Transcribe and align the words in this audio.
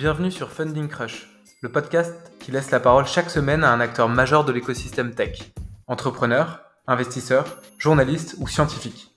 Bienvenue 0.00 0.30
sur 0.30 0.50
Funding 0.50 0.88
Crush, 0.88 1.28
le 1.60 1.68
podcast 1.68 2.32
qui 2.40 2.50
laisse 2.52 2.70
la 2.70 2.80
parole 2.80 3.04
chaque 3.04 3.28
semaine 3.28 3.62
à 3.62 3.70
un 3.70 3.80
acteur 3.80 4.08
majeur 4.08 4.46
de 4.46 4.52
l'écosystème 4.52 5.14
tech. 5.14 5.52
Entrepreneur, 5.88 6.62
investisseur, 6.86 7.60
journaliste 7.76 8.36
ou 8.38 8.48
scientifique. 8.48 9.14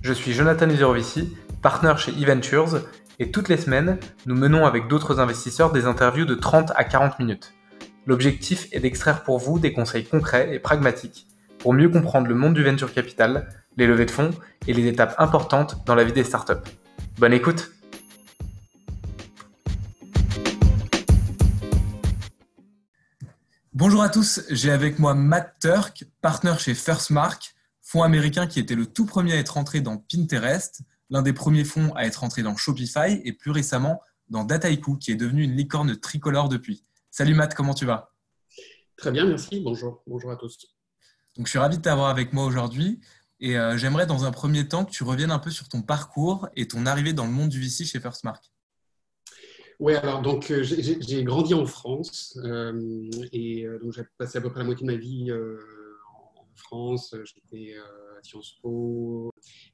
Je 0.00 0.14
suis 0.14 0.32
Jonathan 0.32 0.70
Uzerovici, 0.70 1.36
partenaire 1.60 1.98
chez 1.98 2.12
eVentures, 2.12 2.80
et 3.18 3.30
toutes 3.30 3.50
les 3.50 3.58
semaines, 3.58 3.98
nous 4.24 4.34
menons 4.34 4.64
avec 4.64 4.88
d'autres 4.88 5.20
investisseurs 5.20 5.72
des 5.72 5.84
interviews 5.84 6.24
de 6.24 6.34
30 6.34 6.72
à 6.74 6.84
40 6.84 7.18
minutes. 7.18 7.52
L'objectif 8.06 8.68
est 8.72 8.80
d'extraire 8.80 9.24
pour 9.24 9.38
vous 9.38 9.58
des 9.58 9.74
conseils 9.74 10.06
concrets 10.06 10.54
et 10.54 10.58
pragmatiques 10.58 11.26
pour 11.58 11.74
mieux 11.74 11.90
comprendre 11.90 12.28
le 12.28 12.34
monde 12.34 12.54
du 12.54 12.64
venture 12.64 12.94
capital, 12.94 13.50
les 13.76 13.86
levées 13.86 14.06
de 14.06 14.10
fonds 14.10 14.30
et 14.66 14.72
les 14.72 14.86
étapes 14.86 15.16
importantes 15.18 15.84
dans 15.84 15.94
la 15.94 16.04
vie 16.04 16.14
des 16.14 16.24
startups. 16.24 16.64
Bonne 17.18 17.34
écoute 17.34 17.73
Bonjour 23.76 24.04
à 24.04 24.08
tous, 24.08 24.40
j'ai 24.50 24.70
avec 24.70 25.00
moi 25.00 25.14
Matt 25.14 25.56
Turk, 25.60 26.04
partenaire 26.20 26.60
chez 26.60 26.74
FirstMark, 26.74 27.56
fonds 27.82 28.04
américain 28.04 28.46
qui 28.46 28.60
était 28.60 28.76
le 28.76 28.86
tout 28.86 29.04
premier 29.04 29.32
à 29.32 29.36
être 29.36 29.56
entré 29.56 29.80
dans 29.80 29.96
Pinterest, 29.98 30.82
l'un 31.10 31.22
des 31.22 31.32
premiers 31.32 31.64
fonds 31.64 31.92
à 31.96 32.04
être 32.04 32.22
entré 32.22 32.44
dans 32.44 32.54
Shopify 32.54 33.20
et 33.24 33.32
plus 33.32 33.50
récemment 33.50 34.00
dans 34.28 34.44
Dataiku 34.44 34.96
qui 34.96 35.10
est 35.10 35.16
devenu 35.16 35.42
une 35.42 35.56
licorne 35.56 35.98
tricolore 35.98 36.48
depuis. 36.48 36.84
Salut 37.10 37.34
Matt, 37.34 37.56
comment 37.56 37.74
tu 37.74 37.84
vas? 37.84 38.12
Très 38.96 39.10
bien, 39.10 39.26
merci. 39.26 39.60
Bonjour. 39.64 40.04
Bonjour 40.06 40.30
à 40.30 40.36
tous. 40.36 40.56
Donc, 41.36 41.46
je 41.46 41.50
suis 41.50 41.58
ravi 41.58 41.78
de 41.78 41.82
t'avoir 41.82 42.10
avec 42.10 42.32
moi 42.32 42.44
aujourd'hui. 42.44 43.00
Et 43.40 43.58
euh, 43.58 43.76
j'aimerais 43.76 44.06
dans 44.06 44.24
un 44.24 44.30
premier 44.30 44.68
temps 44.68 44.84
que 44.84 44.92
tu 44.92 45.02
reviennes 45.02 45.32
un 45.32 45.40
peu 45.40 45.50
sur 45.50 45.68
ton 45.68 45.82
parcours 45.82 46.48
et 46.54 46.68
ton 46.68 46.86
arrivée 46.86 47.12
dans 47.12 47.26
le 47.26 47.32
monde 47.32 47.48
du 47.48 47.60
VC 47.60 47.84
chez 47.84 47.98
FirstMark. 47.98 48.53
Oui, 49.80 49.94
alors 49.94 50.22
donc 50.22 50.50
euh, 50.50 50.62
j'ai 50.62 51.24
grandi 51.24 51.54
en 51.54 51.66
France 51.66 52.38
euh, 52.44 53.10
et 53.32 53.66
donc 53.82 53.92
j'ai 53.92 54.04
passé 54.18 54.38
à 54.38 54.40
peu 54.40 54.50
près 54.50 54.60
la 54.60 54.66
moitié 54.66 54.86
de 54.86 54.92
ma 54.92 54.98
vie 54.98 55.32
en 55.32 56.56
France. 56.56 57.14
J'étais 57.24 57.74
à 57.76 58.22
Sciences 58.22 58.58
Po 58.62 59.32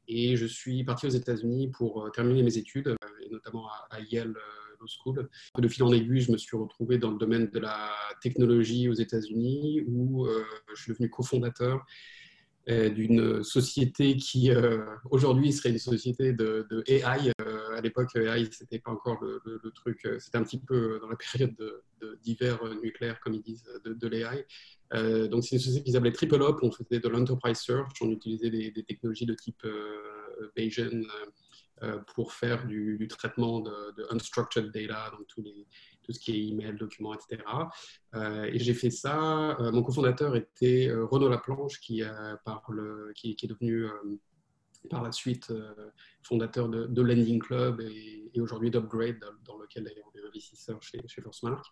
et 0.08 0.36
je 0.36 0.46
suis 0.46 0.84
parti 0.84 1.06
aux 1.06 1.10
États-Unis 1.10 1.68
pour 1.68 2.10
terminer 2.12 2.42
mes 2.42 2.56
études, 2.56 2.96
notamment 3.30 3.68
à 3.90 4.00
Yale 4.10 4.34
School. 4.86 5.28
De 5.58 5.68
fil 5.68 5.82
en 5.82 5.92
aiguille, 5.92 6.20
je 6.20 6.32
me 6.32 6.36
suis 6.36 6.56
retrouvé 6.56 6.98
dans 6.98 7.10
le 7.10 7.18
domaine 7.18 7.50
de 7.50 7.58
la 7.58 7.90
technologie 8.22 8.88
aux 8.88 8.94
États-Unis 8.94 9.82
où 9.86 10.26
euh, 10.26 10.44
je 10.74 10.82
suis 10.82 10.92
devenu 10.92 11.10
cofondateur 11.10 11.84
euh, 12.68 12.90
d'une 12.90 13.42
société 13.42 14.16
qui 14.16 14.50
euh, 14.50 14.84
aujourd'hui 15.10 15.52
serait 15.52 15.70
une 15.70 15.78
société 15.78 16.32
de, 16.32 16.66
AI. 16.86 17.32
À 17.80 17.82
l'époque, 17.82 18.14
AI, 18.16 18.48
c'était 18.50 18.78
pas 18.78 18.90
encore 18.90 19.22
le, 19.22 19.70
truc, 19.74 20.06
c'était 20.18 20.38
un 20.38 20.42
petit 20.42 20.60
peu 20.60 20.98
dans 21.00 21.08
la 21.08 21.16
période 21.16 21.56
d'hiver 22.22 22.60
nucléaire, 22.82 23.20
comme 23.20 23.34
ils 23.34 23.42
disent, 23.42 23.64
de, 23.84 24.08
l'AI. 24.08 24.46
donc, 25.28 25.44
c'est 25.44 25.56
une 25.56 25.62
société 25.62 25.84
qui 25.84 25.92
s'appelait 25.92 26.12
Triple 26.12 26.42
Up. 26.42 26.58
On 26.62 26.70
faisait 26.70 27.00
de 27.00 27.08
l'enterprise 27.08 27.58
search, 27.58 28.00
on 28.00 28.10
utilisait 28.10 28.50
des, 28.50 28.84
technologies 28.84 29.26
de 29.26 29.34
type 29.34 29.66
Bayesian 30.56 31.02
euh, 31.82 31.98
pour 32.14 32.34
faire 32.34 32.66
du, 32.66 33.08
traitement 33.08 33.60
de, 33.60 34.12
unstructured 34.12 34.70
data, 34.70 35.10
donc 35.16 35.26
tout 35.28 36.12
ce 36.12 36.18
qui 36.18 36.32
est 36.32 36.48
email, 36.48 36.76
documents, 36.76 37.14
etc. 37.14 37.42
Euh, 38.14 38.44
et 38.44 38.58
j'ai 38.58 38.74
fait 38.74 38.90
ça. 38.90 39.58
Euh, 39.58 39.72
mon 39.72 39.82
cofondateur 39.82 40.36
était 40.36 40.90
Renaud 40.92 41.30
Laplanche, 41.30 41.80
qui, 41.80 42.02
par 42.44 42.62
qui, 43.14 43.30
est 43.30 43.46
devenu 43.46 43.86
par 44.88 45.02
la 45.02 45.12
suite 45.12 45.52
fondateur 46.22 46.68
de, 46.68 46.86
de, 46.86 47.02
Lending 47.02 47.40
Club 47.40 47.80
et, 47.80 48.40
aujourd'hui 48.40 48.70
d'Upgrade, 48.70 49.18
dans, 49.44 49.58
lequel 49.58 49.90
on 50.06 50.18
est 50.18 50.26
investisseur 50.26 50.82
chez, 50.82 51.00
chez 51.06 51.20
Firstmark. 51.20 51.66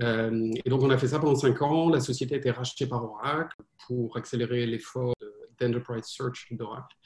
et 0.00 0.70
donc, 0.70 0.82
on 0.82 0.90
a 0.90 0.98
fait 0.98 1.08
ça 1.08 1.18
pendant 1.20 1.36
cinq 1.36 1.62
ans. 1.62 1.90
La 1.90 2.00
société 2.00 2.34
a 2.34 2.38
été 2.38 2.50
rachetée 2.50 2.86
par 2.86 3.04
Oracle 3.04 3.56
pour 3.86 4.16
accélérer 4.16 4.66
l'effort 4.66 5.14
d'enterprise 5.60 6.06
search 6.06 6.48
d'Oracle. 6.52 6.96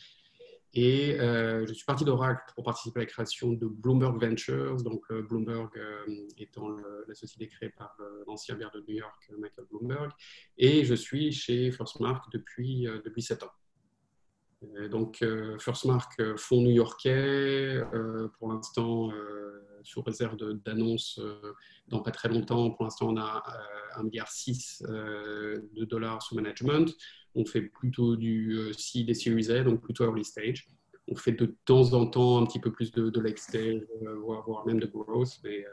Et 0.74 1.18
euh, 1.18 1.66
je 1.66 1.72
suis 1.72 1.84
parti 1.84 2.04
d'Oracle 2.04 2.52
pour 2.54 2.64
participer 2.64 3.00
à 3.00 3.02
la 3.02 3.06
création 3.06 3.52
de 3.52 3.66
Bloomberg 3.66 4.20
Ventures, 4.22 4.76
donc 4.82 5.02
euh, 5.10 5.22
Bloomberg 5.22 5.70
euh, 5.76 6.28
étant 6.36 6.68
la 6.68 7.14
société 7.14 7.48
créée 7.48 7.70
par 7.70 7.96
l'ancien 8.26 8.54
maire 8.56 8.70
de 8.72 8.80
New 8.86 8.94
York, 8.96 9.32
Michael 9.38 9.64
Bloomberg. 9.70 10.10
Et 10.58 10.84
je 10.84 10.94
suis 10.94 11.32
chez 11.32 11.70
FirstMark 11.72 12.30
depuis, 12.32 12.86
depuis 13.04 13.22
7 13.22 13.44
ans. 13.44 13.52
Donc 14.90 15.24
FirstMark, 15.58 16.36
fonds 16.36 16.62
new-yorkais, 16.62 17.80
pour 18.38 18.52
l'instant 18.52 19.10
sous 19.84 20.02
réserve 20.02 20.36
d'annonces 20.64 21.20
dans 21.86 22.00
pas 22.00 22.10
très 22.10 22.28
longtemps. 22.28 22.70
Pour 22.70 22.84
l'instant, 22.84 23.10
on 23.10 23.16
a 23.16 23.42
1,6 23.98 24.06
milliard 24.10 25.62
de 25.74 25.84
dollars 25.84 26.22
sous 26.22 26.34
management. 26.34 26.94
On 27.34 27.44
fait 27.44 27.62
plutôt 27.62 28.16
du 28.16 28.56
euh, 28.56 28.72
seed 28.72 29.08
et 29.10 29.14
Series 29.14 29.50
A, 29.50 29.62
donc 29.62 29.80
plutôt 29.80 30.04
early 30.04 30.24
stage. 30.24 30.66
On 31.06 31.14
fait 31.14 31.32
de 31.32 31.56
temps 31.64 31.92
en 31.94 32.06
temps 32.06 32.42
un 32.42 32.46
petit 32.46 32.58
peu 32.58 32.72
plus 32.72 32.90
de, 32.90 33.10
de 33.10 33.36
stage, 33.36 33.80
euh, 34.02 34.16
voire, 34.16 34.66
même 34.66 34.80
de 34.80 34.86
growth, 34.86 35.38
mais 35.44 35.64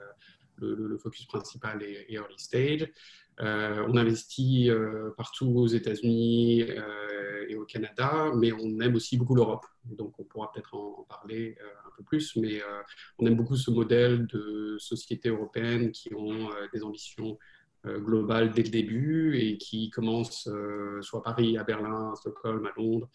euh, 0.61 0.75
le, 0.77 0.97
focus 0.97 1.25
principal 1.25 1.81
est, 1.83 2.11
early 2.11 2.35
stage. 2.37 2.87
on 3.39 3.97
investit 3.97 4.69
partout 5.17 5.47
aux 5.47 5.67
États-Unis 5.67 6.65
et 7.49 7.55
au 7.55 7.65
Canada, 7.65 8.31
mais 8.35 8.51
on 8.53 8.79
aime 8.79 8.95
aussi 8.95 9.17
beaucoup 9.17 9.35
l'Europe. 9.35 9.65
Donc 9.85 10.19
on 10.19 10.23
pourra 10.23 10.51
peut-être 10.51 10.73
en, 10.73 11.05
parler 11.09 11.57
un 11.85 11.91
peu 11.97 12.03
plus, 12.03 12.35
mais 12.37 12.61
on 13.19 13.25
aime 13.25 13.35
beaucoup 13.35 13.57
ce 13.57 13.71
modèle 13.71 14.25
de 14.27 14.77
sociétés 14.79 15.29
européennes 15.29 15.91
qui 15.91 16.13
ont 16.13 16.49
des 16.73 16.83
ambitions 16.83 17.37
euh, 17.87 17.99
global 17.99 18.51
dès 18.51 18.63
le 18.63 18.69
début 18.69 19.37
et 19.37 19.57
qui 19.57 19.89
commence 19.91 20.47
euh, 20.47 21.01
soit 21.01 21.19
à 21.19 21.23
Paris, 21.23 21.57
à 21.57 21.63
Berlin, 21.63 22.11
à 22.13 22.15
Stockholm, 22.15 22.65
à 22.65 22.71
Londres, 22.77 23.09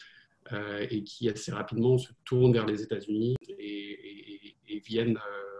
euh, 0.52 0.86
et 0.90 1.02
qui 1.02 1.28
assez 1.28 1.50
rapidement 1.50 1.98
se 1.98 2.12
tournent 2.24 2.52
vers 2.52 2.66
les 2.66 2.82
États-Unis 2.82 3.36
et, 3.48 4.56
viennent 4.86 5.18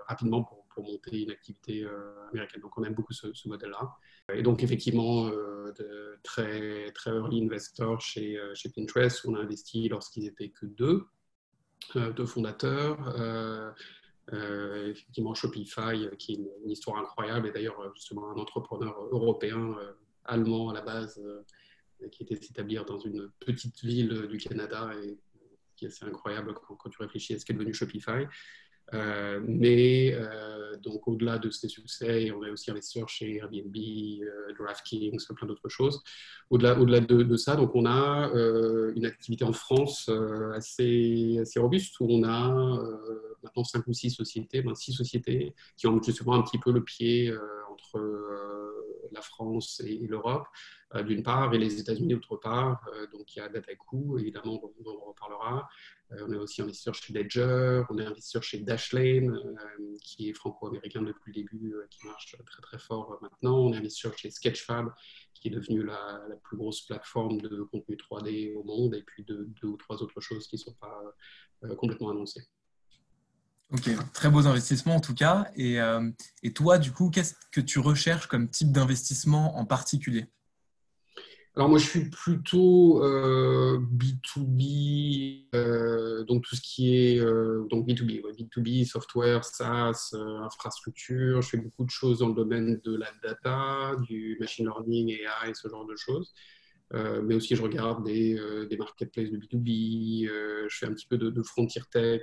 rapidement 0.09 0.43
pour, 0.43 0.60
monter 0.79 1.23
une 1.23 1.31
activité 1.31 1.87
américaine. 2.31 2.61
Donc 2.61 2.77
on 2.79 2.85
aime 2.85 2.95
beaucoup 2.95 3.13
ce, 3.13 3.49
modèle-là. 3.49 3.97
Et 4.35 4.43
donc 4.43 4.63
effectivement, 4.63 5.29
de 5.29 6.19
très, 6.23 6.91
très 6.93 7.11
early 7.11 7.43
investor 7.45 8.01
chez, 8.01 8.39
chez 8.55 8.69
Pinterest, 8.69 9.25
on 9.27 9.35
a 9.35 9.41
investi 9.41 9.89
lorsqu'ils 9.89 10.27
étaient 10.27 10.51
que 10.51 10.67
deux, 10.67 11.07
deux 11.95 12.27
fondateurs. 12.27 12.99
Euh, 14.33 14.91
effectivement, 14.91 15.35
Shopify, 15.35 16.07
euh, 16.07 16.15
qui 16.17 16.33
est 16.33 16.37
une, 16.37 16.71
histoire 16.71 16.99
incroyable, 16.99 17.49
et 17.49 17.53
d'ailleurs, 17.53 17.81
euh, 17.81 17.91
justement, 17.95 18.31
un 18.31 18.37
entrepreneur 18.37 18.95
européen, 19.11 19.77
allemand 20.25 20.71
à 20.71 20.75
la 20.75 20.83
base, 20.83 21.21
qui 22.13 22.23
était 22.23 22.37
s'établir 22.37 22.85
dans 22.85 22.99
une 22.99 23.31
petite 23.41 23.83
ville 23.83 24.27
du 24.29 24.39
Canada, 24.39 24.93
et 25.03 25.19
qui 25.77 25.87
est 25.87 25.89
assez 25.89 26.05
incroyable 26.05 26.55
quand, 26.55 26.77
quand 26.77 26.91
tu 26.91 26.99
réfléchis 27.03 27.35
à 27.35 27.39
ce 27.39 27.45
qu'est 27.45 27.55
devenu 27.55 27.75
Shopify. 27.75 28.27
Euh, 28.95 29.41
mais 29.47 30.13
euh, 30.13 30.77
donc 30.79 31.07
au-delà 31.07 31.39
de 31.39 31.51
ces 31.51 31.69
succès, 31.69 32.31
on 32.33 32.43
a 32.43 32.51
aussi 32.51 32.71
investisseur 32.71 33.09
chez 33.09 33.37
Airbnb, 33.37 33.77
euh, 33.77 34.53
DraftKings, 34.59 35.25
plein 35.37 35.47
d'autres 35.47 35.69
choses. 35.69 36.03
Au-delà, 36.51 36.75
de, 36.75 37.37
ça, 37.37 37.57
donc 37.57 37.75
on 37.75 37.87
a 37.87 38.31
une 38.97 39.07
activité 39.07 39.45
en 39.45 39.53
France 39.53 40.11
assez, 40.55 41.39
assez 41.41 41.61
robuste 41.61 42.01
où 42.01 42.07
on 42.11 42.25
a 42.25 42.49
maintenant 43.43 43.63
cinq 43.65 43.87
ou 43.87 43.93
six 43.93 44.11
sociétés, 44.11 44.61
ben, 44.63 44.75
six 44.75 44.93
sociétés 44.93 45.55
qui 45.77 45.87
ont 45.87 46.03
justement 46.03 46.35
un 46.35 46.43
petit 46.43 46.59
peu 46.59 46.73
le 46.73 46.83
pied 46.83 47.33
entre 47.71 48.01
la 49.13 49.23
France 49.23 49.81
et, 49.85 50.07
l'Europe, 50.07 50.47
d'une 51.07 51.23
part, 51.23 51.55
et 51.55 51.59
les 51.59 51.81
États-Unis 51.81 52.15
d'autre 52.15 52.37
part. 52.37 52.85
donc 53.13 53.35
il 53.35 53.39
y 53.39 53.43
a 53.43 53.49
Dataiku, 53.49 54.19
évidemment, 54.19 54.61
on 54.85 54.91
en 54.91 55.05
reparlera. 55.07 55.69
Euh, 56.13 56.27
on 56.27 56.33
est 56.33 56.37
aussi 56.37 56.63
investisseur 56.63 56.95
chez 56.95 57.13
Ledger, 57.13 57.83
on 57.89 57.99
est 57.99 58.05
investisseur 58.05 58.43
chez 58.43 58.59
Dashlane, 58.59 59.31
euh, 59.31 59.97
qui 60.03 60.29
est 60.29 60.33
franco-américain 60.33 61.03
depuis 61.03 61.33
le 61.33 61.43
début, 61.43 61.75
euh, 61.75 61.87
qui 61.91 62.07
marche 62.07 62.37
très 62.47 62.63
très 62.63 62.79
fort 62.79 63.19
maintenant. 63.23 63.59
On 63.59 63.73
est 63.73 63.77
investisseur 63.77 64.17
chez 64.19 64.31
Sketchfab, 64.31 64.93
qui 65.35 65.49
est 65.49 65.51
devenu 65.53 65.85
la, 65.85 66.21
plus 66.43 66.57
grosse 66.57 66.83
plateforme 66.83 67.41
de 67.41 67.63
contenu 67.63 67.97
3D 67.97 68.55
au 68.55 68.65
monde, 68.65 68.95
et 68.95 69.03
puis 69.03 69.25
deux, 69.25 69.53
ou 69.63 69.77
trois 69.77 70.03
autres 70.03 70.21
choses 70.21 70.49
qui 70.49 70.57
ne 70.57 70.61
sont 70.61 70.75
pas 70.75 71.01
complètement 71.77 72.11
annoncées. 72.11 72.43
Ok, 73.73 73.89
très 74.13 74.31
beaux 74.31 74.47
investissements 74.47 74.97
en 74.97 75.01
tout 75.01 75.15
cas. 75.15 75.49
Et, 75.55 75.79
et 76.43 76.53
toi, 76.53 76.79
du 76.79 76.91
coup, 76.91 77.11
qu'est-ce 77.11 77.35
que 77.53 77.61
tu 77.61 77.79
recherches 77.79 78.27
comme 78.27 78.49
type 78.49 78.73
d'investissement 78.73 79.59
en 79.59 79.65
particulier? 79.65 80.27
Alors 81.57 81.69
moi, 81.69 81.79
je 81.79 81.87
suis 81.87 82.09
plutôt 82.09 83.03
B2B, 83.03 85.47
euh, 85.55 86.21
euh, 86.21 86.25
donc 86.25 86.45
tout 86.45 86.55
ce 86.55 86.61
qui 86.61 86.97
est 86.97 87.19
euh, 87.19 87.67
donc 87.69 87.89
B2B, 87.89 88.23
B2B, 88.23 88.87
software, 88.87 89.45
SaaS, 89.45 90.15
infrastructure. 90.15 91.43
Je 91.43 91.49
fais 91.49 91.57
beaucoup 91.57 91.85
de 91.85 91.91
choses 91.91 92.21
dans 92.21 92.29
le 92.29 92.35
domaine 92.35 92.81
de 92.85 92.97
la 92.97 93.11
data, 93.23 93.97
du 94.03 94.37
machine 94.39 94.67
learning, 94.67 95.11
AI, 95.11 95.53
ce 95.55 95.69
genre 95.69 95.87
de 95.87 95.97
choses. 95.97 96.33
Mais 96.93 97.35
aussi 97.35 97.55
je 97.55 97.63
regarde 97.63 98.05
des, 98.05 98.39
des 98.69 98.77
marketplaces 98.77 99.31
de 99.31 99.37
B2B, 99.37 100.27
je 100.69 100.77
fais 100.77 100.87
un 100.87 100.93
petit 100.93 101.07
peu 101.07 101.19
de, 101.19 101.31
de 101.31 101.43
frontier 101.43 101.83
tech, 101.91 102.23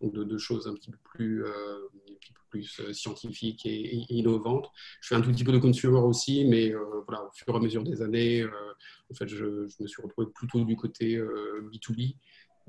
donc 0.00 0.12
de, 0.12 0.38
choses 0.38 0.66
un 0.66 0.74
petit 0.74 0.90
peu 0.90 0.98
plus, 2.50 2.80
scientifiques 2.92 3.64
et, 3.66 4.04
innovantes. 4.10 4.70
Je 5.00 5.08
fais 5.08 5.14
un 5.14 5.20
tout 5.20 5.30
petit 5.30 5.44
peu 5.44 5.52
de 5.52 5.58
consumer 5.58 5.98
aussi, 5.98 6.44
mais 6.44 6.72
voilà, 7.06 7.24
au 7.24 7.30
fur 7.32 7.54
et 7.54 7.56
à 7.56 7.60
mesure 7.60 7.82
des 7.82 8.02
années, 8.02 8.44
en 9.10 9.14
fait, 9.14 9.28
je, 9.28 9.44
me 9.80 9.86
suis 9.86 10.02
retrouvé 10.02 10.28
plutôt 10.34 10.64
du 10.64 10.76
côté 10.76 11.16
B2B. 11.18 12.14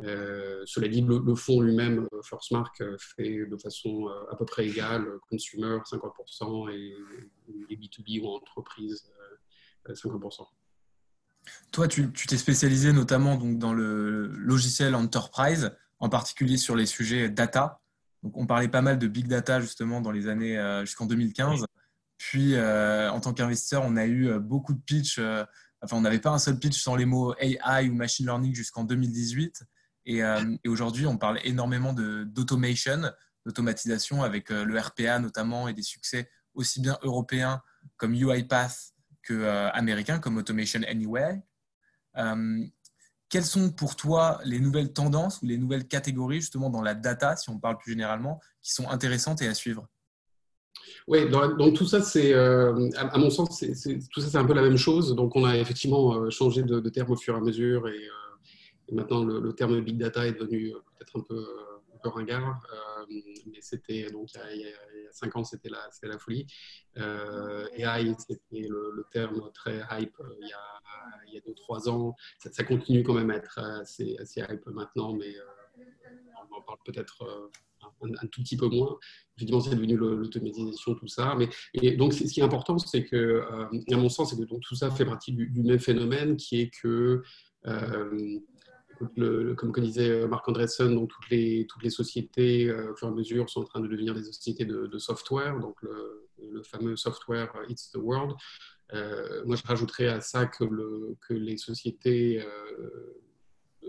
Euh, 0.04 0.63
cela 0.65 0.88
dit, 0.88 1.01
le, 1.01 1.36
fonds 1.36 1.62
lui-même, 1.62 2.07
euh, 2.13 2.22
First 2.24 2.51
Mark, 2.51 2.80
euh, 2.81 2.98
fait 2.98 3.45
de 3.45 3.57
façon 3.57 4.07
à 4.31 4.36
peu 4.36 4.45
près 4.45 4.68
égale, 4.68 5.06
consumer 5.30 5.77
50% 5.86 6.69
et, 6.72 6.95
B2B 7.75 8.22
ou 8.22 8.30
entreprise 8.30 9.12
50%. 9.88 10.48
Toi, 11.71 11.88
tu 11.88 12.12
t'es 12.12 12.38
spécialisé 12.38 12.94
notamment 12.94 13.36
donc, 13.36 13.57
dans 13.59 13.74
le 13.74 14.27
logiciel 14.27 14.95
enterprise, 14.95 15.71
en 16.00 16.09
particulier 16.09 16.57
sur 16.57 16.75
les 16.75 16.86
sujets 16.86 17.30
data. 17.30 17.81
Donc, 18.24 18.36
on 18.38 18.45
parlait 18.45 18.68
pas 18.68 18.81
mal 18.81 19.00
de 19.00 19.07
big 19.07 19.27
data 19.27 19.62
justement 19.62 20.01
dans 20.01 20.12
les 20.12 20.27
années 20.27 20.59
jusqu'en 20.81 21.06
2015. 21.06 21.65
Puis, 22.18 22.59
en 22.59 23.19
tant 23.19 23.33
qu'investisseur, 23.33 23.83
on 23.86 23.95
a 23.97 24.06
eu 24.06 24.39
beaucoup 24.39 24.74
de 24.74 24.81
pitch. 24.81 25.19
enfin, 25.19 25.97
on 25.97 26.01
n'avait 26.01 26.19
pas 26.19 26.31
un 26.31 26.39
seul 26.39 26.57
pitch 26.57 26.81
sans 26.81 26.95
les 26.95 27.06
mots 27.06 27.36
AI 27.39 27.88
ou 27.89 27.94
machine 27.94 28.25
learning 28.25 28.53
jusqu'en 28.53 28.83
2018. 28.83 29.63
Euh, 30.09 30.57
et, 30.63 30.69
aujourd'hui, 30.69 31.06
on 31.06 31.18
parle 31.18 31.39
énormément 31.44 31.94
d'automation, 31.94 33.12
d'automatisation 33.45 34.24
avec 34.24 34.51
euh, 34.51 34.65
le 34.65 34.80
RPA 34.80 35.19
notamment 35.19 35.68
et 35.68 35.74
des 35.74 35.83
succès 35.83 36.30
aussi 36.53 36.81
bien 36.81 36.97
européens 37.03 37.62
comme 37.97 38.13
UiPath 38.13 38.94
que 39.24 39.33
euh, 39.33 40.19
comme 40.21 40.38
Automation 40.38 40.81
Anywhere. 40.88 41.39
quelles 43.30 43.45
sont 43.45 43.71
pour 43.71 43.95
toi 43.95 44.39
les 44.44 44.60
nouvelles 44.60 44.94
tendances 44.94 45.42
ou 45.42 45.45
les 45.45 45.57
nouvelles 45.57 45.88
catégories 45.88 46.42
justement 46.42 46.69
dans 46.69 46.81
la 46.81 46.95
data, 46.95 47.36
si 47.36 47.50
on 47.50 47.60
parle 47.60 47.77
plus 47.77 47.92
généralement, 47.92 48.39
qui 48.62 48.74
sont 48.74 48.89
intéressantes 48.89 49.42
et 49.42 49.48
à 49.48 49.54
suivre? 49.54 49.88
Oui, 51.07 51.30
donc 51.30 51.75
tout 51.75 51.86
ça, 51.86 52.01
c'est, 52.01 52.33
à, 52.33 53.18
mon 53.18 53.30
sens, 53.30 53.63
tout 54.12 54.21
ça, 54.21 54.30
c'est 54.30 54.38
un 54.38 54.45
peu 54.45 54.54
la 54.54 54.62
même 54.62 54.77
chose. 54.77 55.16
Donc, 55.16 55.36
on 55.36 55.45
a 55.45 55.57
effectivement 55.57 56.30
changé 56.30 56.63
de, 56.63 56.89
terme 56.89 57.12
au 57.12 57.15
fur 57.15 57.36
et 57.36 57.38
à 57.38 57.42
mesure 57.42 57.88
et 57.88 58.07
maintenant, 58.92 59.24
le, 59.24 59.54
terme 59.54 59.80
big 59.81 59.98
data 59.98 60.25
est 60.25 60.33
devenu 60.33 60.74
euh, 60.74 60.80
peut-être 60.98 61.18
un 61.18 61.22
peu, 61.22 61.36
euh, 61.36 61.69
peu 62.01 62.10
ringard, 62.10 62.62
euh, 62.74 63.06
mais 63.48 63.62
c'était 63.62 64.10
donc 64.12 64.30
il 64.54 64.62
y, 64.62 64.66
a, 64.66 65.12
cinq 65.12 65.36
ans, 65.36 65.44
c'était 65.44 65.69
la, 65.69 65.90
la 66.04 66.19
folie. 66.19 66.46
AI, 66.96 68.16
c'était 68.18 68.68
le, 68.68 69.06
terme 69.12 69.51
très 69.54 69.81
hype 69.92 70.18
il 70.42 70.48
y 70.48 70.54
a, 70.54 70.60
il 71.28 71.34
y 71.34 71.38
a 71.38 71.42
deux, 71.42 71.54
trois 71.54 71.90
ans. 71.90 72.16
Ça, 72.40 72.63
continue 72.63 73.04
quand 73.04 73.13
même 73.13 73.31
à 73.31 73.36
être 73.36 73.60
assez, 73.60 74.18
hype 74.36 74.66
maintenant, 74.68 75.13
mais 75.13 75.36
on 76.51 76.57
en 76.57 76.62
parle 76.62 76.80
peut-être 76.86 77.51
un, 78.01 78.28
tout 78.28 78.42
petit 78.42 78.57
peu 78.57 78.68
moins. 78.68 78.98
Évidemment, 79.38 79.62
c'est 79.62 79.75
devenu 79.75 79.96
l'automatisation, 79.96 80.96
tout 80.96 81.07
ça. 81.07 81.36
Mais 81.38 81.50
et 81.74 81.96
donc, 81.96 82.13
ce 82.13 82.24
qui 82.24 82.40
est 82.40 82.44
important, 82.44 82.78
c'est 82.78 83.06
que, 83.06 83.42
à 83.92 83.98
mon 83.98 84.10
sens, 84.10 84.31
c'est 84.31 84.38
que 84.38 84.48
donc, 84.48 84.62
tout 84.62 84.75
ça 84.75 84.92
fait 84.92 85.06
partie 85.06 85.34
du, 85.34 85.51
même 85.63 85.80
phénomène 85.80 86.38
qui 86.38 86.62
est 86.62 86.69
que 86.69 87.24
comme 89.56 89.72
disait 89.78 90.10
euh, 90.10 90.28
Marc 90.28 90.48
Andreessen, 90.48 91.07
toutes 91.07 91.30
les, 91.30 91.90
sociétés, 91.90 92.69
euh, 92.69 92.92
au 92.92 92.96
fur 92.96 93.07
et 93.07 93.12
à 93.12 93.13
mesure, 93.13 93.50
sont 93.50 93.62
en 93.62 93.66
train 93.66 93.80
de 93.80 93.88
devenir 93.88 94.13
des 94.13 94.24
sociétés 94.24 94.66
de, 94.66 94.98
software, 94.98 95.60
donc 95.60 95.81
le, 95.81 96.63
fameux 96.63 96.96
software 96.96 97.54
euh, 97.56 97.66
It's 97.69 97.92
the 97.92 97.98
World. 97.98 98.36
moi, 99.46 99.56
je 99.56 99.63
rajouterais 99.66 100.07
à 100.07 100.22
ça 100.22 100.46
que, 100.46 100.66
que 101.28 101.34
les 101.34 101.57
sociétés, 101.57 102.44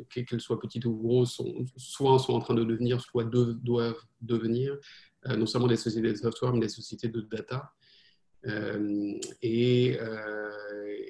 qu'elles 0.09 0.41
soient 0.41 0.61
petites 0.61 0.85
ou 0.85 0.95
grosses, 0.95 1.35
sont, 1.35 1.65
soit 1.77 2.19
sont 2.19 2.35
en 2.35 2.41
train 2.41 2.55
de 2.55 2.65
devenir, 2.65 3.01
soit 3.01 3.25
doivent 3.25 4.03
devenir, 4.21 4.77
non 5.27 5.47
seulement 5.47 5.69
des 5.69 5.77
sociétés 5.77 6.13
de 6.13 6.17
software, 6.17 6.53
mais 6.53 6.61
des 6.61 6.69
sociétés 6.69 7.09
de 7.09 7.21
data. 7.21 7.73
Et 8.45 9.99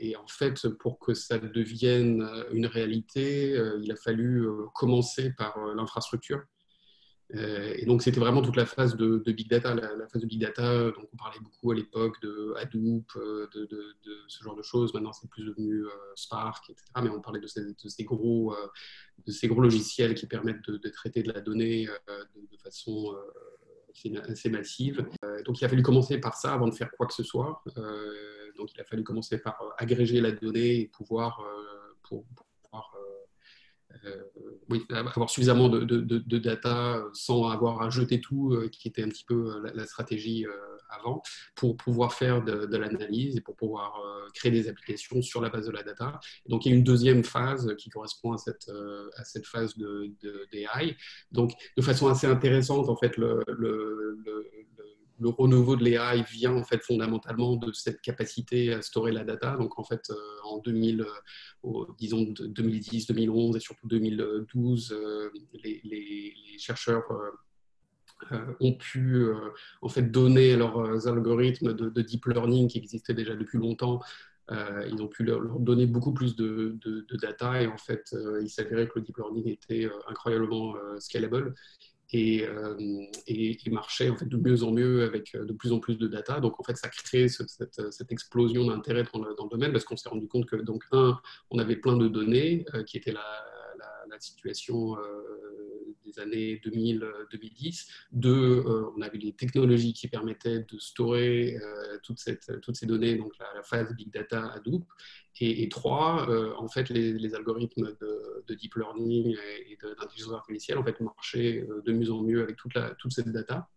et 0.01 0.17
en 0.17 0.27
fait, 0.27 0.67
pour 0.69 0.99
que 0.99 1.13
ça 1.15 1.39
devienne 1.39 2.23
euh, 2.23 2.45
une 2.53 2.67
réalité, 2.67 3.53
euh, 3.57 3.79
il 3.83 3.93
a 3.93 3.97
fallu 3.97 4.47
euh, 4.47 4.65
commencer 4.75 5.33
par 5.37 5.59
l'infrastructure. 5.75 6.43
Et 7.33 7.87
donc, 7.87 8.03
c'était 8.03 8.19
vraiment 8.19 8.43
toute 8.43 8.57
la 8.57 8.67
phase 8.67 8.97
de, 8.97 9.23
big 9.31 9.49
data. 9.49 9.73
La, 9.73 10.09
phase 10.09 10.21
de 10.21 10.27
big 10.27 10.41
data, 10.41 10.87
donc 10.87 11.09
on 11.13 11.17
parlait 11.17 11.39
beaucoup 11.39 11.71
à 11.71 11.77
l'époque 11.77 12.21
de 12.23 12.55
Hadoop, 12.57 13.07
de, 13.55 13.69
ce 14.27 14.43
genre 14.43 14.57
de 14.57 14.65
choses. 14.65 14.93
Maintenant, 14.95 15.13
c'est 15.13 15.31
plus 15.31 15.45
devenu 15.45 15.85
Spark, 16.17 16.69
etc. 16.71 16.87
Mais 17.01 17.09
on 17.09 17.21
parlait 17.21 17.39
de 17.39 17.47
ces, 17.47 18.03
gros, 18.03 18.57
de 19.25 19.31
ces 19.31 19.47
gros 19.47 19.61
logiciels 19.61 20.15
qui 20.15 20.27
permettent 20.27 20.69
de, 20.69 20.89
traiter 20.89 21.23
de 21.23 21.33
la 21.33 21.41
donnée 21.41 21.87
de, 21.87 22.57
façon 22.65 23.15
assez 24.29 24.51
massive. 24.51 25.07
donc, 25.45 25.61
il 25.61 25.65
a 25.65 25.69
fallu 25.69 25.83
commencer 25.83 26.19
par 26.19 26.37
ça 26.37 26.55
avant 26.55 26.69
de 26.69 26.75
faire 26.75 26.91
quoi 26.97 27.07
que 27.07 27.15
ce 27.15 27.23
soit. 27.23 27.63
Donc, 28.61 28.75
il 28.75 28.81
a 28.81 28.85
fallu 28.85 29.03
commencer 29.03 29.39
par 29.39 29.61
euh, 29.63 29.71
agréger 29.79 30.21
la 30.21 30.33
donnée 30.33 30.81
et 30.81 30.89
pouvoir, 30.89 31.41
euh, 31.41 31.97
pour, 32.03 32.21
euh, 32.21 32.45
oui, 34.69 34.85
avoir 34.91 35.29
suffisamment 35.31 35.69
de, 35.69 36.39
data 36.39 37.03
sans 37.13 37.49
avoir 37.49 37.83
à 37.83 37.91
jeter 37.91 38.21
tout, 38.21 38.57
qui 38.73 38.89
était 38.89 39.03
un 39.03 39.09
petit 39.09 39.25
peu 39.25 39.63
la, 39.75 39.87
stratégie 39.87 40.47
avant, 40.89 41.23
pour 41.55 41.77
pouvoir 41.77 42.15
faire 42.15 42.43
de, 42.43 42.77
l'analyse 42.77 43.37
et 43.37 43.41
pour 43.41 43.57
pouvoir 43.57 44.01
créer 44.35 44.53
des 44.53 44.69
applications 44.69 45.23
sur 45.23 45.41
la 45.41 45.51
base 45.51 45.67
de 45.67 45.73
la 45.73 45.83
data. 45.83 46.21
donc, 46.49 46.65
il 46.65 46.71
y 46.71 46.73
a 46.73 46.77
une 46.77 46.85
deuxième 46.85 47.25
phase 47.25 47.75
qui 47.79 47.91
correspond 47.91 48.33
à 48.33 48.39
cette, 48.39 48.71
à 49.17 49.25
cette 49.25 49.47
phase 49.47 49.77
de, 49.77 50.15
d'AI. 50.53 50.97
Donc, 51.33 51.53
de 51.77 51.83
façon 51.83 52.09
assez 52.09 52.27
intéressante, 52.27 52.89
en 52.89 52.97
fait, 52.97 53.17
le 53.17 53.45
renouveau 55.29 55.77
de 55.77 55.85
l'AI 55.85 56.23
vient 56.23 56.55
en 56.55 56.65
fait 56.65 56.83
fondamentalement 56.83 57.57
de 57.57 57.73
cette 57.73 58.01
capacité 58.01 58.73
à 58.73 58.83
storer 58.83 59.13
la 59.13 59.25
data. 59.25 59.57
Donc 59.57 59.79
en 59.79 59.85
fait, 59.85 60.11
euh, 60.11 60.15
en 60.45 60.59
2000, 60.59 61.05
euh, 61.65 61.69
disons 61.99 62.23
2010, 62.23 63.07
2011 63.07 63.57
et 63.57 63.61
surtout 63.61 63.87
2012, 63.87 64.93
euh, 64.93 65.31
les, 65.63 66.35
chercheurs 66.59 67.05
ont 68.61 68.75
pu 68.75 69.27
en 69.81 69.89
fait 69.89 70.03
donner 70.03 70.55
leurs 70.55 71.09
algorithmes 71.09 71.73
de, 71.73 72.03
deep 72.03 72.27
learning 72.27 72.69
qui 72.69 72.77
existaient 72.77 73.15
déjà 73.15 73.35
depuis 73.35 73.57
longtemps. 73.57 73.99
ils 74.51 75.01
ont 75.01 75.09
pu 75.09 75.25
leur, 75.25 75.41
donner 75.59 75.87
beaucoup 75.87 76.13
plus 76.13 76.37
de, 76.37 76.79
de 76.85 77.17
data 77.17 77.63
et 77.63 77.67
en 77.67 77.79
fait, 77.79 78.15
il 78.43 78.51
s'avérait 78.51 78.89
que 78.89 78.99
le 78.99 79.07
deep 79.07 79.17
learning 79.17 79.49
était 79.49 79.89
incroyablement 80.07 80.75
scalable 80.99 81.55
et, 82.13 82.45
euh, 82.45 82.77
marchait 83.71 84.11
en 84.11 84.17
fait 84.17 84.27
de 84.27 84.37
mieux 84.37 84.65
en 84.65 84.73
mieux 84.73 85.05
avec 85.05 85.35
euh, 85.35 85.45
de 85.45 85.53
plus 85.53 85.73
en 85.73 85.79
plus 85.79 85.97
de 85.97 86.09
data. 86.09 86.41
Donc 86.41 86.59
en 86.59 86.65
fait, 86.65 86.77
ça 86.77 86.89
crée 86.89 87.29
cette, 87.29 87.51
cette, 87.91 88.13
explosion 88.13 88.67
d'intérêt 88.67 89.05
dans, 89.13 89.21
le 89.21 89.49
domaine 89.51 89.73
parce 89.73 89.85
qu'on 89.85 89.97
s'est 89.97 90.09
rendu 90.09 90.27
compte 90.27 90.47
que 90.47 90.57
donc 90.57 90.85
un, 90.93 91.19
on 91.51 91.59
avait 91.59 91.77
plein 91.77 91.97
de 91.97 92.09
données 92.09 92.65
euh, 92.75 92.83
qui 92.83 92.97
étaient 92.97 93.13
la, 93.13 93.23
situation 94.23 94.97
des 96.05 96.19
années 96.19 96.61
2000-2010. 96.65 97.89
Deux, 98.13 98.65
on 98.97 99.01
avait 99.03 99.19
des 99.19 99.33
technologies 99.33 99.93
qui 99.93 100.09
permettaient 100.09 100.61
de 100.61 100.79
storer 100.79 101.57
toute 102.03 102.19
cette, 102.19 102.61
toutes 102.61 102.77
ces 102.77 102.87
données, 102.87 103.17
donc 103.17 103.33
la, 103.39 103.63
phase 103.63 103.95
big 103.95 104.11
data 104.13 104.53
Hadoop. 104.53 104.85
Et, 105.43 105.69
trois, 105.71 106.29
euh, 106.29 106.53
en 106.59 106.69
fait, 106.69 106.91
les, 106.91 107.35
algorithmes 107.35 107.97
de, 108.01 108.55
deep 108.55 108.75
learning 108.75 109.37
et, 109.69 109.79
d'intelligence 109.81 110.35
artificielle 110.35 110.77
en 110.77 110.85
fait, 110.85 111.01
marchaient 111.01 111.67
euh, 111.69 111.81
de 111.83 111.93
mieux 111.93 112.11
en 112.13 112.23
mieux 112.23 112.43
avec 112.43 112.57
toute, 112.57 112.75
la, 112.75 112.91
toute 112.91 113.13
cette 113.13 113.33
data. 113.33 113.69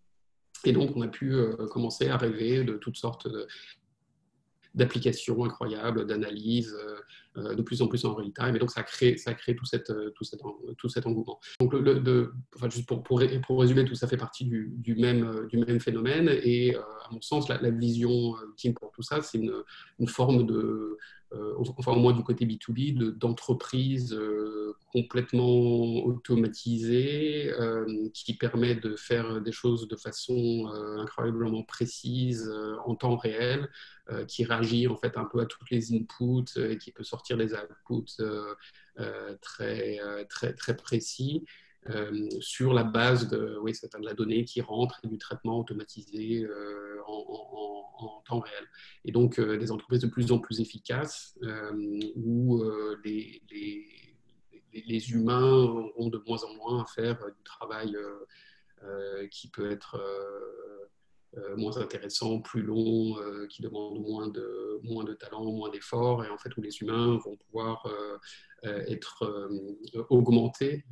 Et 0.66 0.74
donc, 0.74 0.92
on 0.96 1.02
a 1.02 1.08
pu 1.08 1.34
euh, 1.34 1.56
commencer 1.68 2.10
à 2.10 2.18
rêver 2.18 2.66
de 2.66 2.74
toutes 2.74 2.98
sortes 2.98 3.30
d'applications 4.76 5.46
incroyables, 5.46 6.06
d'analyses, 6.06 6.76
de 7.36 7.62
plus 7.62 7.82
en 7.82 7.88
plus 7.88 8.06
en 8.06 8.14
real 8.14 8.32
time. 8.34 8.56
Et 8.56 8.60
donc, 8.60 8.72
ça 8.72 8.84
crée, 8.84 9.18
ça 9.18 9.34
crée 9.34 9.56
tout, 9.56 9.66
cette, 9.66 9.92
tout, 10.16 10.24
cet, 10.24 10.42
tout 10.78 10.90
cet 10.90 11.06
engouement. 11.06 11.40
Donc, 11.60 11.74
le, 11.74 12.00
de, 12.00 12.32
enfin, 12.56 12.70
juste 12.70 12.88
pour, 12.88 13.04
pour, 13.04 13.22
pour, 13.46 13.60
résumer, 13.60 13.86
tout 13.86 13.96
ça 13.96 14.08
fait 14.08 14.18
partie 14.18 14.46
du, 14.46 14.74
du, 14.78 14.96
même, 14.96 15.48
du 15.48 15.58
même 15.58 15.80
phénomène. 15.80 16.30
Et 16.44 16.76
à 16.76 17.10
mon 17.12 17.22
sens, 17.22 17.50
la, 17.50 17.58
vision 17.70 18.36
ultime 18.50 18.74
pour 18.74 18.92
tout 18.92 19.02
ça, 19.02 19.22
c'est 19.22 19.38
une, 19.38 19.54
une, 20.00 20.08
forme 20.08 20.46
de, 20.46 20.98
euh, 21.36 21.56
enfin 21.78 21.94
au 21.94 22.00
moins 22.00 22.14
du 22.14 22.24
côté 22.24 22.46
B2B, 22.46 23.18
d'entreprises 23.18 24.14
euh, 24.14 24.76
complètement 24.92 26.06
automatisées 26.06 27.52
euh, 27.60 28.10
qui 28.14 28.36
permet 28.36 28.76
de 28.76 28.96
faire 28.96 29.42
des 29.42 29.52
choses 29.52 29.88
de 29.88 29.96
façon 29.96 30.72
incroyablement 31.00 31.64
précise 31.64 32.52
en 32.86 32.96
temps 32.96 33.16
réel, 33.16 33.70
qui 34.28 34.44
réagit 34.44 34.88
en 34.88 34.98
fait 34.98 35.18
un 35.18 35.26
peu 35.26 35.40
à 35.40 35.46
toutes 35.46 35.70
les 35.72 35.94
inputs 35.94 36.58
et 36.58 36.78
qui 36.78 36.92
peut 36.92 37.04
sortir 37.04 37.23
des 37.32 37.54
outputs 37.54 38.24
très, 39.42 40.26
très, 40.30 40.54
très 40.54 40.76
précis. 40.76 41.44
sur 42.40 42.74
la 42.74 42.84
base 42.84 43.28
de, 43.30 43.58
oui, 43.62 43.74
de 43.74 44.06
la 44.06 44.14
donnée 44.14 44.46
qui 44.46 44.62
rentre 44.62 45.00
et 45.04 45.08
du 45.08 45.18
traitement 45.18 45.60
automatisé 45.60 46.48
en, 47.08 48.22
temps 48.26 48.40
réel. 48.40 48.66
Et 49.06 49.12
donc, 49.12 49.40
des 49.40 49.72
entreprises 49.72 50.02
de 50.02 50.08
plus 50.08 50.32
en 50.32 50.40
plus 50.40 50.60
efficaces 50.60 51.38
où 52.16 52.64
les, 53.04 53.42
les, 53.52 53.86
les, 54.74 55.12
humains 55.12 55.44
auront 55.44 56.10
de 56.10 56.22
moins 56.26 56.44
en 56.44 56.54
moins 56.56 56.84
à 56.84 56.86
faire 56.86 57.18
du 57.18 57.44
travail 57.44 57.96
qui 59.32 59.48
peut 59.48 59.70
être 59.72 59.96
euh, 59.96 60.83
moins 61.58 61.78
intéressant, 61.78 62.42
plus 62.42 62.62
long, 62.62 63.18
euh, 63.20 63.48
qui 63.48 63.62
demande 63.62 64.00
moins 64.00 64.28
de, 64.28 64.80
moins 64.84 65.04
de 65.04 65.14
talent, 65.14 65.46
moins 65.52 65.70
d'efforts, 65.70 66.24
et 66.24 66.30
en 66.30 66.38
fait 66.38 66.56
où 66.58 66.62
les 66.62 66.76
humains 66.82 67.18
vont 67.26 67.36
pouvoir 67.38 67.86
euh, 67.88 68.18
être 68.88 69.50
augmentés 70.10 70.86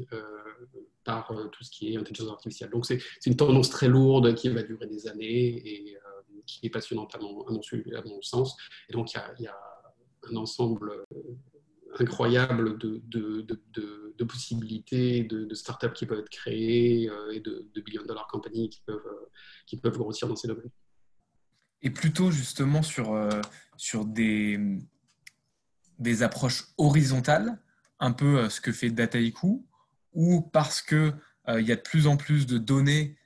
par 1.04 1.34
tout 1.52 1.64
ce 1.64 1.72
qui 1.72 1.94
est 1.94 1.98
intelligence 1.98 2.32
artificielle. 2.32 2.70
Donc 2.70 2.86
c'est 2.86 3.00
une 3.26 3.36
tendance 3.36 3.70
très 3.70 3.88
lourde 3.88 4.36
qui 4.36 4.50
va 4.50 4.62
durer 4.64 4.88
des 4.88 5.08
années 5.08 5.48
et 5.66 5.98
qui 6.46 6.66
est 6.66 6.70
passionnante 6.70 7.16
à 7.16 7.20
mon, 7.20 8.22
sens. 8.22 8.58
Et 8.90 8.94
donc 8.94 9.14
il 9.14 9.44
y 9.44 9.48
a, 9.48 9.58
un 10.30 10.36
ensemble 10.36 11.06
incroyable 12.00 12.78
de, 12.78 13.02
de, 13.08 13.42
de, 13.42 14.24
possibilités, 14.24 15.24
de, 15.24 15.54
startups 15.54 15.94
qui 15.94 16.06
peuvent 16.06 16.20
être 16.20 16.30
créées 16.30 17.10
et 17.34 17.40
de, 17.40 17.68
billion 17.84 18.04
dollar 18.06 18.28
companies 18.28 18.70
qui 18.70 18.82
peuvent 18.86 19.02
qui 19.66 19.78
peuvent 19.78 19.98
grossir 19.98 20.28
dans 20.28 20.36
ces 20.36 20.48
domaines. 20.48 20.70
Et 21.82 21.90
plutôt 21.90 22.30
justement 22.30 22.84
sur, 22.84 23.14
euh, 23.14 23.42
sur 23.78 24.06
des, 24.06 24.60
des 26.00 26.24
approches 26.24 26.66
horizontales, 26.78 27.60
un 28.00 28.12
peu 28.12 28.40
euh, 28.40 28.50
ce 28.50 28.62
que 28.62 28.72
fait 28.72 28.92
Dataiku, 28.92 29.66
ou 30.14 30.42
parce 30.42 30.82
qu'il 30.82 31.16
euh, 31.48 31.62
y 31.62 31.72
a 31.72 31.76
de 31.76 31.82
plus 31.82 32.08
en 32.08 32.18
plus 32.18 32.46
de 32.46 32.58
données 32.58 33.18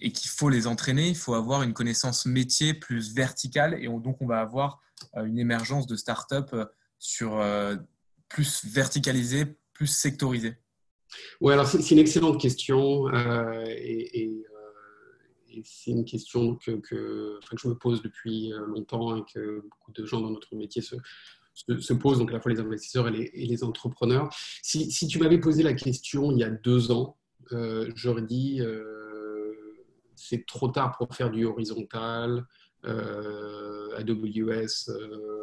et 0.00 0.12
qu'il 0.12 0.30
faut 0.30 0.48
les 0.48 0.66
entraîner, 0.66 1.08
il 1.10 1.14
faut 1.14 1.34
avoir 1.34 1.62
une 1.62 1.74
connaissance 1.74 2.24
métier 2.24 2.72
plus 2.72 3.12
verticale 3.12 3.74
et 3.74 3.86
donc 3.86 4.16
on 4.22 4.26
va 4.26 4.40
avoir 4.40 4.80
une 5.14 5.38
émergence 5.38 5.86
de 5.86 5.94
startups 5.94 6.56
sur 6.98 7.32
plus 8.28 8.64
verticalisées, 8.64 9.46
plus 9.72 9.86
sectorisées. 9.86 10.56
Oui, 11.40 11.52
alors 11.52 11.66
c'est 11.66 11.90
une 11.90 11.98
excellente 11.98 12.40
question 12.40 13.08
et 13.66 14.44
c'est 15.64 15.90
une 15.90 16.04
question 16.04 16.56
que, 16.56 16.80
je 17.56 17.68
me 17.68 17.74
pose 17.74 18.02
depuis 18.02 18.52
euh, 18.52 18.66
longtemps 18.66 19.16
et 19.16 19.22
que 19.32 19.60
beaucoup 19.60 19.92
de 19.92 20.04
gens 20.04 20.20
dans 20.20 20.30
notre 20.30 20.54
métier 20.54 20.82
se, 20.82 20.96
se, 21.54 21.92
posent, 21.92 22.18
donc 22.18 22.30
à 22.30 22.34
la 22.34 22.40
fois 22.40 22.52
les 22.52 22.60
investisseurs 22.60 23.08
et 23.08 23.30
les, 23.34 23.64
entrepreneurs. 23.64 24.28
Si, 24.62 24.88
tu 25.08 25.18
m'avais 25.18 25.38
posé 25.38 25.62
la 25.62 25.74
question 25.74 26.30
il 26.32 26.38
y 26.38 26.44
a 26.44 26.50
deux 26.50 26.90
ans, 26.90 27.16
euh, 27.52 27.90
j'aurais 27.94 28.22
dit 28.22 28.60
euh, 28.60 29.54
c'est 30.14 30.46
trop 30.46 30.68
tard 30.68 30.96
pour 30.98 31.14
faire 31.14 31.30
du 31.30 31.44
horizontal. 31.44 32.46
AWS, 32.88 34.90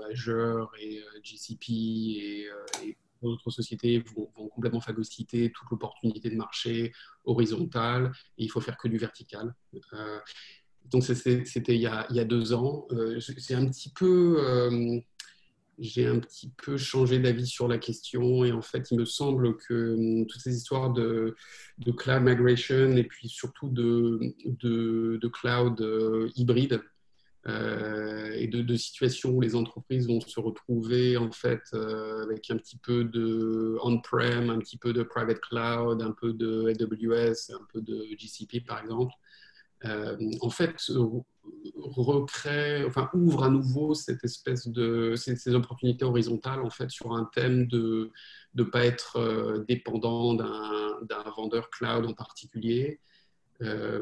Azure 0.09 0.71
et 0.79 1.01
GCP 1.23 1.71
et, 1.71 2.47
d'autres 3.21 3.49
sociétés 3.49 4.03
vont, 4.15 4.27
complètement 4.49 4.81
phagocyter 4.81 5.51
toute 5.51 5.69
l'opportunité 5.71 6.29
de 6.29 6.35
marché 6.35 6.93
horizontal 7.25 8.11
et 8.37 8.43
il 8.43 8.51
faut 8.51 8.61
faire 8.61 8.77
que 8.77 8.87
du 8.87 8.97
vertical. 8.97 9.53
Euh, 9.93 10.19
donc 10.85 11.03
c'était 11.03 11.75
il, 11.75 11.81
y 11.81 11.87
a 11.87 12.25
deux 12.25 12.53
ans. 12.53 12.87
Euh, 12.91 13.19
j'ai 13.19 13.55
un 13.55 13.65
petit 13.65 13.89
peu 13.89 14.37
euh, 14.39 14.99
changé 16.77 17.19
d'avis 17.19 17.47
sur 17.47 17.67
la 17.67 17.77
question 17.77 18.45
et 18.45 18.51
en 18.51 18.61
fait, 18.61 18.91
il 18.91 18.99
me 18.99 19.05
semble 19.05 19.57
que 19.57 19.95
hum, 19.95 20.27
toutes 20.27 20.41
ces 20.41 20.55
histoires 20.55 20.93
de, 20.93 21.35
cloud 21.97 22.21
migration 22.21 22.95
et 22.95 23.03
puis 23.03 23.27
surtout 23.27 23.69
de, 23.69 25.27
cloud 25.33 26.31
hybride 26.35 26.73
euh, 26.73 26.83
et 27.47 28.47
de, 28.47 28.75
situations 28.75 29.31
où 29.31 29.41
les 29.41 29.55
entreprises 29.55 30.07
vont 30.07 30.21
se 30.21 30.39
retrouver 30.39 31.17
en 31.17 31.31
fait 31.31 31.61
euh, 31.73 32.23
avec 32.23 32.49
un 32.49 32.57
petit 32.57 32.77
peu 32.77 33.03
de 33.03 33.77
on-prem, 33.81 34.49
un 34.49 34.59
petit 34.59 34.77
peu 34.77 34.93
de 34.93 35.03
private 35.03 35.39
cloud, 35.41 36.01
un 36.01 36.11
peu 36.11 36.33
de 36.33 36.65
AWS, 36.67 37.53
un 37.53 37.65
peu 37.71 37.81
de 37.81 38.05
GCP 38.17 38.65
par 38.65 38.81
exemple. 38.81 39.13
Euh, 39.83 40.17
en 40.41 40.49
fait, 40.49 40.75
recrée, 41.75 42.83
enfin, 42.85 43.09
ouvre 43.13 43.43
à 43.43 43.49
nouveau 43.49 43.93
cette 43.93 44.23
espèce 44.23 44.67
de 44.67 45.13
ces, 45.15 45.53
opportunités 45.53 46.05
horizontales 46.05 46.61
en 46.61 46.71
fait 46.71 46.89
sur 46.89 47.13
un 47.13 47.29
thème 47.35 47.67
de 47.67 48.11
ne 48.55 48.63
pas 48.63 48.85
être 48.85 49.63
dépendant 49.67 50.33
d'un 50.33 51.23
vendeur 51.37 51.69
cloud 51.69 52.05
en 52.05 52.13
particulier, 52.13 52.99
euh, 53.61 54.01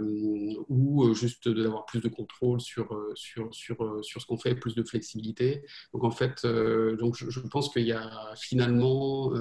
ou 0.67 1.03
euh, 1.03 1.13
juste 1.13 1.47
d'avoir 1.47 1.85
plus 1.85 2.01
de 2.01 2.07
contrôle 2.07 2.59
sur, 2.59 2.91
euh, 2.93 3.11
sur, 3.15 3.53
sur, 3.53 4.03
sur 4.03 4.21
ce 4.21 4.25
qu'on 4.25 4.37
fait, 4.37 4.55
plus 4.55 4.75
de 4.75 4.83
flexibilité. 4.83 5.63
Donc 5.93 6.03
en 6.03 6.11
fait, 6.11 6.45
donc 6.45 7.15
je, 7.15 7.39
pense 7.39 7.71
qu'il 7.71 7.85
y 7.85 7.91
a 7.91 8.33
finalement 8.35 9.31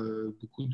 beaucoup 0.40 0.66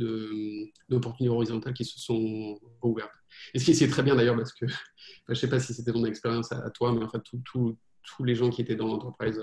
d'opportunités 0.88 1.33
horizontales 1.33 1.75
qui 1.75 1.85
se 1.85 1.99
sont 1.99 2.59
ouvertes. 2.83 3.12
Et 3.54 3.59
ce 3.59 3.71
qui 3.71 3.85
est 3.85 3.88
très 3.88 4.02
bien 4.02 4.16
d'ailleurs, 4.16 4.37
parce 4.37 4.52
que 4.52 4.66
je 4.66 4.75
ne 5.30 5.35
sais 5.35 5.49
pas 5.49 5.61
si 5.61 5.75
c'était 5.75 5.92
ton 5.92 6.04
expérience 6.04 6.52
à, 6.52 6.71
toi, 6.71 6.92
mais 6.92 7.04
en 7.04 7.09
fait, 7.09 7.23
tous 7.45 8.25
les 8.25 8.35
gens 8.35 8.50
qui 8.50 8.62
étaient 8.62 8.76
dans 8.76 8.88
l'entreprise 8.88 9.40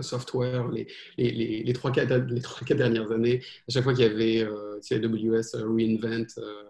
software 0.00 0.68
les, 0.68 0.86
les, 1.18 1.30
les, 1.30 1.62
les, 1.62 1.72
quatre, 1.72 2.74
dernières 2.74 3.10
années, 3.10 3.42
à 3.68 3.72
chaque 3.72 3.84
fois 3.84 3.94
qu'il 3.94 4.04
y 4.04 4.08
avait 4.08 4.44
euh, 4.44 4.78
AWS 4.90 5.64
Reinvent, 5.64 6.26
euh, 6.38 6.62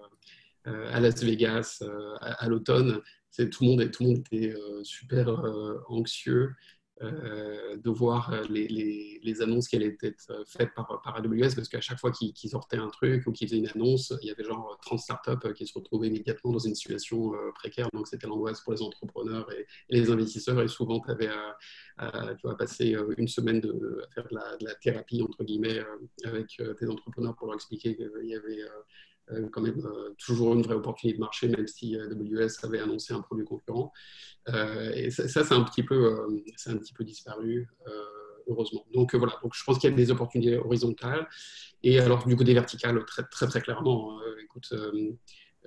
à 0.64 1.00
Las 1.00 1.23
Vegas 1.23 1.83
euh, 1.83 2.14
à, 2.21 2.49
l'automne. 2.49 3.00
Tout 3.37 3.64
le, 3.64 3.66
monde, 3.66 3.90
tout 3.90 4.02
le 4.02 4.09
monde 4.11 4.19
était 4.19 4.54
euh, 4.54 4.85
super 4.85 5.28
anxieux 5.88 6.54
de 7.00 7.90
voir 7.90 8.33
les, 8.49 9.42
annonces 9.42 9.66
qui 9.66 9.75
allaient 9.75 9.97
être 10.04 10.45
faites 10.47 10.73
par, 10.76 11.02
AWS 11.04 11.57
parce 11.57 11.69
qu'à 11.69 11.81
chaque 11.81 11.99
fois 11.99 12.12
qu'ils 12.12 12.50
sortaient 12.50 12.76
un 12.76 12.90
truc 12.90 13.26
ou 13.26 13.33
qu'ils 13.33 13.49
faisaient 13.49 13.59
une 13.59 13.66
annonce, 13.66 14.14
il 14.23 14.28
y 14.28 14.31
avait 14.31 14.45
genre 14.45 14.78
30 14.83 15.00
startups 15.00 15.52
qui 15.57 15.66
se 15.66 15.76
retrouvaient 15.76 16.07
immédiatement 16.07 16.52
dans 16.52 16.61
une 16.61 16.76
situation 16.76 17.33
précaire. 17.57 17.88
Donc 17.92 18.07
c'était 18.07 18.28
l'angoisse 18.28 18.61
pour 18.61 18.75
les 18.75 18.83
entrepreneurs 18.83 19.50
et, 19.52 19.66
les 19.88 20.12
investisseurs. 20.12 20.62
Et 20.62 20.69
souvent, 20.69 21.00
tu 21.00 21.11
avais 21.11 21.28
à, 21.97 22.37
passer 22.57 22.97
une 23.19 23.26
semaine 23.26 23.59
à 23.59 24.14
faire 24.14 24.28
de 24.31 24.37
la, 24.37 24.57
de 24.59 24.64
la, 24.64 24.75
thérapie, 24.76 25.23
entre 25.23 25.42
guillemets, 25.42 25.81
avec 26.23 26.62
tes 26.78 26.87
entrepreneurs 26.87 27.35
pour 27.35 27.49
leur 27.49 27.57
expliquer 27.57 27.97
qu'il 27.97 28.28
y 28.28 28.37
avait 28.37 28.62
euh, 28.62 28.69
quand 29.50 29.60
même 29.60 29.84
euh, 29.86 30.14
toujours 30.18 30.54
une 30.54 30.62
vraie 30.62 30.74
opportunité 30.74 31.16
de 31.16 31.20
marché, 31.20 31.48
même 31.48 31.66
si 31.66 31.96
AWS 31.96 32.64
avait 32.64 32.80
annoncé 32.80 33.12
un 33.14 33.20
produit 33.20 33.44
concurrent. 33.44 33.92
Euh, 34.48 34.92
et 34.94 35.10
ça, 35.10 35.28
c'est 35.28 35.54
un 35.54 35.62
petit 35.62 35.82
peu, 35.82 36.26
un 36.66 36.76
petit 36.76 36.92
peu 36.92 37.04
disparu 37.04 37.68
heureusement. 38.48 38.84
Donc 38.92 39.14
voilà, 39.14 39.38
donc 39.42 39.54
je 39.54 39.62
pense 39.64 39.78
qu'il 39.78 39.88
y 39.90 39.92
a 39.92 39.96
des 39.96 40.10
opportunités 40.10 40.56
horizontales. 40.56 41.28
Et 41.84 41.98
alors 42.00 42.26
du 42.26 42.36
côté 42.36 42.54
vertical, 42.54 43.04
très, 43.04 43.46
très 43.46 43.60
clairement, 43.60 44.18
écoute, 44.42 44.74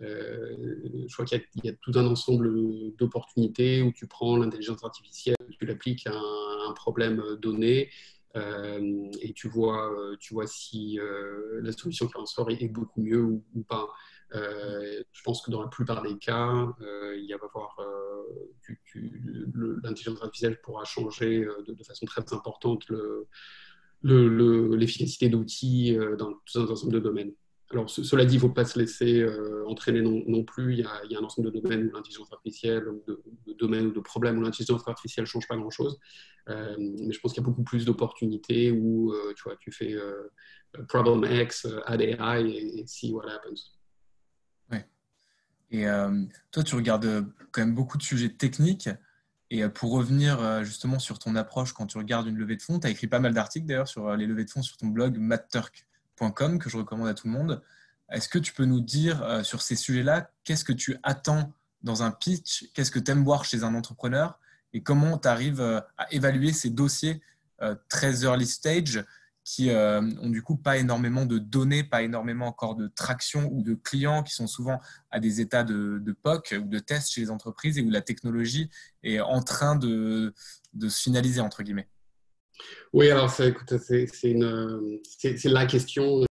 je 0.01 1.13
crois 1.13 1.25
qu'il 1.25 1.41
y, 1.63 1.69
a 1.69 1.74
tout 1.81 1.93
un 1.95 2.05
ensemble 2.05 2.51
d'opportunités 2.98 3.81
où 3.81 3.93
tu 3.93 4.07
prends 4.07 4.36
l'intelligence 4.36 4.84
artificielle, 4.84 5.38
tu 5.57 5.65
l'appliques 5.65 6.05
à 6.07 6.13
un, 6.13 6.74
problème 6.74 7.24
donné 7.41 7.89
euh, 8.36 9.10
et 9.22 9.34
tu 9.34 9.48
vois, 9.48 9.92
euh, 9.94 10.18
tu 10.20 10.34
vois 10.34 10.48
si 10.48 11.00
euh, 11.00 11.62
la 11.62 11.72
solution 11.72 12.08
qui 12.08 12.18
en 12.18 12.25
sort 12.25 12.50
est, 12.51 12.68
beaucoup 12.68 13.01
mieux 13.01 13.24
ou, 13.24 13.44
pas. 13.68 13.88
je 14.32 15.24
pense 15.24 15.42
que 15.42 15.51
dans 15.51 15.62
la 15.62 15.70
plupart 15.70 16.01
des 16.01 16.18
cas, 16.18 16.68
il 16.82 17.36
va 17.39 17.46
avoir 17.46 17.77
l'intelligence 19.84 20.22
artificielle 20.22 20.60
pourra 20.62 20.84
changer 20.84 21.48
de, 21.68 21.84
façon 21.84 22.06
très 22.06 22.22
importante 22.34 22.86
l'efficacité 24.04 25.30
d'outils 25.30 25.98
dans 26.18 26.34
tout 26.34 26.60
un 26.60 26.68
ensemble 26.68 26.94
de 26.94 27.00
domaines. 27.00 27.34
Alors, 27.75 27.89
cela 27.89 28.24
dit, 28.24 28.36
il 28.36 28.38
ne 28.38 28.41
faut 28.41 28.50
pas 28.53 28.63
se 28.63 28.79
laisser 28.79 29.20
euh, 29.20 29.67
entraîner 29.67 30.01
non, 30.01 30.46
plus. 30.46 30.75
Il 30.75 30.79
y, 30.79 30.84
a, 30.86 31.20
un 31.20 31.24
ensemble 31.25 31.51
de 31.51 31.60
domaines 31.60 31.89
où 31.89 31.91
l'intelligence 31.91 32.32
artificielle, 32.32 32.88
ou 32.88 33.03
de, 33.05 33.22
domaines 33.60 33.88
ou 33.88 33.91
de 33.91 34.00
problèmes 34.00 34.38
où 34.38 34.41
l'intelligence 34.41 34.88
artificielle 34.88 35.24
ne 35.24 35.27
change 35.27 35.46
pas 35.46 35.58
grand-chose. 35.58 36.00
Euh, 36.48 36.74
mais 36.79 37.12
je 37.12 37.20
pense 37.20 37.34
qu'il 37.34 37.41
y 37.41 37.46
a 37.46 37.50
beaucoup 37.50 37.65
plus 37.65 37.84
d'opportunités 37.84 38.72
où 38.72 39.12
euh, 39.12 39.34
tu, 39.60 39.74
fais 39.74 39.94
problem 40.88 41.25
X, 41.29 41.67
add 41.86 42.00
AI 42.00 42.50
et, 42.79 42.88
see 42.88 43.12
what 43.12 43.29
happens. 43.29 43.77
Ouais. 44.72 44.88
Et 45.70 45.84
toi, 46.51 46.63
tu 46.63 46.75
regardes 46.75 47.25
quand 47.51 47.60
même 47.60 47.75
beaucoup 47.75 47.98
de 47.98 48.03
sujets 48.03 48.29
techniques. 48.29 48.89
Et 49.50 49.67
pour 49.67 49.91
revenir 49.91 50.63
justement 50.63 50.98
sur 50.98 51.20
ton 51.20 51.36
approche 51.36 51.74
quand 51.74 51.88
tu 51.88 51.98
regardes 51.98 52.27
une 52.27 52.38
levée 52.38 52.55
de 52.55 52.62
fonds, 52.62 52.79
tu 52.79 52.88
as 52.88 52.89
écrit 52.89 53.08
pas 53.08 53.20
mal 53.20 53.34
d'articles 53.34 53.65
d'ailleurs 53.65 53.89
sur 53.89 54.15
les 54.15 54.27
levées 54.27 54.46
de 54.46 54.50
fonds 54.50 54.62
sur 54.62 54.77
ton 54.77 54.88
blog 54.88 55.17
Que 56.17 56.69
je 56.69 56.77
recommande 56.77 57.10
à 57.10 57.13
tout 57.13 57.27
le 57.27 57.34
monde. 57.34 57.62
Est-ce 58.10 58.29
que 58.29 58.39
tu 58.39 58.53
peux 58.53 58.65
nous 58.65 58.79
dire 58.79 59.22
euh, 59.24 59.43
sur 59.43 59.62
ces 59.62 59.75
sujets-là, 59.75 60.29
qu'est-ce 60.43 60.63
que 60.63 60.74
tu 60.74 60.98
attends 61.03 61.53
dans 61.81 62.03
un 62.03 62.12
pitch? 62.12 62.69
Qu'est-ce 62.74 62.91
que 62.91 63.00
tu 63.00 63.12
aimes 63.12 63.24
voir 63.24 63.43
chez 63.43 63.63
un 63.63 63.75
entrepreneur? 63.75 64.39
Et 64.74 64.81
comment 64.81 65.17
tu 65.17 65.27
arrives 65.27 65.62
euh, 65.62 65.81
à 65.98 66.12
évaluer 66.13 66.53
ces 66.53 66.69
dossiers 66.69 67.22
euh, 67.62 67.75
très 67.89 68.24
early 68.24 68.45
stage 68.45 69.03
qui 69.43 69.69
ont 69.69 70.29
du 70.31 70.41
coup 70.41 70.55
pas 70.55 70.77
énormément 70.77 71.27
de 71.27 71.38
données, 71.38 71.84
pas 71.84 72.01
énormément 72.01 72.48
encore 72.48 72.75
de 72.75 72.88
traction 72.88 73.48
ou 73.53 73.62
de 73.62 73.75
clients 73.75 74.24
qui 74.24 74.34
sont 74.34 74.48
souvent 74.48 74.81
à 75.12 75.19
des 75.19 75.39
états 75.39 75.63
de, 75.63 76.17
POC 76.24 76.55
ou 76.63 76.67
de 76.67 76.79
tests 76.79 77.12
chez 77.12 77.22
les 77.22 77.29
entreprises 77.29 77.77
et 77.77 77.84
où 77.84 77.91
la 77.91 78.01
technologie 78.01 78.72
est 79.03 79.19
en 79.19 79.43
train 79.43 79.75
de, 79.75 80.34
de 80.74 80.89
se 80.89 81.00
finaliser, 81.00 81.41
entre 81.41 81.62
guillemets? 81.62 81.88
Oui, 82.94 83.10
alors 83.10 83.30
c'est 83.30 83.54
la 85.46 85.66
question. 85.66 86.26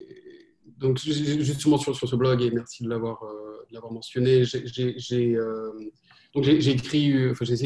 Donc 0.77 0.98
justement 0.98 1.77
sur, 1.77 1.96
ce 1.96 2.15
blog, 2.15 2.42
et 2.42 2.51
merci 2.51 2.84
de 2.84 2.89
l'avoir 2.89 3.24
euh, 3.24 3.53
mentionné, 3.92 4.44
j'ai 4.44 4.98
j'ai 4.98 5.36
euh, 5.36 5.72
essayé 6.36 6.75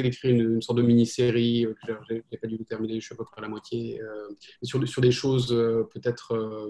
d'écrire 0.04 0.32
une, 0.32 0.62
sorte 0.62 0.78
de 0.78 0.84
mini-série 0.84 1.66
euh, 1.66 1.74
que 1.86 1.94
j'ai 2.10 2.38
pas 2.38 2.48
dû 2.48 2.58
terminer, 2.66 3.00
je 3.00 3.06
suis 3.06 3.14
à 3.14 3.18
peu 3.18 3.26
près 3.26 3.40
à 3.40 3.42
la 3.42 3.50
moitié, 3.50 4.02
euh, 4.02 4.30
sur, 4.64 4.86
sur 4.88 5.02
des 5.02 5.12
choses 5.12 5.48
peut-être 5.94 6.70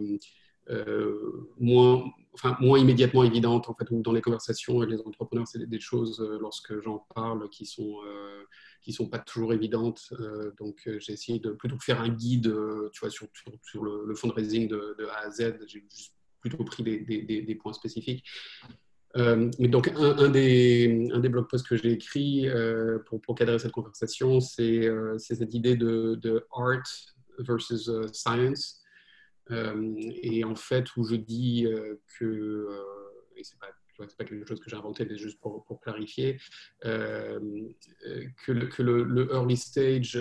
moins, 1.60 2.04
enfin 2.34 2.58
moins 2.60 2.78
immédiatement 2.78 3.24
évidentes 3.24 3.70
en 3.70 3.74
fait, 3.74 3.90
ou 3.92 4.02
dans 4.02 4.12
les 4.12 4.22
conversations 4.22 4.82
avec 4.82 4.92
les 4.92 5.00
entrepreneurs, 5.00 5.48
c'est 5.48 5.66
des, 5.66 5.80
choses 5.80 6.20
lorsque 6.42 6.82
j'en 6.82 7.06
parle 7.16 7.50
qui 7.50 7.66
sont 7.66 8.00
qui 8.82 8.94
sont 8.94 9.08
pas 9.10 9.20
toujours 9.20 9.54
évidentes. 9.54 10.14
donc 10.58 10.90
j'ai 11.00 11.14
essayé 11.14 11.40
de 11.40 11.52
plutôt 11.52 11.78
que 11.78 11.84
faire 11.84 12.02
un 12.02 12.10
guide, 12.10 12.54
tu 12.94 13.00
vois, 13.00 13.10
sur, 13.10 13.28
sur, 13.64 13.84
le, 13.84 14.16
fundraising 14.16 14.68
de, 14.68 14.96
de, 14.98 15.06
A 15.06 15.28
à 15.28 15.32
Z, 15.32 15.58
j'ai 15.68 15.84
juste 15.90 16.14
plutôt 16.40 16.64
pris 16.64 16.84
des, 16.84 17.56
points 17.56 17.74
spécifiques. 17.74 18.24
Euh, 19.16 19.50
mais 19.60 19.68
donc, 19.68 19.92
un, 19.96 20.30
des, 20.30 21.10
un, 21.12 21.20
blog 21.20 21.48
posts 21.50 21.68
que 21.68 21.76
j'ai 21.76 21.92
écrit 21.92 22.48
euh, 22.48 23.00
pour, 23.00 23.36
cadrer 23.36 23.58
cette 23.58 23.72
conversation, 23.72 24.40
c'est 24.40 24.88
euh, 24.88 25.18
cette 25.18 25.54
idée 25.54 25.76
de, 25.76 26.16
de, 26.16 26.46
art 26.52 26.84
versus 27.40 27.90
science. 28.14 28.84
et 29.50 30.44
en 30.44 30.56
fait, 30.56 30.96
où 30.98 31.04
je 31.04 31.16
dis 31.16 31.66
que, 32.20 32.68
et 33.36 33.44
c'est 33.44 33.58
pas, 33.60 33.68
pas 33.98 34.26
quelque 34.26 34.48
chose 34.48 34.60
que 34.60 34.70
j'ai 34.70 34.76
inventé, 34.76 35.06
mais 35.06 35.18
juste 35.18 35.40
pour, 35.40 35.64
pour 35.66 35.82
clarifier, 35.82 36.40
que, 36.82 37.40
le, 38.52 38.68
que 38.68 38.84
le, 38.84 39.30
early 39.34 39.58
stage 39.58 40.18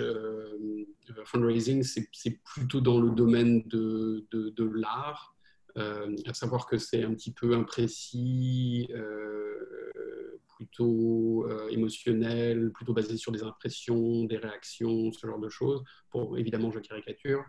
fundraising, 1.25 1.83
c'est 1.83 2.41
plutôt 2.43 2.81
dans 2.81 2.99
le 2.99 3.11
domaine 3.11 3.63
de, 3.67 4.27
de, 4.31 4.63
l'art 4.65 5.37
euh, 5.77 6.15
à 6.25 6.33
savoir 6.33 6.65
que 6.65 6.77
c'est 6.77 7.03
un 7.03 7.13
petit 7.13 7.31
peu 7.31 7.53
imprécis, 7.53 8.87
euh, 8.91 10.39
plutôt 10.55 11.45
euh, 11.47 11.67
émotionnel, 11.69 12.71
plutôt 12.71 12.93
basé 12.93 13.15
sur 13.15 13.31
des 13.31 13.43
impressions, 13.43 14.23
des 14.23 14.37
réactions, 14.37 15.11
ce 15.11 15.27
genre 15.27 15.39
de 15.39 15.49
choses. 15.49 15.83
Pour, 16.09 16.37
évidemment, 16.37 16.71
je 16.71 16.79
caricature. 16.79 17.43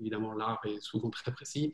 Évidemment, 0.00 0.34
l'art 0.34 0.60
est 0.64 0.80
souvent 0.80 1.10
très 1.10 1.32
précis. 1.32 1.72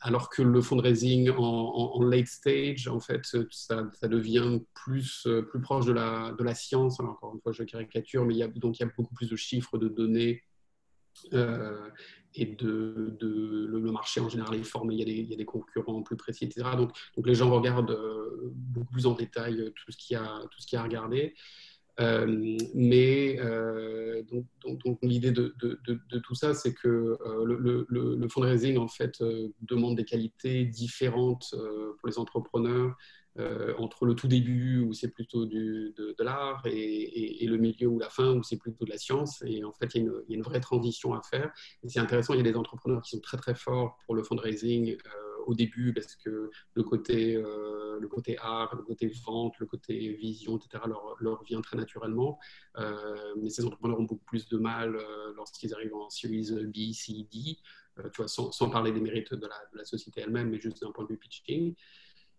alors 0.00 0.30
que 0.30 0.42
le 0.42 0.60
fundraising 0.60 1.30
en, 1.30 1.42
en, 1.42 2.02
late 2.02 2.26
stage, 2.26 2.88
en 2.88 3.00
fait, 3.00 3.22
ça, 3.50 3.82
devient 4.02 4.60
plus, 4.74 5.26
plus 5.50 5.60
proche 5.60 5.86
de 5.86 5.92
la, 5.92 6.32
de 6.38 6.44
la 6.44 6.54
science. 6.54 7.00
Alors, 7.00 7.12
encore 7.12 7.34
une 7.34 7.40
fois, 7.40 7.52
je 7.52 7.64
caricature, 7.64 8.24
mais 8.24 8.34
il 8.34 8.38
y 8.38 8.42
a, 8.42 8.48
donc 8.48 8.78
il 8.78 8.82
y 8.82 8.86
a 8.86 8.90
beaucoup 8.96 9.14
plus 9.14 9.28
de 9.28 9.36
chiffres, 9.36 9.78
de 9.78 9.88
données 9.88 10.42
euh, 11.32 11.88
et 12.34 12.46
de, 12.46 13.16
le, 13.20 13.90
marché 13.90 14.20
en 14.20 14.28
général 14.28 14.54
est 14.54 14.62
formé, 14.62 14.94
il 14.94 14.98
y, 14.98 15.02
a 15.02 15.06
des, 15.06 15.12
il 15.12 15.30
y, 15.30 15.34
a 15.34 15.36
des, 15.36 15.46
concurrents 15.46 16.02
plus 16.02 16.16
précis, 16.16 16.44
etc. 16.44 16.68
Donc, 16.76 16.92
donc 17.16 17.26
les 17.26 17.34
gens 17.34 17.50
regardent 17.50 17.90
euh, 17.90 18.52
beaucoup 18.52 18.92
plus 18.92 19.06
en 19.06 19.14
détail 19.14 19.60
euh, 19.60 19.70
tout 19.70 19.90
ce 19.90 19.96
qu'il 19.96 20.16
a, 20.16 20.42
tout 20.50 20.60
ce 20.60 20.66
qu'il 20.66 20.76
y 20.76 20.78
a 20.78 20.82
à 20.82 20.84
regarder. 20.84 21.34
Mais 21.98 23.38
donc, 24.30 24.44
donc, 24.84 24.98
l'idée 25.02 25.32
de, 25.32 25.54
tout 26.22 26.34
ça, 26.34 26.54
c'est 26.54 26.74
que 26.74 27.18
le, 27.44 27.86
le, 27.88 28.28
fundraising 28.28 28.78
en 28.78 28.88
fait 28.88 29.22
demande 29.62 29.96
des 29.96 30.04
qualités 30.04 30.64
différentes 30.64 31.54
pour 31.98 32.08
les 32.08 32.18
entrepreneurs 32.18 32.96
euh, 33.38 33.72
entre 33.78 34.04
le 34.04 34.16
tout 34.16 34.26
début 34.26 34.80
où 34.80 34.92
c'est 34.92 35.10
plutôt 35.10 35.46
de, 35.46 35.94
l'art 36.18 36.60
et, 36.64 37.46
le 37.46 37.56
milieu 37.56 37.86
ou 37.86 38.00
la 38.00 38.10
fin 38.10 38.32
où 38.32 38.42
c'est 38.42 38.56
plutôt 38.56 38.84
de 38.84 38.90
la 38.90 38.98
science. 38.98 39.42
Et 39.46 39.62
en 39.62 39.72
fait, 39.72 39.94
il 39.94 40.02
y, 40.02 40.08
a 40.08 40.36
une, 40.36 40.42
vraie 40.42 40.60
transition 40.60 41.14
à 41.14 41.22
faire. 41.22 41.52
Et 41.84 41.88
c'est 41.88 42.00
intéressant, 42.00 42.34
il 42.34 42.38
y 42.38 42.40
a 42.40 42.50
des 42.50 42.56
entrepreneurs 42.56 43.00
qui 43.02 43.10
sont 43.10 43.20
très 43.20 43.36
très 43.36 43.54
forts 43.54 43.96
pour 44.06 44.16
le 44.16 44.24
fundraising 44.24 44.90
euh, 44.90 45.27
au 45.48 45.54
début 45.54 45.92
parce 45.94 46.14
que 46.14 46.50
le 46.74 46.82
côté, 46.82 47.34
euh, 47.36 47.98
le 47.98 48.06
côté 48.08 48.36
art, 48.38 48.74
le 48.76 48.82
côté 48.82 49.10
vente, 49.24 49.58
le 49.58 49.66
côté 49.66 50.12
vision, 50.12 50.58
etc. 50.58 50.84
leur, 51.20 51.42
vient 51.44 51.60
très 51.62 51.76
naturellement. 51.76 52.38
mais 53.40 53.50
ces 53.50 53.64
entrepreneurs 53.64 53.98
ont 53.98 54.04
beaucoup 54.04 54.24
plus 54.24 54.48
de 54.48 54.58
mal 54.58 54.96
lorsqu'ils 55.36 55.72
arrivent 55.74 55.94
en 55.94 56.10
Series 56.10 56.50
B, 56.66 56.92
C, 56.92 57.26
D. 57.32 57.58
tu 57.96 58.16
vois, 58.16 58.28
sans, 58.28 58.52
sans, 58.52 58.68
parler 58.70 58.92
des 58.92 59.00
mérites 59.00 59.34
de 59.34 59.46
la, 59.46 59.58
de 59.72 59.78
la 59.78 59.84
société 59.84 60.20
elle-même, 60.20 60.50
mais 60.50 60.60
juste 60.60 60.82
d'un 60.82 60.92
point 60.92 61.04
de 61.04 61.10
vue 61.10 61.18
pitching. 61.18 61.74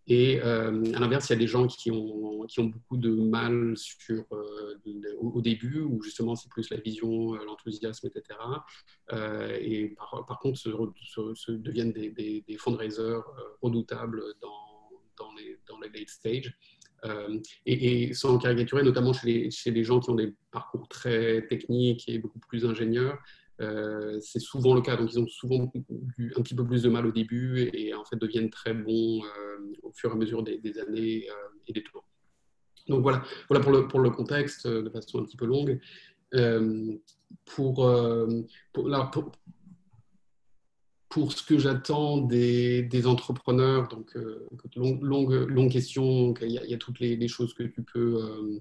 Et 0.09 0.41
euh, 0.43 0.83
à 0.95 0.99
l'inverse, 0.99 1.29
il 1.29 1.33
y 1.33 1.35
a 1.35 1.39
des 1.39 1.47
gens 1.47 1.67
qui 1.67 1.91
ont, 1.91 2.47
beaucoup 2.57 2.97
de 2.97 3.11
mal 3.11 3.75
euh, 4.09 4.75
au, 5.19 5.39
début, 5.39 5.81
où 5.81 6.01
justement 6.01 6.35
c'est 6.35 6.49
plus 6.49 6.71
la 6.71 6.77
vision, 6.77 7.35
euh, 7.35 7.45
l'enthousiasme, 7.45 8.07
etc. 8.07 8.39
et 9.61 9.95
par, 10.27 10.39
contre, 10.39 10.57
se, 10.57 11.51
deviennent 11.51 11.91
des, 11.91 12.43
fundraisers 12.57 13.21
redoutables 13.61 14.23
dans, 14.41 14.89
dans, 15.19 15.31
les, 15.35 15.59
dans 15.67 15.79
les 15.79 15.89
late 15.89 16.09
stage. 16.09 16.57
et, 17.67 18.09
et, 18.09 18.13
sans 18.15 18.39
caricaturer, 18.39 18.81
notamment 18.81 19.13
chez 19.13 19.27
les, 19.27 19.51
chez 19.51 19.69
les 19.69 19.83
gens 19.83 19.99
qui 19.99 20.09
ont 20.09 20.15
des 20.15 20.33
parcours 20.49 20.87
très 20.87 21.45
techniques 21.45 22.09
et 22.09 22.17
beaucoup 22.17 22.39
plus 22.39 22.65
ingénieurs, 22.65 23.19
euh, 23.61 24.19
c'est 24.21 24.39
souvent 24.39 24.73
le 24.73 24.81
cas. 24.81 24.95
Donc, 24.95 25.11
ils 25.13 25.19
ont 25.19 25.27
souvent 25.27 25.71
eu 26.17 26.33
un 26.35 26.41
petit 26.41 26.55
peu 26.55 26.65
plus 26.65 26.83
de 26.83 26.89
mal 26.89 27.05
au 27.05 27.11
début 27.11 27.69
et, 27.73 27.93
en 27.93 28.05
fait 28.05 28.15
deviennent 28.15 28.49
très 28.49 28.73
bons 28.73 29.23
euh, 29.23 29.73
au 29.83 29.91
fur 29.91 30.09
et 30.09 30.13
à 30.13 30.15
mesure 30.15 30.43
des, 30.43 30.79
années 30.79 31.27
euh, 31.29 31.33
et 31.67 31.73
des 31.73 31.83
tours. 31.83 32.05
Donc 32.87 33.01
voilà, 33.01 33.23
voilà 33.49 33.63
pour, 33.63 33.71
le, 33.71 33.87
pour 33.87 33.99
le 33.99 34.09
contexte 34.09 34.65
de 34.67 34.89
façon 34.89 35.19
un 35.19 35.25
petit 35.25 35.37
peu 35.37 35.45
longue. 35.45 35.79
pour, 37.45 37.91
pour, 41.09 41.33
ce 41.33 41.43
que 41.43 41.59
j'attends 41.59 42.17
des, 42.17 42.81
des, 42.83 43.05
entrepreneurs, 43.05 43.89
donc 43.89 44.17
longue, 44.75 45.33
longue, 45.49 45.71
question, 45.71 46.33
il 46.41 46.51
y, 46.51 46.73
a, 46.73 46.77
toutes 46.77 46.99
les, 46.99 47.15
les, 47.15 47.27
choses 47.27 47.53
que 47.53 47.63
tu 47.63 47.83
peux, 47.83 48.59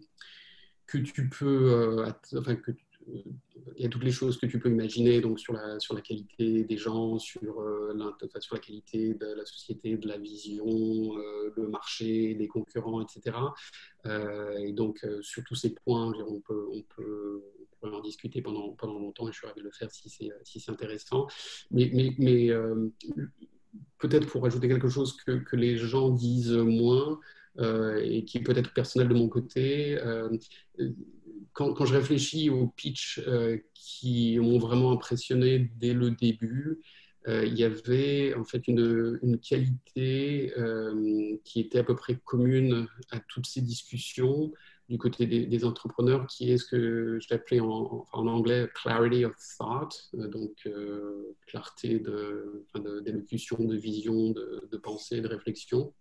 que 0.87 0.99
tu 0.99 1.31
peux, 1.31 2.05
enfin, 2.37 2.57
que 2.57 2.73
il 3.77 3.83
y 3.83 3.87
a 3.87 3.89
toutes 3.89 4.05
les 4.05 4.13
choses 4.13 4.39
que 4.39 4.47
tu 4.47 4.59
peux 4.59 4.71
imaginer 4.71 5.21
donc 5.21 5.39
sur 5.39 5.53
la, 5.53 6.01
qualité 6.03 6.65
des 6.65 6.77
gens, 6.77 7.19
sur, 7.19 7.61
euh, 7.61 7.95
sur 8.41 8.55
la 8.55 8.61
qualité 8.61 9.15
de 9.15 9.35
la 9.35 9.45
société, 9.45 9.97
de 9.97 10.09
la 10.09 10.19
vision, 10.19 10.67
euh, 10.67 11.53
le 11.57 11.69
marché, 11.69 12.35
les 12.35 12.49
concurrents, 12.49 13.01
etc. 13.01 13.37
Euh, 14.07 14.57
et 14.59 14.73
donc, 14.73 15.07
sur 15.23 15.45
tous 15.45 15.55
ces 15.55 15.75
points, 15.75 16.13
on 16.27 16.41
peut, 16.41 16.67
on 16.73 16.83
peut, 16.97 17.43
en 17.83 18.01
discuter 18.01 18.43
pendant, 18.43 18.75
longtemps 18.83 19.29
et 19.29 19.33
je 19.33 19.39
suis 19.39 19.47
ravi 19.47 19.61
de 19.61 19.65
le 19.65 19.71
faire 19.71 19.91
si 19.91 20.11
c'est 20.11 20.71
intéressant. 20.71 21.27
Mais, 21.71 22.51
peut-être 23.99 24.27
pour 24.27 24.45
ajouter 24.47 24.69
quelque 24.69 24.89
chose 24.89 25.17
que, 25.17 25.33
que 25.33 25.57
les 25.57 25.77
gens 25.77 26.11
disent 26.11 26.53
moins, 26.53 27.21
et 27.61 28.25
qui 28.25 28.39
est 28.39 28.43
peut-être 28.43 28.73
personnel 28.73 29.09
de 29.09 29.15
mon 29.15 29.29
côté, 29.29 29.99
quand, 31.53 31.85
je 31.85 31.95
réfléchis 31.95 32.51
aux 32.51 32.69
pitchs 32.69 33.21
euh, 33.27 33.59
qui 33.75 34.39
m'ont 34.39 34.59
vraiment 34.59 34.93
impressionné 34.93 35.71
dès 35.77 35.93
le 35.93 36.11
début, 36.11 36.81
euh, 37.27 37.45
il 37.45 37.59
y 37.59 37.65
avait 37.65 38.35
en 38.35 38.45
fait 38.45 38.69
une, 38.69 39.39
qualité 39.41 40.53
euh, 40.57 41.37
qui 41.45 41.61
était 41.61 41.79
à 41.79 41.85
peu 41.85 41.97
près 41.97 42.17
commune 42.25 42.87
à 43.11 43.21
toutes 43.21 43.47
ces 43.47 43.61
discussions 43.61 44.53
du 44.89 44.97
côté 44.97 45.27
des, 45.27 45.65
entrepreneurs, 45.67 46.27
qui 46.27 46.51
est 46.51 46.57
ce 46.57 46.65
que 46.65 47.19
je 47.21 47.27
l'appelais 47.31 47.61
en, 47.61 48.07
en, 48.11 48.27
anglais 48.27 48.71
clarity 48.75 49.27
of 49.27 49.35
thought, 49.59 50.11
donc 50.15 50.67
clarté 51.47 52.03
d'élocution, 53.05 53.63
de, 53.65 53.77
vision, 53.77 54.31
de, 54.31 54.77
pensée, 54.79 55.21
de 55.21 55.29
réflexion, 55.29 55.93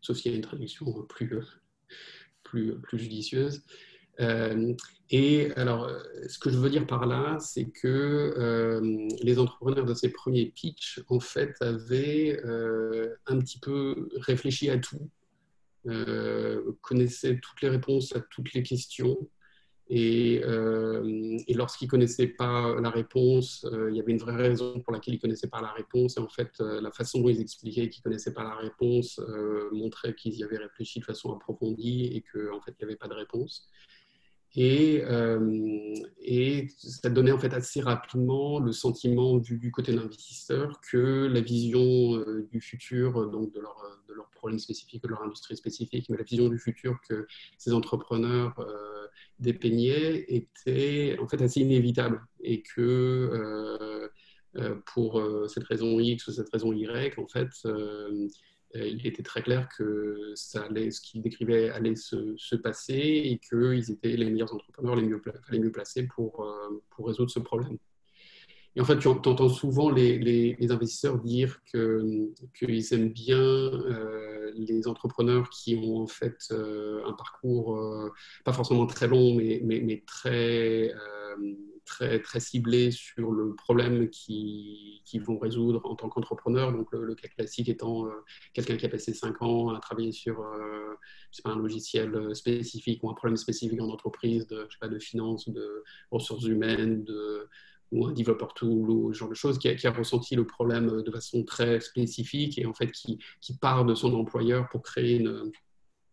sauf 0.00 0.16
s'il 0.16 0.30
y 0.30 0.34
a 0.34 0.36
une 0.38 0.42
traduction 0.42 0.90
plus, 1.02 1.28
plus 2.44 2.98
judicieuse. 2.98 3.62
Euh, 4.20 4.74
et 5.10 5.50
alors, 5.56 5.90
ce 6.28 6.38
que 6.38 6.50
je 6.50 6.58
veux 6.58 6.70
dire 6.70 6.86
par 6.86 7.06
là, 7.06 7.38
c'est 7.40 7.66
que 7.66 7.88
euh, 7.88 9.08
les 9.22 9.38
entrepreneurs 9.38 9.84
de 9.84 9.94
ces 9.94 10.10
premiers 10.10 10.46
pitchs, 10.46 11.00
en 11.08 11.20
fait, 11.20 11.54
avaient 11.60 12.40
euh, 12.44 13.14
un 13.26 13.38
petit 13.38 13.58
peu 13.58 14.08
réfléchi 14.16 14.70
à 14.70 14.78
tout, 14.78 15.10
connaissaient 16.80 17.38
toutes 17.40 17.60
les 17.60 17.68
réponses 17.68 18.14
à 18.16 18.20
toutes 18.20 18.54
les 18.54 18.62
questions. 18.62 19.16
Et, 19.90 20.36
et 20.36 21.54
lorsqu'ils 21.54 21.84
ne 21.84 21.90
connaissaient 21.90 22.28
pas 22.28 22.74
la 22.80 22.88
réponse, 22.88 23.66
il 23.90 23.94
y 23.94 24.00
avait 24.00 24.12
une 24.12 24.18
vraie 24.18 24.34
raison 24.34 24.80
pour 24.80 24.94
laquelle 24.94 25.12
ils 25.12 25.18
ne 25.18 25.20
connaissaient 25.20 25.50
pas 25.50 25.60
la 25.60 25.72
réponse. 25.72 26.16
Et 26.16 26.20
en 26.20 26.28
fait, 26.30 26.58
la 26.58 26.90
façon 26.90 27.20
dont 27.20 27.28
ils 27.28 27.42
expliquaient 27.42 27.90
qu'ils 27.90 28.00
ne 28.00 28.04
connaissaient 28.04 28.32
pas 28.32 28.44
la 28.44 28.54
réponse 28.54 29.20
montrait 29.72 30.14
qu'ils 30.14 30.36
y 30.36 30.42
avaient 30.42 30.56
réfléchi 30.56 31.00
de 31.00 31.04
façon 31.04 31.34
approfondie 31.34 32.06
et 32.14 32.22
qu'en 32.22 32.56
en 32.56 32.60
fait, 32.62 32.72
il 32.80 32.86
n'y 32.86 32.92
avait 32.92 32.96
pas 32.96 33.08
de 33.08 33.14
réponse. 33.14 33.68
Et, 34.56 35.02
et, 36.22 36.68
ça 36.78 37.10
donnait 37.10 37.32
en 37.32 37.38
fait 37.38 37.52
assez 37.52 37.80
rapidement 37.80 38.60
le 38.60 38.72
sentiment 38.72 39.38
du, 39.38 39.70
côté 39.72 39.92
de 39.92 39.98
l'investisseur 39.98 40.80
que 40.80 41.26
la 41.26 41.40
vision 41.40 42.24
du 42.50 42.60
futur, 42.60 43.30
donc 43.30 43.52
de 43.52 43.60
leur, 43.60 43.76
de 44.08 44.14
leurs 44.14 44.30
problèmes 44.30 44.60
spécifiques, 44.60 45.02
de 45.02 45.08
leur 45.08 45.22
industrie 45.22 45.56
spécifique, 45.56 46.08
mais 46.08 46.16
la 46.16 46.22
vision 46.22 46.48
du 46.48 46.58
futur 46.58 46.98
que 47.08 47.26
ces 47.58 47.72
entrepreneurs 47.72 48.54
dépeignaient 49.40 50.24
était 50.28 51.16
en 51.20 51.26
fait 51.26 51.42
assez 51.42 51.60
inévitable. 51.60 52.24
Et 52.40 52.62
que 52.62 54.10
euh, 54.56 54.76
pour 54.86 55.18
euh, 55.18 55.48
cette 55.48 55.64
raison 55.64 55.98
X 55.98 56.28
ou 56.28 56.32
cette 56.32 56.48
raison 56.50 56.72
Y, 56.72 57.18
en 57.18 57.26
fait, 57.26 57.48
euh, 57.66 58.28
il 58.74 59.06
était 59.06 59.22
très 59.22 59.42
clair 59.42 59.68
que 59.76 60.32
ce 60.34 61.00
qu'ils 61.00 61.22
décrivaient 61.22 61.70
allait 61.70 61.96
se, 61.96 62.34
se 62.36 62.56
passer 62.56 62.94
et 62.94 63.38
qu'ils 63.38 63.90
étaient 63.90 64.16
les 64.16 64.30
meilleurs 64.30 64.54
entrepreneurs, 64.54 64.96
les 64.96 65.58
mieux, 65.58 65.72
placés 65.72 66.06
pour, 66.06 66.46
pour 66.90 67.06
résoudre 67.06 67.30
ce 67.30 67.38
problème. 67.38 67.78
Et 68.76 68.80
en 68.80 68.84
fait, 68.84 68.98
tu 68.98 69.06
entends 69.06 69.48
souvent 69.48 69.90
les, 69.90 70.56
investisseurs 70.70 71.18
dire 71.18 71.62
qu'ils 71.64 72.94
aiment 72.94 73.12
bien 73.12 73.70
les 74.56 74.88
entrepreneurs 74.88 75.48
qui 75.50 75.76
ont 75.76 76.02
en 76.02 76.06
fait 76.06 76.38
un 76.50 77.12
parcours 77.12 77.78
pas 78.44 78.52
forcément 78.52 78.86
très 78.86 79.06
long, 79.06 79.36
mais 79.36 80.02
très 80.06 80.92
très, 81.84 82.20
très 82.20 82.40
ciblés 82.40 82.90
sur 82.90 83.30
le 83.32 83.54
problème 83.54 84.08
qu'ils 84.08 85.00
qui 85.04 85.18
vont 85.18 85.38
résoudre 85.38 85.80
en 85.84 85.94
tant 85.94 86.08
qu'entrepreneur. 86.08 86.72
Donc, 86.72 86.88
le, 86.92 87.14
cas 87.14 87.28
classique 87.28 87.68
étant 87.68 88.06
euh, 88.06 88.10
quelqu'un 88.52 88.76
qui 88.76 88.86
a 88.86 88.88
passé 88.88 89.12
5 89.14 89.42
ans 89.42 89.70
à 89.70 89.80
travailler 89.80 90.12
sur 90.12 90.40
euh, 90.40 90.94
pas, 91.42 91.50
un 91.50 91.58
logiciel 91.58 92.14
euh, 92.14 92.34
spécifique 92.34 93.02
ou 93.02 93.10
un 93.10 93.14
problème 93.14 93.36
spécifique 93.36 93.80
en 93.80 93.88
entreprise, 93.88 94.46
de, 94.46 94.66
je 94.68 94.74
sais 94.74 94.78
pas, 94.80 94.88
de 94.88 94.98
finance, 94.98 95.48
de 95.48 95.84
ressources 96.10 96.44
humaines, 96.44 97.04
de, 97.04 97.48
ou 97.92 98.06
un 98.06 98.12
développeur 98.12 98.54
tool 98.54 98.90
ou 98.90 99.12
ce 99.12 99.18
genre 99.18 99.28
de 99.28 99.34
choses, 99.34 99.58
qui 99.58 99.68
a, 99.68 99.74
qui 99.74 99.86
a, 99.86 99.92
ressenti 99.92 100.34
le 100.34 100.46
problème 100.46 101.02
de 101.02 101.10
façon 101.10 101.44
très 101.44 101.80
spécifique 101.80 102.58
et 102.58 102.66
en 102.66 102.74
fait 102.74 102.90
qui, 102.90 103.18
qui 103.40 103.56
part 103.56 103.84
de 103.84 103.94
son 103.94 104.14
employeur 104.14 104.68
pour 104.70 104.82
créer 104.82 105.18
une, 105.18 105.52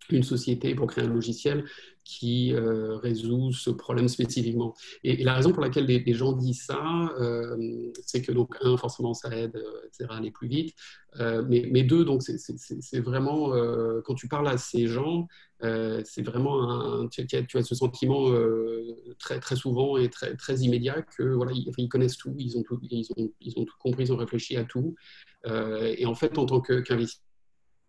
une 0.09 0.23
société 0.23 0.75
pour 0.75 0.87
créer 0.87 1.05
un 1.05 1.07
logiciel 1.07 1.65
qui 2.03 2.53
euh, 2.53 2.97
résout 2.97 3.51
ce 3.53 3.69
problème 3.69 4.07
spécifiquement. 4.07 4.73
Et, 5.03 5.23
la 5.23 5.35
raison 5.35 5.51
pour 5.51 5.61
laquelle 5.61 5.85
les, 5.85 6.13
gens 6.13 6.33
disent 6.33 6.63
ça, 6.63 6.81
euh, 7.19 7.91
c'est 8.05 8.21
que 8.21 8.31
donc 8.31 8.55
un 8.61 8.75
forcément 8.75 9.13
ça 9.13 9.29
aide, 9.35 9.55
euh, 9.55 9.87
etc. 9.87 10.07
à 10.09 10.17
aller 10.17 10.31
plus 10.31 10.47
vite, 10.47 10.75
mais, 11.47 11.83
deux 11.83 12.05
donc 12.05 12.21
c'est 12.23 12.99
vraiment 12.99 13.51
quand 14.05 14.15
tu 14.15 14.27
parles 14.27 14.47
à 14.47 14.57
ces 14.57 14.87
gens, 14.87 15.27
c'est 15.61 16.21
vraiment 16.21 16.69
un, 16.69 17.07
tu, 17.07 17.25
tu, 17.25 17.57
as 17.57 17.63
ce 17.63 17.75
sentiment 17.75 18.31
très 19.19 19.39
très 19.39 19.55
souvent 19.55 19.97
et 19.97 20.09
très 20.09 20.35
très 20.35 20.55
immédiat 20.59 21.01
que 21.01 21.23
voilà 21.23 21.51
ils, 21.53 21.89
connaissent 21.89 22.17
tout, 22.17 22.33
ils 22.37 22.57
ont 22.57 22.63
tout, 22.63 22.79
ils 22.89 23.07
ont, 23.17 23.31
ils 23.41 23.59
ont 23.59 23.65
tout 23.65 23.75
compris, 23.79 24.05
ils 24.05 24.13
ont 24.13 24.17
réfléchi 24.17 24.55
à 24.55 24.63
tout, 24.63 24.95
et 25.45 26.05
en 26.05 26.15
fait 26.15 26.37
en 26.37 26.45
tant 26.45 26.61
qu'investisseur 26.61 27.25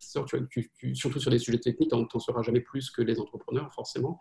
surtout 0.02 1.20
sur 1.20 1.30
des 1.30 1.38
sujets 1.38 1.58
techniques, 1.58 1.90
tu 1.90 1.96
n'en 1.96 2.20
sauras 2.20 2.42
jamais 2.42 2.60
plus 2.60 2.90
que 2.90 3.02
les 3.02 3.18
entrepreneurs, 3.18 3.72
forcément. 3.74 4.18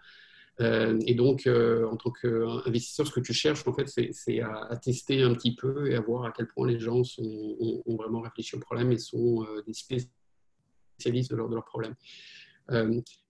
Euh, 0.60 1.00
et 1.06 1.15
donc, 1.15 1.48
euh, 1.48 1.88
en 1.88 1.96
tant 1.96 2.12
qu'investisseur, 2.12 3.08
ce 3.08 3.12
que 3.12 3.20
tu 3.20 3.34
cherches, 3.34 3.65
en 3.67 3.74
fait, 3.74 3.88
c'est 3.88 4.41
à, 4.41 4.78
tester 4.78 5.22
un 5.24 5.34
petit 5.34 5.56
peu 5.56 5.89
et 5.89 5.96
à 5.96 6.02
voir 6.02 6.26
à 6.26 6.32
quel 6.32 6.48
point 6.48 6.67
les 6.67 6.80
gens 6.80 7.02
ont, 7.20 7.96
vraiment 7.98 8.22
réfléchi 8.22 8.56
au 8.56 8.60
problème 8.60 8.91
et 8.91 8.98
sont 8.98 9.44
euh, 9.44 9.63
des 9.65 9.74
spécialistes 9.74 11.32
de 11.32 11.36
leur, 11.36 11.50
de 11.50 11.56
leur 11.56 11.65
problème. 11.65 11.96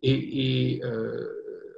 et, 0.02 0.82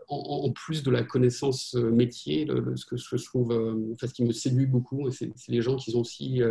en, 0.09 0.51
plus 0.51 0.83
de 0.83 0.91
la 0.91 1.03
connaissance 1.03 1.73
métier, 1.75 2.47
ce 2.75 2.85
que 2.85 2.97
je 2.97 3.25
trouve, 3.25 3.95
ce 3.99 4.13
qui 4.13 4.23
me 4.23 4.31
séduit 4.31 4.67
beaucoup, 4.67 5.09
c'est 5.11 5.31
les 5.47 5.61
gens 5.61 5.75
qui 5.75 5.91
sont 5.91 6.01
aussi 6.01 6.41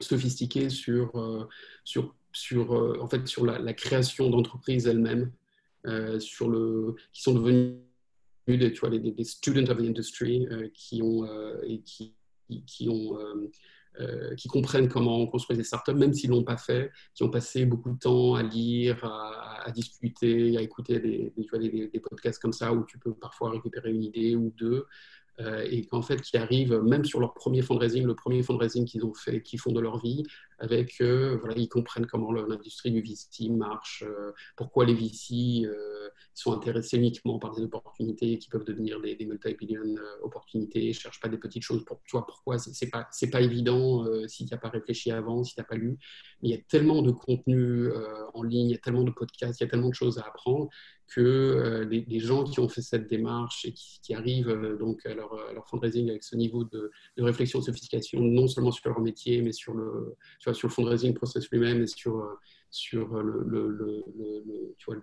sophistiqués 0.00 0.70
sur, 0.70 1.48
sur 1.84 2.14
sur, 2.32 2.74
euh, 2.74 2.98
en 3.00 3.08
fait, 3.08 3.26
sur 3.26 3.44
la, 3.44 3.72
création 3.72 4.30
d'entreprises 4.30 4.86
elles-mêmes, 4.86 5.32
euh, 5.86 6.18
sur 6.20 6.48
le, 6.48 6.94
qui 7.12 7.22
sont 7.22 7.34
devenus 7.34 7.76
des, 8.46 8.72
tu 8.72 8.80
vois, 8.80 8.90
des, 8.90 8.98
des 8.98 9.24
students 9.24 9.70
of 9.70 9.78
the 9.78 9.88
industry 9.88 10.46
euh, 10.50 10.68
qui 10.74 11.02
ont, 11.02 11.26
et 11.62 11.80
qui, 11.80 12.14
qui 12.66 12.88
ont 12.88 13.18
qui 14.36 14.46
comprennent 14.46 14.88
comment 14.88 15.26
construire 15.26 15.56
des 15.56 15.64
startups, 15.64 15.92
même 15.92 16.14
s'ils 16.14 16.30
ne 16.30 16.36
l'ont 16.36 16.44
pas 16.44 16.56
fait, 16.56 16.92
qui 17.14 17.24
ont 17.24 17.30
passé 17.30 17.66
beaucoup 17.66 17.90
de 17.90 17.98
temps 17.98 18.36
à 18.36 18.44
lire, 18.44 19.04
à, 19.04 19.68
discuter, 19.72 20.56
à 20.56 20.62
écouter 20.62 21.00
des, 21.00 21.32
des, 21.36 21.88
des, 21.88 21.98
podcasts 21.98 22.40
comme 22.40 22.52
ça 22.52 22.72
où 22.72 22.84
tu 22.84 22.96
peux 22.98 23.12
parfois 23.12 23.50
récupérer 23.50 23.90
une 23.90 24.04
idée 24.04 24.36
ou 24.36 24.54
deux, 24.56 24.86
et 25.38 25.86
qu'en 25.86 26.02
fait, 26.02 26.20
qui 26.20 26.36
arrivent, 26.36 26.74
même 26.82 27.04
sur 27.04 27.20
leur 27.20 27.32
premier 27.34 27.62
fundraising, 27.62 28.04
le 28.04 28.14
premier 28.14 28.42
fundraising 28.42 28.84
qu'ils 28.84 29.04
ont 29.04 29.14
fait, 29.14 29.42
qu'ils 29.42 29.60
font 29.60 29.72
de 29.72 29.80
leur 29.80 29.98
vie, 29.98 30.24
avec 30.58 31.00
eux. 31.00 31.38
Voilà, 31.40 31.56
ils 31.56 31.68
comprennent 31.68 32.06
comment 32.06 32.32
l'industrie 32.32 32.90
du 32.90 33.00
VC 33.00 33.48
marche, 33.50 34.04
euh, 34.06 34.32
pourquoi 34.56 34.84
les 34.84 34.94
VC 34.94 35.64
euh, 35.64 36.08
sont 36.34 36.52
intéressés 36.52 36.96
uniquement 36.96 37.38
par 37.38 37.54
des 37.54 37.62
opportunités 37.62 38.38
qui 38.38 38.48
peuvent 38.48 38.64
devenir 38.64 39.00
des, 39.00 39.16
multi-billion 39.20 39.96
euh, 39.96 40.02
opportunités, 40.22 40.88
ne 40.88 40.92
cherchent 40.92 41.20
pas 41.20 41.28
des 41.28 41.38
petites 41.38 41.62
choses 41.62 41.84
pour 41.84 42.00
toi. 42.08 42.26
Pourquoi? 42.26 42.58
C'est 42.58 42.90
pas, 42.90 43.08
pas 43.32 43.40
évident 43.40 44.04
si 44.26 44.46
tu 44.46 44.52
n'as 44.52 44.58
pas 44.58 44.68
réfléchi 44.68 45.10
avant, 45.10 45.44
si 45.44 45.54
tu 45.54 45.60
n'as 45.60 45.66
pas 45.66 45.76
lu. 45.76 45.98
Mais 46.42 46.48
il 46.48 46.50
y 46.52 46.58
a 46.58 46.62
tellement 46.68 47.02
de 47.02 47.10
contenu 47.10 47.90
en 48.34 48.42
ligne, 48.42 48.68
il 48.68 48.72
y 48.72 48.74
a 48.74 48.78
tellement 48.78 49.04
de 49.04 49.10
podcasts, 49.10 49.60
il 49.60 49.64
y 49.64 49.66
a 49.66 49.70
tellement 49.70 49.88
de 49.88 49.94
choses 49.94 50.18
à 50.18 50.22
apprendre 50.22 50.68
que 51.08 51.86
les, 51.88 52.20
gens 52.20 52.44
qui 52.44 52.60
ont 52.60 52.68
fait 52.68 52.82
cette 52.82 53.08
démarche 53.08 53.64
et 53.64 53.72
qui, 53.72 54.14
arrivent 54.14 54.76
donc 54.78 55.04
à 55.06 55.14
leur, 55.14 55.27
fundraising 55.68 56.10
avec 56.10 56.24
ce 56.24 56.36
niveau 56.36 56.64
de, 56.64 56.90
réflexion, 57.18 57.60
de 57.60 57.64
sophistication, 57.64 58.20
non 58.20 58.48
seulement 58.48 58.72
sur 58.72 58.88
leur 58.88 59.00
métier, 59.00 59.42
mais 59.42 59.52
sur 59.52 59.74
le, 59.74 60.16
sur 60.38 60.52
le 60.62 60.68
fundraising 60.68 61.14
process 61.14 61.48
lui-même 61.50 61.82
et 61.82 61.86
sur, 61.86 62.16
euh, 62.16 62.38
sur 62.70 63.22
le, 63.22 63.44
le, 63.46 64.04
tu 64.78 64.86
vois, 64.86 64.96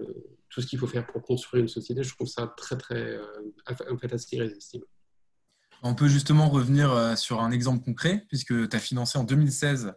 tout 0.50 0.62
ce 0.62 0.68
qu'il 0.68 0.80
faut 0.80 0.88
faire 0.88 1.06
pour 1.08 1.22
construire 1.22 1.64
une 1.64 1.70
société, 1.70 2.04
je 2.04 2.14
trouve 2.14 2.28
ça 2.28 2.54
très, 2.58 2.78
très, 2.78 2.96
euh, 2.96 3.26
en 3.92 3.98
fait, 3.98 4.12
assez 4.14 4.36
irrésistible. 4.36 4.86
On 5.84 5.94
peut 5.94 6.08
justement 6.08 6.50
revenir 6.50 6.92
euh, 6.92 7.16
sur 7.16 7.42
un 7.42 7.52
exemple 7.52 7.84
concret, 7.84 8.26
puisque 8.28 8.70
tu 8.70 8.76
as 8.76 8.80
financé 8.80 9.18
en 9.18 9.24
2016, 9.24 9.94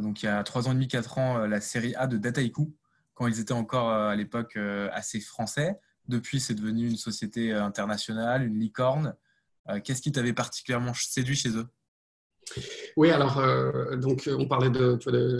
donc 0.00 0.22
il 0.22 0.26
y 0.26 0.28
a 0.28 0.42
3 0.42 0.68
ans 0.68 0.72
et 0.72 0.74
demi, 0.74 0.88
4 0.88 1.18
ans, 1.18 1.38
la 1.46 1.60
série 1.60 1.94
A 1.96 2.06
de 2.06 2.16
Dataiku, 2.16 2.74
quand 3.14 3.26
ils 3.26 3.40
étaient 3.40 3.52
encore 3.52 3.90
à 3.90 4.14
l'époque 4.14 4.56
assez 4.92 5.20
français. 5.20 5.80
Depuis, 6.06 6.38
c'est 6.38 6.54
devenu 6.54 6.88
une 6.88 6.96
société 6.96 7.52
internationale, 7.52 8.46
une 8.46 8.58
licorne. 8.58 9.16
Qu'est-ce 9.84 10.02
qui 10.02 10.12
t'avait 10.12 10.32
particulièrement 10.32 10.92
séduit 10.94 11.36
chez 11.36 11.50
eux? 11.50 11.66
Oui, 12.96 13.10
alors, 13.10 13.38
euh, 13.38 13.96
donc, 13.96 14.28
on 14.32 14.46
parlait 14.46 14.70
de, 14.70 14.96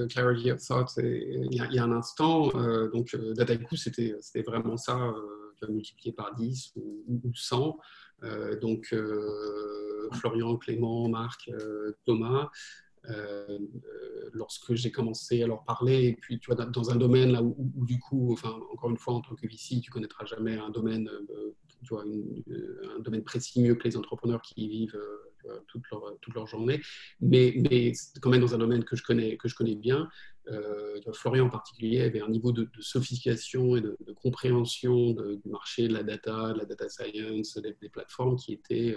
clarity 0.07 0.51
of 0.51 0.61
thought 0.65 0.91
il, 0.99 1.49
y 1.53 1.79
a, 1.79 1.85
un 1.85 1.93
instant. 1.93 2.51
Euh, 2.55 2.89
donc, 2.91 3.15
euh, 3.15 3.35
Dataiku, 3.35 3.77
c'était 3.77 4.15
vraiment 4.47 4.77
ça, 4.77 5.13
multiplié 5.69 6.13
par 6.13 6.35
10 6.37 6.73
ou, 6.77 7.33
100. 7.35 7.79
donc, 8.63 8.95
Florian, 10.13 10.57
Clément, 10.57 11.09
Marc, 11.09 11.51
Thomas. 12.07 12.49
lorsque 14.33 14.75
j'ai 14.75 14.91
commencé 14.91 15.43
à 15.43 15.47
leur 15.47 15.65
parler, 15.65 16.07
et 16.07 16.15
puis 16.15 16.39
tu 16.39 16.53
vois, 16.53 16.65
dans 16.65 16.91
un 16.91 16.97
domaine 16.97 17.33
là 17.33 17.43
où, 17.43 17.85
du 17.85 17.99
coup, 17.99 18.39
encore 18.73 18.91
une 18.91 18.97
fois, 18.97 19.15
en 19.15 19.21
tant 19.21 19.35
que 19.35 19.47
VC, 19.47 19.81
tu 19.81 19.91
connaîtras 19.91 20.25
jamais 20.25 20.57
un 20.57 20.71
domaine, 20.71 21.11
vois, 21.89 22.05
un 22.05 23.01
domaine 23.01 23.25
précis 23.25 23.61
mieux 23.63 23.75
que 23.75 23.85
les 23.85 23.97
entrepreneurs 23.97 24.43
qui 24.43 24.65
y 24.65 24.69
vivent 24.69 25.01
euh, 25.47 25.59
toute, 25.69 25.83
leur, 25.91 26.19
toute 26.21 26.35
leur 26.35 26.47
journée, 26.47 26.81
mais, 27.21 27.55
mais 27.57 27.93
quand 28.21 28.31
même 28.31 28.43
dans 28.43 28.55
un 28.55 28.59
domaine 28.59 28.85
que 28.85 28.97
je 28.97 29.03
connais, 29.03 29.37
que 29.37 29.49
je 29.49 29.55
connais 29.55 29.75
bien. 29.75 30.09
Euh, 30.49 31.01
Florian 31.13 31.47
en 31.47 31.51
particulier 31.51 32.03
avait 32.03 32.21
un 32.21 32.29
niveau 32.29 32.53
de, 32.53 32.69
sophistication 32.81 33.77
et 33.77 33.81
de, 33.81 33.97
compréhension 34.17 35.13
du 35.13 35.49
marché 35.49 35.89
de 35.89 35.95
la 35.95 36.03
data, 36.03 36.53
de 36.53 36.59
la 36.59 36.65
data 36.65 36.89
science, 36.89 37.57
des, 37.59 37.73
plateformes 37.89 38.37
qui 38.37 38.53
était 38.53 38.97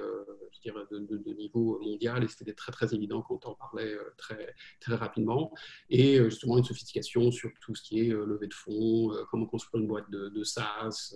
euh, 0.67 0.85
de, 0.91 1.33
niveau 1.33 1.79
mondial 1.81 2.23
et 2.23 2.27
c'était 2.27 2.53
très 2.53 2.93
évident 2.93 3.21
quand 3.21 3.45
on 3.45 3.55
parlait 3.55 3.95
très, 4.17 4.55
très 4.79 4.95
rapidement. 4.95 5.53
Et 5.89 6.17
justement 6.29 6.57
une 6.57 6.63
sophistication 6.63 7.31
sur 7.31 7.51
tout 7.61 7.75
ce 7.75 7.81
qui 7.83 7.99
est 8.01 8.09
levée 8.09 8.47
de 8.47 8.53
fonds, 8.53 9.11
comment 9.29 9.45
construire 9.45 9.81
une 9.81 9.87
boîte 9.87 10.09
de, 10.09 10.43
SaaS, 10.43 11.15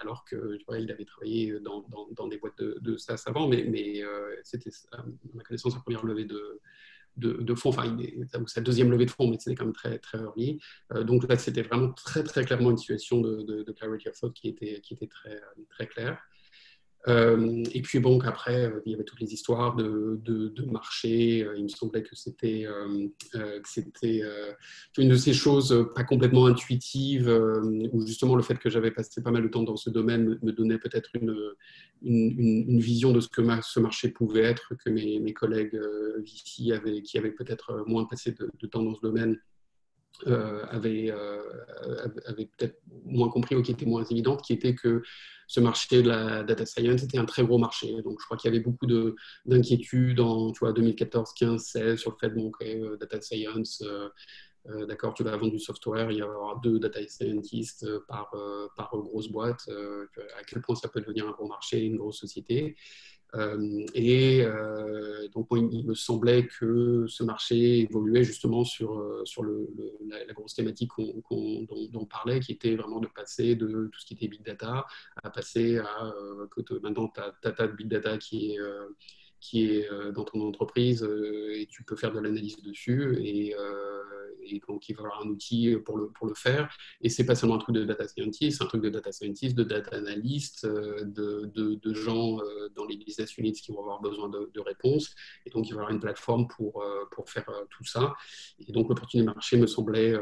alors 0.00 0.24
que 0.24 0.58
il 0.78 0.90
avait 0.90 1.04
travaillé 1.04 1.58
dans, 1.60 2.28
des 2.28 2.38
boîtes 2.38 2.58
de, 2.58 2.78
de 2.80 2.96
SaaS 2.96 3.24
avant, 3.26 3.48
mais, 3.48 4.02
euh, 4.02 4.36
c'était, 4.42 4.70
à 4.92 5.04
ma 5.34 5.42
connaissance, 5.42 5.74
sa 5.74 5.80
première 5.80 6.04
levée 6.04 6.24
de, 6.24 6.60
de, 7.16 7.54
fonds, 7.54 7.70
enfin, 7.70 7.96
sa 8.46 8.60
deuxième 8.60 8.90
levée 8.90 9.06
de 9.06 9.10
fonds, 9.10 9.28
mais 9.28 9.38
c'était 9.38 9.54
quand 9.54 9.64
même 9.64 9.74
très, 9.74 9.98
très 9.98 10.18
early. 10.18 10.60
Euh, 10.94 11.04
donc 11.04 11.28
là, 11.28 11.36
c'était 11.36 11.62
vraiment 11.62 11.92
très, 11.92 12.22
très 12.22 12.44
clairement 12.44 12.70
une 12.70 12.78
situation 12.78 13.20
de, 13.20 13.42
de, 13.62 13.72
clarity 13.72 14.08
of 14.08 14.18
thought 14.18 14.34
qui 14.34 14.48
était, 14.48 14.80
très 15.70 15.86
claire. 15.86 16.22
Euh, 17.08 17.64
et 17.72 17.82
puis 17.82 17.98
bon, 17.98 18.20
après, 18.20 18.66
euh, 18.66 18.80
il 18.86 18.92
y 18.92 18.94
avait 18.94 19.04
toutes 19.04 19.20
les 19.20 19.32
histoires 19.34 19.74
de, 19.74 20.20
marché. 20.70 21.42
Euh, 21.42 21.54
il 21.56 21.64
me 21.64 21.68
semblait 21.68 22.02
que 22.02 22.14
c'était 22.14 22.66
une 23.34 25.08
de 25.08 25.16
ces 25.16 25.32
choses 25.32 25.88
pas 25.94 26.04
complètement 26.04 26.46
intuitives, 26.46 27.28
où 27.92 28.06
justement 28.06 28.36
le 28.36 28.42
fait 28.42 28.58
que 28.58 28.70
j'avais 28.70 28.90
passé 28.90 29.22
pas 29.22 29.30
mal 29.30 29.42
de 29.42 29.48
temps 29.48 29.62
dans 29.62 29.76
ce 29.76 29.90
domaine 29.90 30.38
me, 30.42 30.52
donnait 30.52 30.78
peut-être 30.78 31.10
une, 31.14 32.78
vision 32.80 33.12
de 33.12 33.20
ce 33.20 33.28
que 33.28 33.42
ce 33.62 33.80
marché 33.80 34.08
pouvait 34.08 34.42
être, 34.42 34.74
que 34.76 34.90
mes, 34.90 35.32
collègues 35.32 35.78
ici 36.24 36.72
qui 37.04 37.18
avaient 37.18 37.32
peut-être 37.32 37.84
moins 37.86 38.04
passé 38.04 38.32
de 38.32 38.66
temps 38.66 38.82
dans 38.82 38.94
ce 38.94 39.00
domaine 39.00 39.38
euh, 40.26 40.64
euh, 40.72 42.08
avait 42.26 42.46
peut-être 42.56 42.80
moins 43.04 43.28
compris 43.28 43.56
ou 43.56 43.62
qui 43.62 43.72
était 43.72 43.86
moins 43.86 44.04
évidente, 44.04 44.42
qui 44.42 44.52
était 44.52 44.74
que 44.74 45.02
ce 45.48 45.60
marché 45.60 46.02
de 46.02 46.08
la 46.08 46.44
data 46.44 46.64
science 46.64 47.02
était 47.02 47.18
un 47.18 47.24
très 47.24 47.44
gros 47.44 47.58
marché. 47.58 48.00
Donc, 48.02 48.20
je 48.20 48.24
crois 48.24 48.36
qu'il 48.36 48.50
y 48.50 48.54
avait 48.54 48.62
beaucoup 48.62 48.86
d'inquiétudes 49.44 50.20
en 50.20 50.52
tu 50.52 50.60
vois, 50.60 50.72
2014, 50.72 51.32
15, 51.34 51.62
16 51.62 51.98
sur 51.98 52.12
le 52.12 52.16
fait 52.20 52.34
de 52.34 52.40
manquer 52.40 52.78
euh, 52.78 52.96
data 52.96 53.20
science. 53.20 53.84
D'accord, 54.86 55.12
tu 55.14 55.24
vas 55.24 55.36
vendre 55.36 55.50
du 55.50 55.58
software, 55.58 56.12
il 56.12 56.18
y 56.18 56.22
aura 56.22 56.56
deux 56.62 56.78
data 56.78 57.00
scientists 57.08 57.84
par, 58.06 58.30
par 58.76 58.90
grosse 58.92 59.26
boîte. 59.28 59.68
à 60.38 60.44
quel 60.44 60.62
point 60.62 60.76
ça 60.76 60.86
peut 60.86 61.00
devenir 61.00 61.26
un 61.26 61.32
gros 61.32 61.48
marché, 61.48 61.80
une 61.80 61.96
grosse 61.96 62.20
société. 62.20 62.76
Euh, 63.34 63.86
et 63.94 64.42
euh, 64.42 65.26
donc, 65.28 65.48
il 65.52 65.86
me 65.86 65.94
semblait 65.94 66.46
que 66.46 67.06
ce 67.08 67.22
marché 67.24 67.80
évoluait 67.80 68.24
justement 68.24 68.64
sur, 68.64 68.98
euh, 68.98 69.22
sur 69.24 69.42
la, 69.42 70.32
grosse 70.34 70.54
thématique 70.54 70.90
dont, 70.98 71.22
on 71.30 72.06
parlait, 72.06 72.40
qui 72.40 72.52
était 72.52 72.76
vraiment 72.76 73.00
de 73.00 73.06
passer 73.06 73.54
de 73.54 73.88
tout 73.92 74.00
ce 74.00 74.06
qui 74.06 74.14
était 74.14 74.28
big 74.28 74.42
data 74.42 74.86
à 75.22 75.30
passer 75.30 75.78
à 75.78 76.14
que 76.50 76.78
maintenant, 76.80 77.08
tu 77.08 77.20
as, 77.20 77.52
ta 77.52 77.66
big 77.66 77.88
data 77.88 78.18
qui 78.18 78.52
est 78.52 78.58
qui 79.42 79.66
est 79.66 79.88
dans 80.14 80.24
ton 80.24 80.40
entreprise 80.46 81.06
et 81.54 81.66
tu 81.68 81.82
peux 81.82 81.96
faire 81.96 82.12
de 82.12 82.20
l'analyse 82.20 82.62
dessus 82.62 83.18
et, 83.20 83.54
et, 84.44 84.60
donc 84.68 84.88
il 84.88 84.94
va 84.94 85.02
y 85.02 85.04
avoir 85.06 85.22
un 85.22 85.28
outil 85.28 85.76
pour 85.84 85.98
le, 85.98 86.08
pour 86.08 86.26
le 86.26 86.34
faire. 86.34 86.72
Et 87.00 87.08
c'est 87.08 87.26
pas 87.26 87.34
seulement 87.34 87.56
un 87.56 87.58
truc 87.58 87.74
de 87.74 87.84
data 87.84 88.06
scientist, 88.06 88.58
c'est 88.58 88.64
un 88.64 88.68
truc 88.68 88.82
de 88.82 88.88
data 88.88 89.10
scientist, 89.10 89.56
de 89.56 89.64
data 89.64 89.96
analyst, 89.96 90.64
de, 90.64 91.50
de, 91.54 91.74
de 91.74 91.94
gens 91.94 92.38
dans 92.76 92.84
les 92.86 92.96
business 92.96 93.36
units 93.36 93.52
qui 93.52 93.72
vont 93.72 93.80
avoir 93.80 94.00
besoin 94.00 94.28
de, 94.28 94.60
réponses. 94.64 95.12
Et 95.44 95.50
donc 95.50 95.68
il 95.68 95.72
va 95.72 95.76
y 95.76 95.78
avoir 95.80 95.90
une 95.90 96.00
plateforme 96.00 96.46
pour, 96.46 96.84
pour 97.10 97.28
faire 97.28 97.50
tout 97.70 97.84
ça. 97.84 98.14
Et 98.60 98.70
donc 98.70 98.88
l'opportunité 98.88 99.26
de 99.26 99.34
marché 99.34 99.56
me 99.56 99.66
semblait, 99.66 100.14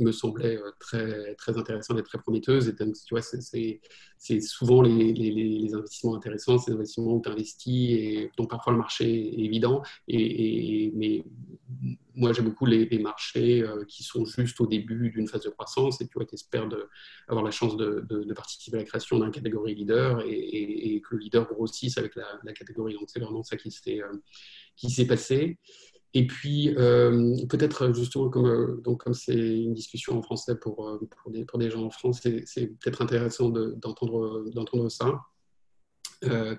me 0.00 0.12
semblait 0.12 0.58
très, 0.80 1.34
très 1.34 1.58
intéressante 1.58 1.98
et 1.98 2.02
très 2.02 2.18
prometteuse. 2.18 2.68
Et 2.68 2.72
donc, 2.72 2.94
tu 2.94 3.14
vois 3.14 3.22
c'est 3.22 3.80
souvent 4.40 4.82
les, 4.82 5.74
investissements 5.74 6.14
intéressants, 6.14 6.58
c'est 6.58 6.70
les 6.70 6.76
investissements 6.76 7.14
où 7.14 7.22
tu 7.22 7.28
investis 7.28 7.90
et 7.90 8.30
donc 8.36 8.50
parfois 8.50 8.72
le 8.72 8.78
marché 8.78 9.04
est 9.04 9.44
évident, 9.44 9.82
et, 10.08 10.92
mais 10.94 11.24
moi 12.14 12.32
j'aime 12.32 12.46
beaucoup 12.46 12.66
les, 12.66 12.86
marchés 12.98 13.62
euh, 13.62 13.84
qui 13.84 14.02
sont 14.02 14.24
juste 14.24 14.60
au 14.60 14.66
début 14.66 15.10
d'une 15.10 15.26
phase 15.26 15.42
de 15.42 15.50
croissance 15.50 16.00
et 16.00 16.06
tu 16.06 16.12
vois, 16.14 16.26
espères 16.32 16.68
avoir 17.28 17.44
la 17.44 17.50
chance 17.50 17.76
de, 17.76 18.06
participer 18.34 18.76
à 18.78 18.80
la 18.80 18.86
création 18.86 19.18
d'un 19.18 19.30
catégorie 19.30 19.74
leader 19.74 20.22
et, 20.26 21.00
que 21.00 21.16
le 21.16 21.20
leader 21.20 21.46
grossisse 21.46 21.98
avec 21.98 22.14
la, 22.16 22.52
catégorie. 22.52 22.94
Donc 22.94 23.08
c'est 23.08 23.20
vraiment 23.20 23.42
ça 23.42 23.56
qui 23.56 23.70
s'est 23.70 24.00
euh, 24.02 25.06
passé. 25.06 25.58
Et 26.14 26.26
puis, 26.26 26.74
euh, 26.76 27.34
peut-être 27.48 27.94
justement, 27.94 28.28
comme 28.28 28.82
donc 28.82 29.04
comme 29.04 29.14
c'est 29.14 29.34
une 29.34 29.72
discussion 29.72 30.18
en 30.18 30.22
français 30.22 30.56
pour, 30.56 30.98
pour, 31.10 31.30
des, 31.30 31.44
pour 31.44 31.58
des 31.58 31.70
gens 31.70 31.84
en 31.84 31.90
France, 31.90 32.20
c'est 32.22 32.66
peut-être 32.66 33.02
intéressant 33.02 33.48
d'entendre 33.48 34.44
d'entendre 34.50 34.90
ça. 34.90 35.22
Euh, 36.24 36.56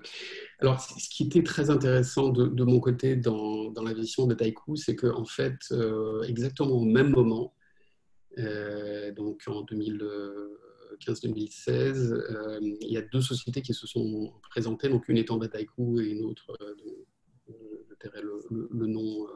alors, 0.60 0.80
ce 0.80 1.08
qui 1.08 1.24
était 1.24 1.42
très 1.42 1.70
intéressant 1.70 2.28
de, 2.28 2.64
mon 2.64 2.80
côté 2.80 3.16
dans, 3.16 3.70
dans, 3.70 3.82
la 3.82 3.94
vision 3.94 4.26
de 4.26 4.34
Taiku, 4.34 4.76
c'est 4.76 4.96
qu'en 4.96 5.22
en 5.22 5.24
fait, 5.24 5.56
euh, 5.72 6.22
exactement 6.22 6.72
au 6.72 6.84
même 6.84 7.10
moment, 7.10 7.54
euh, 8.38 9.12
donc 9.12 9.42
en 9.46 9.64
2015-2016, 9.64 12.60
il 12.60 12.92
y 12.92 12.96
a 12.96 13.02
deux 13.02 13.22
sociétés 13.22 13.62
qui 13.62 13.74
se 13.74 13.86
sont 13.86 14.32
présentées, 14.50 14.88
donc 14.88 15.08
une 15.08 15.18
étant 15.18 15.36
Dataiku 15.36 16.00
et 16.00 16.10
une 16.10 16.24
autre, 16.24 16.56
je 18.02 18.20
le, 18.20 18.86
nom 18.86 19.26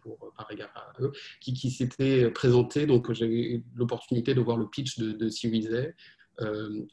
pour, 0.00 0.32
par 0.36 0.50
égard 0.50 0.70
à 0.74 1.02
eux, 1.02 1.12
qui, 1.40 1.52
qui 1.52 1.70
s'étaient 1.70 2.30
présentées. 2.30 2.86
Donc, 2.86 3.12
j'ai 3.12 3.26
eu 3.26 3.64
l'opportunité 3.74 4.34
de 4.34 4.40
voir 4.40 4.56
le 4.56 4.68
pitch 4.68 4.98
de, 4.98 5.12
de 5.12 5.28
Series 5.28 5.68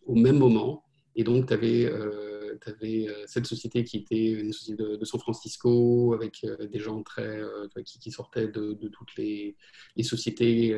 au 0.05 0.15
même 0.15 0.37
moment. 0.37 0.83
Et 1.15 1.23
donc, 1.23 1.47
tu 1.47 1.53
avais 1.53 1.85
euh, 1.85 3.25
cette 3.25 3.45
société 3.45 3.83
qui 3.83 3.97
était 3.97 4.31
une 4.31 4.51
société 4.51 4.83
de, 4.83 5.05
San 5.05 5.19
Francisco 5.19 6.13
avec 6.13 6.43
euh, 6.43 6.67
des 6.67 6.79
gens 6.79 7.01
très, 7.03 7.39
euh, 7.39 7.67
qui, 7.85 8.11
sortaient 8.11 8.47
de, 8.47 8.73
toutes 8.89 9.15
les, 9.17 9.55
sociétés 10.03 10.77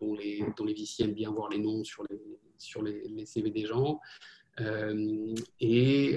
dont, 0.00 0.14
les, 0.14 0.44
dont 0.56 0.64
les 0.64 0.74
aiment 1.00 1.14
bien 1.14 1.30
voir 1.30 1.48
les 1.48 1.58
noms 1.58 1.82
sur 1.82 2.04
les, 2.10 2.20
sur 2.58 2.82
les, 2.82 3.24
CV 3.24 3.50
des 3.50 3.66
gens. 3.66 4.00
Et, 4.58 6.14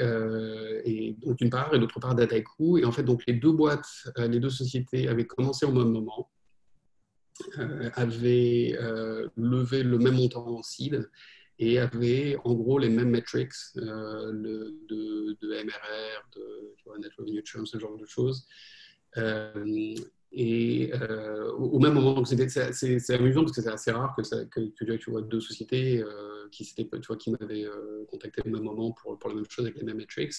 donc 1.24 1.38
d'une 1.38 1.50
part, 1.50 1.74
et 1.74 1.80
d'autre 1.80 2.00
part 2.00 2.15
Dataiku. 2.15 2.78
Et 2.78 2.86
en 2.86 2.91
fait, 2.91 3.04
donc 3.04 3.24
les 3.28 3.34
deux 3.34 3.52
boîtes, 3.52 3.88
les 4.17 4.39
deux 4.39 4.50
sociétés 4.50 5.08
avaient 5.08 5.26
commencé 5.26 5.65
au 5.65 5.71
même 5.71 5.91
moment, 5.91 6.30
avaient 7.95 8.78
levé 9.38 9.84
le 9.84 9.98
même 9.98 10.15
montant 10.15 10.48
en 10.48 10.63
seed 10.63 11.10
et 11.60 11.80
avait 11.80 12.38
en 12.43 12.54
gros 12.54 12.80
les 12.80 12.89
mêmes 12.89 13.10
metrics 13.10 13.54
euh, 13.78 14.32
de, 14.34 15.38
de, 15.41 15.63
MRR, 15.63 16.30
de 16.36 16.74
tu 16.78 16.84
vois, 16.86 16.98
Net 17.00 17.12
Revenue 17.17 17.41
Churn, 17.45 17.65
ce 17.65 17.80
genre 17.80 17.98
de 17.98 18.06
choses. 18.06 18.48
Euh, 20.36 20.41
et 20.45 20.91
euh, 20.93 21.52
au 21.54 21.80
même 21.80 21.93
moment, 21.93 22.24
c'est 22.26 22.39
amusant 23.13 23.41
parce 23.41 23.56
que 23.56 23.62
c'est 23.62 23.69
assez 23.69 23.91
rare 23.91 24.15
que, 24.15 24.95
tu 24.98 25.10
vois 25.10 25.21
deux 25.21 25.39
sociétés 25.39 26.00
euh, 26.02 26.48
qui, 26.52 26.65
tu 26.76 26.88
vois, 27.08 27.17
qui 27.17 27.32
m'avaient 27.32 27.63
euh, 27.63 28.06
contacté 28.10 28.41
au 28.45 28.50
même 28.50 28.63
moment 28.63 28.91
pour, 28.91 29.17
pour, 29.17 29.30
la 29.30 29.36
même 29.36 29.45
chose 29.50 29.65
avec 29.65 29.78
les 29.78 29.84
mêmes 29.84 29.98
metrics. 29.98 30.34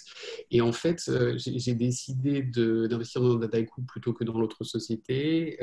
Et 0.51 0.61
en 0.61 0.73
fait, 0.73 1.11
j'ai 1.37 1.75
décidé 1.75 2.43
d'investir 2.43 3.23
dans 3.23 3.35
Dataiku 3.37 3.83
plutôt 3.83 4.13
que 4.13 4.25
dans 4.25 4.39
l'autre 4.39 4.65
société, 4.65 5.59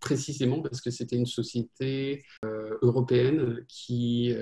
précisément 0.00 0.62
parce 0.62 0.80
que 0.80 0.90
c'était 0.90 1.16
une 1.16 1.26
société 1.26 2.24
européenne 2.82 3.64
qui 3.68 4.34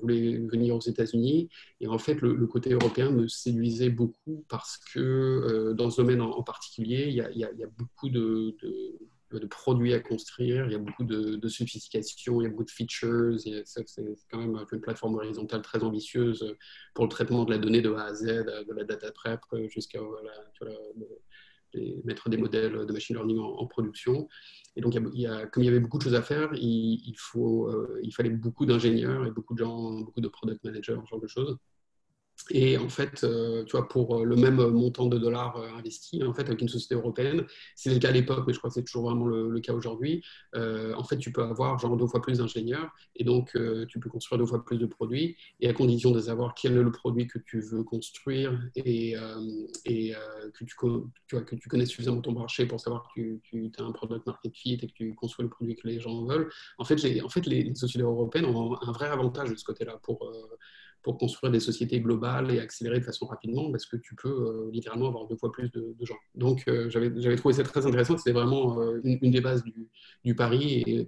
voulait 0.00 0.38
venir 0.38 0.76
aux 0.76 0.80
États-Unis. 0.80 1.48
Et 1.80 1.88
en 1.88 1.98
fait, 1.98 2.20
le, 2.20 2.46
côté 2.46 2.72
européen 2.72 3.10
me 3.10 3.28
séduisait 3.28 3.90
beaucoup 3.90 4.44
parce 4.48 4.78
que 4.92 5.72
dans 5.72 5.90
ce 5.90 6.00
domaine 6.00 6.20
en, 6.20 6.42
particulier, 6.42 7.06
il 7.08 7.14
y, 7.14 7.20
a, 7.20 7.30
il 7.30 7.38
y 7.38 7.44
a 7.44 7.68
beaucoup 7.78 8.08
de, 8.12 8.56
de, 9.32 9.46
produits 9.46 9.94
à 9.94 10.00
construire, 10.00 10.66
il 10.66 10.72
y 10.72 10.74
a 10.74 10.78
beaucoup 10.78 11.04
de, 11.04 11.48
sophistication, 11.48 12.40
il 12.40 12.44
y 12.44 12.46
a 12.46 12.50
beaucoup 12.50 12.64
de 12.64 12.70
features. 12.70 13.38
C'est 13.64 13.84
quand 14.30 14.38
même 14.38 14.64
une 14.70 14.80
plateforme 14.80 15.16
horizontale 15.16 15.62
très 15.62 15.82
ambitieuse 15.82 16.54
pour 16.94 17.04
le 17.04 17.10
traitement 17.10 17.44
de 17.44 17.50
la 17.50 17.58
donnée 17.58 17.82
de 17.82 17.92
A 17.92 18.04
à 18.04 18.14
Z, 18.14 18.24
de 18.24 18.72
la 18.74 18.84
data 18.84 19.10
prep 19.12 19.40
jusqu'à 19.68 20.00
mettre 22.04 22.28
des 22.28 22.36
modèles 22.36 22.86
de 22.86 22.92
machine 22.92 23.16
learning 23.16 23.38
en, 23.38 23.66
production. 23.66 24.28
Et 24.76 24.80
donc, 24.80 24.94
comme 24.94 25.12
il 25.14 25.64
y 25.64 25.68
avait 25.68 25.80
beaucoup 25.80 25.98
de 25.98 26.02
choses 26.02 26.14
à 26.14 26.22
faire, 26.22 26.50
il, 26.54 27.14
faut, 27.16 27.68
euh, 27.68 28.00
il 28.02 28.12
fallait 28.12 28.30
beaucoup 28.30 28.66
d'ingénieurs 28.66 29.26
et 29.26 29.30
beaucoup 29.30 29.54
de 29.54 29.58
gens, 29.58 30.00
beaucoup 30.00 30.20
de 30.20 30.28
product 30.28 30.64
managers, 30.64 30.96
ce 31.04 31.08
genre 31.08 31.20
de 31.20 31.26
choses. 31.26 31.56
Et 32.50 32.76
en 32.76 32.88
fait, 32.88 33.24
euh, 33.24 33.64
tu 33.64 33.72
vois, 33.76 33.88
pour 33.88 34.16
euh, 34.16 34.24
le 34.24 34.36
même 34.36 34.56
montant 34.56 35.06
de 35.06 35.18
dollars 35.18 35.56
euh, 35.56 35.68
investi, 35.78 36.22
en 36.24 36.34
fait, 36.34 36.42
avec 36.42 36.60
une 36.60 36.68
société 36.68 36.94
européenne, 36.94 37.44
c'est 37.76 37.92
le 37.92 37.98
cas 37.98 38.08
à 38.08 38.12
l'époque, 38.12 38.44
mais 38.46 38.52
je 38.52 38.58
crois 38.58 38.70
que 38.70 38.74
c'est 38.74 38.84
toujours 38.84 39.04
vraiment 39.04 39.26
le, 39.26 39.60
cas 39.60 39.72
aujourd'hui. 39.72 40.24
en 40.54 41.04
fait, 41.04 41.18
tu 41.18 41.30
peux 41.30 41.42
avoir 41.42 41.78
genre 41.78 41.96
deux 41.96 42.06
fois 42.06 42.20
plus 42.20 42.38
d'ingénieurs 42.38 42.90
et 43.14 43.22
donc 43.22 43.56
tu 43.88 44.00
peux 44.00 44.10
construire 44.10 44.40
deux 44.40 44.46
fois 44.46 44.64
plus 44.64 44.78
de 44.78 44.86
produits 44.86 45.36
et 45.60 45.68
à 45.68 45.72
condition 45.72 46.10
de 46.10 46.20
savoir 46.20 46.54
quel 46.54 46.72
est 46.72 46.82
le 46.82 46.90
produit 46.90 47.28
que 47.28 47.38
tu 47.38 47.60
veux 47.60 47.84
construire 47.84 48.60
et, 48.74 49.14
que, 49.14 50.64
tu, 50.64 50.74
tu 51.60 51.68
connais 51.68 51.86
suffisamment 51.86 52.20
ton 52.20 52.32
marché 52.32 52.66
pour 52.66 52.80
savoir 52.80 53.08
que 53.14 53.38
tu, 53.44 53.70
tu 53.70 53.72
as 53.78 53.84
un 53.84 53.92
product 53.92 54.26
market 54.26 54.56
fit 54.56 54.80
et 54.82 54.88
que 54.88 54.92
tu 54.92 55.14
construis 55.14 55.44
le 55.44 55.50
produit 55.50 55.76
que 55.76 55.86
les 55.86 56.00
gens 56.00 56.24
veulent. 56.24 56.50
En 56.78 56.84
fait, 56.84 56.96
en 57.22 57.28
fait 57.28 57.46
les, 57.46 57.62
les 57.62 57.74
sociétés 57.76 58.04
européennes 58.04 58.46
ont 58.46 58.76
un 58.82 58.92
vrai 58.92 59.06
avantage 59.06 59.50
de 59.50 59.54
ce 59.54 59.64
côté-là 59.64 60.00
pour 60.02 60.28
pour 61.02 61.18
construire 61.18 61.52
des 61.52 61.60
sociétés 61.60 62.00
globales 62.00 62.50
et 62.52 62.60
accélérer 62.60 63.00
de 63.00 63.04
façon 63.04 63.26
rapidement 63.26 63.70
parce 63.70 63.86
que 63.86 63.96
tu 63.96 64.14
peux 64.14 64.28
euh, 64.28 64.70
littéralement 64.72 65.08
avoir 65.08 65.26
deux 65.26 65.36
fois 65.36 65.50
plus 65.50 65.70
de, 65.70 65.94
gens. 66.02 66.18
Donc 66.34 66.64
euh, 66.68 66.88
j'avais 66.90 67.36
trouvé 67.36 67.54
ça 67.54 67.64
très 67.64 67.84
intéressant, 67.86 68.16
c'était 68.16 68.32
vraiment 68.32 68.80
euh, 68.80 69.00
une, 69.02 69.30
des 69.30 69.40
bases 69.40 69.64
du, 70.24 70.34
pari 70.34 70.82
et 70.86 71.06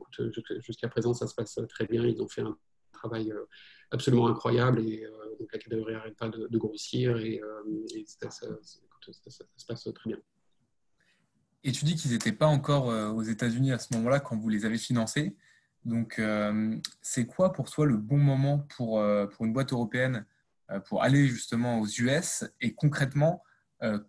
jusqu'à 0.60 0.88
présent 0.88 1.14
ça 1.14 1.26
se 1.26 1.34
passe 1.34 1.58
très 1.68 1.86
bien, 1.86 2.04
ils 2.04 2.20
ont 2.20 2.28
fait 2.28 2.42
un 2.42 2.56
travail 2.92 3.32
absolument 3.90 4.28
incroyable 4.28 4.80
et 4.80 5.06
donc 5.38 5.52
la 5.52 5.58
catégorie 5.58 5.92
n'arrête 5.92 6.16
pas 6.16 6.28
de, 6.28 6.58
grossir 6.58 7.16
et, 7.18 7.40
ça, 8.06 8.30
se 8.30 9.66
passe 9.66 9.88
très 9.94 10.10
bien. 10.10 10.18
Et 11.62 11.72
tu 11.72 11.84
dis 11.84 11.94
qu'ils 11.94 12.10
n'étaient 12.10 12.32
pas 12.32 12.46
encore 12.46 12.86
aux 13.14 13.22
États-Unis 13.22 13.72
à 13.72 13.78
ce 13.78 13.94
moment-là 13.94 14.20
quand 14.20 14.36
vous 14.36 14.48
les 14.48 14.64
avez 14.64 14.78
financés. 14.78 15.36
Donc, 15.84 16.18
euh, 16.18 16.76
c'est 17.02 17.26
quoi 17.26 17.52
pour 17.52 17.70
toi 17.70 17.86
le 17.86 17.96
bon 17.96 18.16
moment 18.16 18.66
pour, 18.76 19.00
euh, 19.00 19.26
pour 19.26 19.44
une 19.44 19.52
boîte 19.52 19.72
européenne 19.72 20.26
pour 20.86 21.02
aller 21.02 21.26
justement 21.26 21.78
aux 21.80 21.86
US 21.86 22.42
et 22.62 22.74
concrètement, 22.74 23.42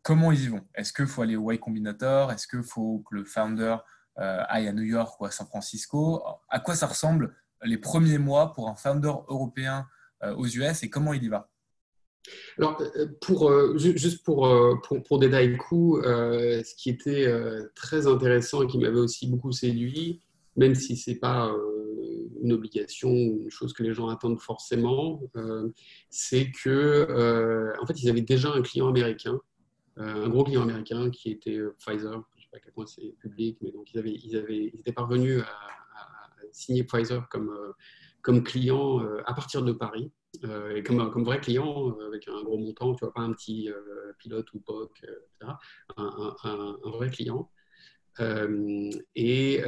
comment 0.04 0.32
ils 0.32 0.46
y 0.46 0.48
vont? 0.48 0.66
Est-ce 0.74 0.94
qu'il 0.94 1.06
faut 1.06 1.22
aller 1.22 1.36
au 1.36 1.52
Y 1.52 1.60
Combinator? 1.60 2.32
Est-ce 2.32 2.48
qu'il 2.48 2.64
faut 2.64 3.04
que 3.10 3.14
le 3.14 3.26
founder 3.26 3.76
aille 4.16 4.70
à 4.70 4.72
New 4.72 4.84
York 4.84 5.20
ou 5.20 5.26
à 5.26 5.32
San 5.32 5.46
Francisco? 5.48 6.24
À 6.48 6.62
quoi 6.62 6.76
ça 6.76 6.88
ressemble 6.88 7.36
les 7.62 7.78
premiers 7.78 8.20
mois 8.20 8.54
pour 8.54 8.70
un 8.70 8.76
founder 8.76 9.12
européen 9.28 9.86
aux 10.38 10.48
US 10.48 10.82
et 10.84 10.90
comment 10.90 11.12
il 11.12 11.26
y 11.26 11.28
va? 11.28 11.50
Alors, 12.58 12.82
euh, 12.82 13.08
pour, 13.22 13.50
euh, 13.50 13.78
juste 13.78 14.24
pour, 14.24 14.48
euh, 14.48 14.76
pour, 14.84 15.02
pour 15.04 15.20
des 15.20 15.30
ce 15.30 16.76
qui 16.76 16.90
était 16.90 17.28
très 17.76 18.08
intéressant 18.08 18.64
et 18.64 18.68
qui 18.68 18.78
m'avait 18.78 19.00
aussi 19.00 19.28
beaucoup 19.28 19.52
séduit, 19.52 20.22
même 20.56 20.76
si 20.76 20.96
ce 20.96 21.12
n'est 21.12 21.18
pas 21.18 21.54
une 22.42 22.54
obligation 22.54 23.10
une 23.10 23.50
chose 23.50 23.74
que 23.74 23.84
les 23.84 23.94
gens 23.94 24.08
attendent 24.10 24.40
forcément, 24.40 25.22
c'est 26.10 26.52
que 26.52 27.76
en 27.82 27.86
fait, 27.86 28.02
ils 28.02 28.10
avaient 28.10 28.22
déjà 28.22 28.52
un 28.52 28.62
client 28.62 28.88
américain, 28.88 29.40
un 29.98 30.30
gros 30.30 30.44
client 30.44 30.62
américain 30.62 31.10
qui 31.10 31.32
était 31.32 31.60
Pfizer. 31.80 32.12
Je 32.36 32.42
ne 32.42 32.44
sais 32.44 32.50
pas 32.52 32.58
à 32.58 32.60
quel 32.60 32.74
point 32.74 32.86
c'est 32.86 33.16
public, 33.20 33.58
mais 33.62 33.72
donc 33.72 33.92
ils, 33.94 34.00
avaient, 34.00 34.14
ils, 34.14 34.80
étaient 34.80 34.94
parvenus 34.94 35.42
à, 35.42 35.68
signer 36.52 36.84
Pfizer 36.84 37.28
comme, 37.30 37.52
comme 38.22 38.44
client 38.44 39.00
à 39.26 39.34
partir 39.34 39.64
de 39.64 39.72
Paris. 39.72 40.12
Euh, 40.44 40.82
comme, 40.84 41.12
comme 41.12 41.24
vrai 41.24 41.40
client 41.40 41.96
euh, 42.00 42.08
avec 42.08 42.28
un 42.28 42.42
gros 42.44 42.58
montant, 42.58 42.94
tu 42.96 43.06
vois, 43.06 43.14
pas 43.14 43.22
un 43.22 43.34
petit 43.34 43.70
euh, 43.70 44.14
pilote 44.20 44.52
ou 44.54 44.60
POC, 44.60 44.92
etc. 45.04 45.54
Un, 45.98 46.78
vrai 46.84 47.10
client. 47.10 47.50
Et, 49.16 49.62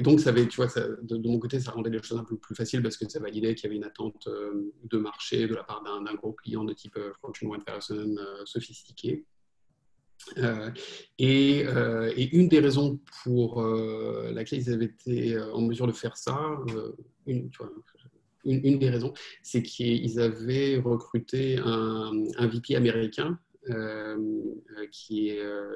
donc, 0.00 0.20
ça 0.20 0.30
avait, 0.30 0.46
tu 0.48 0.56
vois, 0.56 0.68
de, 1.02 1.28
mon 1.28 1.38
côté, 1.38 1.60
ça 1.60 1.70
rendait 1.72 1.90
les 1.90 2.02
choses 2.02 2.18
un 2.18 2.24
peu 2.24 2.36
plus 2.36 2.54
faciles 2.54 2.82
parce 2.82 2.96
que 2.96 3.08
ça 3.08 3.20
validait 3.20 3.54
qu'il 3.54 3.64
y 3.64 3.66
avait 3.68 3.76
une 3.76 3.84
attente 3.84 4.28
de 4.28 4.98
marché 4.98 5.46
de 5.46 5.54
la 5.54 5.64
part 5.64 5.82
d'un 5.82 6.14
gros 6.14 6.32
client 6.32 6.64
de 6.64 6.72
type 6.72 6.98
Fortune 7.20 7.50
1000 7.50 7.64
person 7.64 8.14
sophistiqué. 8.44 9.24
Et, 11.18 11.64
une 12.32 12.48
des 12.48 12.60
raisons 12.60 13.00
pour 13.22 13.62
laquelle 13.62 14.60
ils 14.60 14.72
avaient 14.72 14.86
été 14.86 15.38
en 15.38 15.60
mesure 15.60 15.86
de 15.86 15.92
faire 15.92 16.16
ça, 16.16 16.58
une, 18.44 18.78
des 18.78 18.90
raisons, 18.90 19.12
c'est 19.42 19.62
qu'ils 19.62 20.20
avaient 20.20 20.76
recruté 20.76 21.58
un, 21.58 22.12
VP 22.38 22.76
américain 22.76 23.38
euh, 23.70 24.46
qui, 24.90 25.38
euh, 25.38 25.72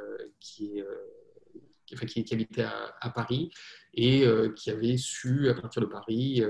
qui, 1.88 2.06
qui, 2.06 2.24
qui, 2.24 2.34
habitait 2.34 2.66
à, 3.00 3.10
Paris 3.10 3.50
et 3.94 4.26
euh, 4.26 4.50
qui 4.50 4.70
avait 4.70 4.96
su, 4.96 5.48
à 5.48 5.54
partir 5.54 5.82
de 5.82 5.86
Paris, 5.86 6.42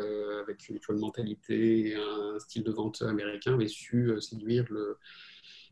avec 0.42 0.68
une, 0.68 0.79
mentalité, 0.98 1.96
un 1.96 2.38
style 2.38 2.64
de 2.64 2.72
vente 2.72 3.03
américain, 3.03 3.55
avait 3.55 3.68
su 3.68 4.12
séduire 4.20 4.66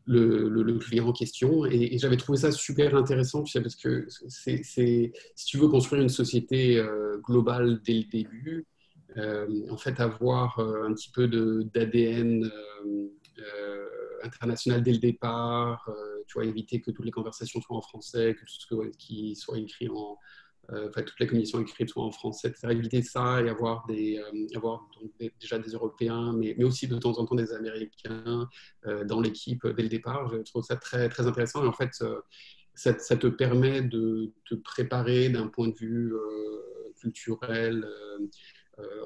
le, 0.05 0.77
client 0.79 1.07
en 1.07 1.13
question. 1.13 1.65
Et, 1.65 1.97
j'avais 1.97 2.17
trouvé 2.17 2.37
ça 2.37 2.51
super 2.51 2.95
intéressant, 2.95 3.43
parce 3.43 3.75
que 3.75 4.07
si 4.09 5.11
tu 5.45 5.57
veux 5.57 5.67
construire 5.67 6.01
une 6.01 6.09
société 6.09 6.83
globale 7.23 7.81
dès 7.83 7.93
le 7.93 8.03
début, 8.03 8.65
euh, 9.17 9.47
en 9.71 9.77
fait, 9.77 9.99
avoir 9.99 10.59
euh, 10.59 10.87
un 10.87 10.93
petit 10.93 11.09
peu 11.09 11.27
d'ADN 11.27 12.49
euh, 13.39 13.89
international 14.23 14.83
dès 14.83 14.91
le 14.91 14.99
départ, 14.99 15.89
tu 16.27 16.33
vois, 16.33 16.45
éviter 16.45 16.81
que 16.81 16.91
toutes 16.91 17.05
les 17.05 17.11
conversations 17.11 17.61
soient 17.61 17.77
en 17.77 17.81
français, 17.81 18.35
que 18.35 18.41
tout 18.41 18.53
ce 18.59 18.97
qui 18.97 19.35
soit 19.35 19.57
écrit 19.57 19.89
en, 19.89 20.17
enfin, 20.69 21.01
toutes 21.03 21.19
les 21.19 21.27
commissions 21.27 21.59
écrites 21.59 21.89
soient 21.89 22.03
en 22.03 22.11
français, 22.11 22.49
etc. 22.49 22.67
Éviter 22.71 23.01
ça 23.01 23.41
et 23.41 23.49
avoir, 23.49 23.85
des, 23.87 24.21
avoir 24.55 24.89
déjà 25.39 25.57
des 25.59 25.71
Européens, 25.71 26.33
mais, 26.33 26.55
mais, 26.57 26.65
aussi 26.65 26.87
de 26.87 26.97
temps 26.97 27.17
en 27.17 27.25
temps 27.25 27.35
des 27.35 27.53
Américains 27.53 28.49
dans 29.05 29.21
l'équipe 29.21 29.65
dès 29.65 29.83
le 29.83 29.89
départ. 29.89 30.29
Je 30.29 30.41
trouve 30.41 30.63
ça 30.63 30.75
très, 30.75 31.09
très 31.09 31.25
intéressant. 31.25 31.63
Et 31.63 31.67
en 31.67 31.73
fait, 31.73 31.91
ça, 32.73 33.17
te 33.17 33.27
permet 33.27 33.81
de 33.81 34.33
te 34.45 34.55
préparer 34.55 35.29
d'un 35.29 35.47
point 35.47 35.69
de 35.69 35.75
vue 35.75 36.13
culturel, 36.99 37.85
euh, 37.85 38.27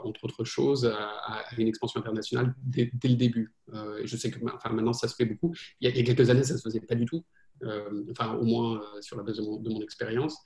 entre 0.03 0.25
autres 0.25 0.43
choses, 0.43 0.85
à, 0.85 1.43
une 1.57 1.67
expansion 1.67 1.99
internationale 1.99 2.53
dès, 2.61 2.91
le 3.03 3.15
début. 3.15 3.53
Euh, 3.73 4.01
je 4.05 4.17
sais 4.17 4.31
que 4.31 4.39
maintenant, 4.43 4.93
ça 4.93 5.07
se 5.07 5.15
fait 5.15 5.25
beaucoup. 5.25 5.53
Il 5.79 5.89
y, 5.89 6.01
a, 6.01 6.03
quelques 6.03 6.29
années, 6.29 6.43
ça 6.43 6.53
ne 6.53 6.59
se 6.59 6.63
faisait 6.63 6.81
pas 6.81 6.95
du 6.95 7.05
tout. 7.05 7.23
Euh, 7.63 8.03
enfin, 8.09 8.33
au 8.33 8.43
moins 8.43 8.81
sur 9.01 9.17
la 9.17 9.23
base 9.23 9.37
de 9.37 9.43
mon, 9.43 9.81
expérience. 9.81 10.37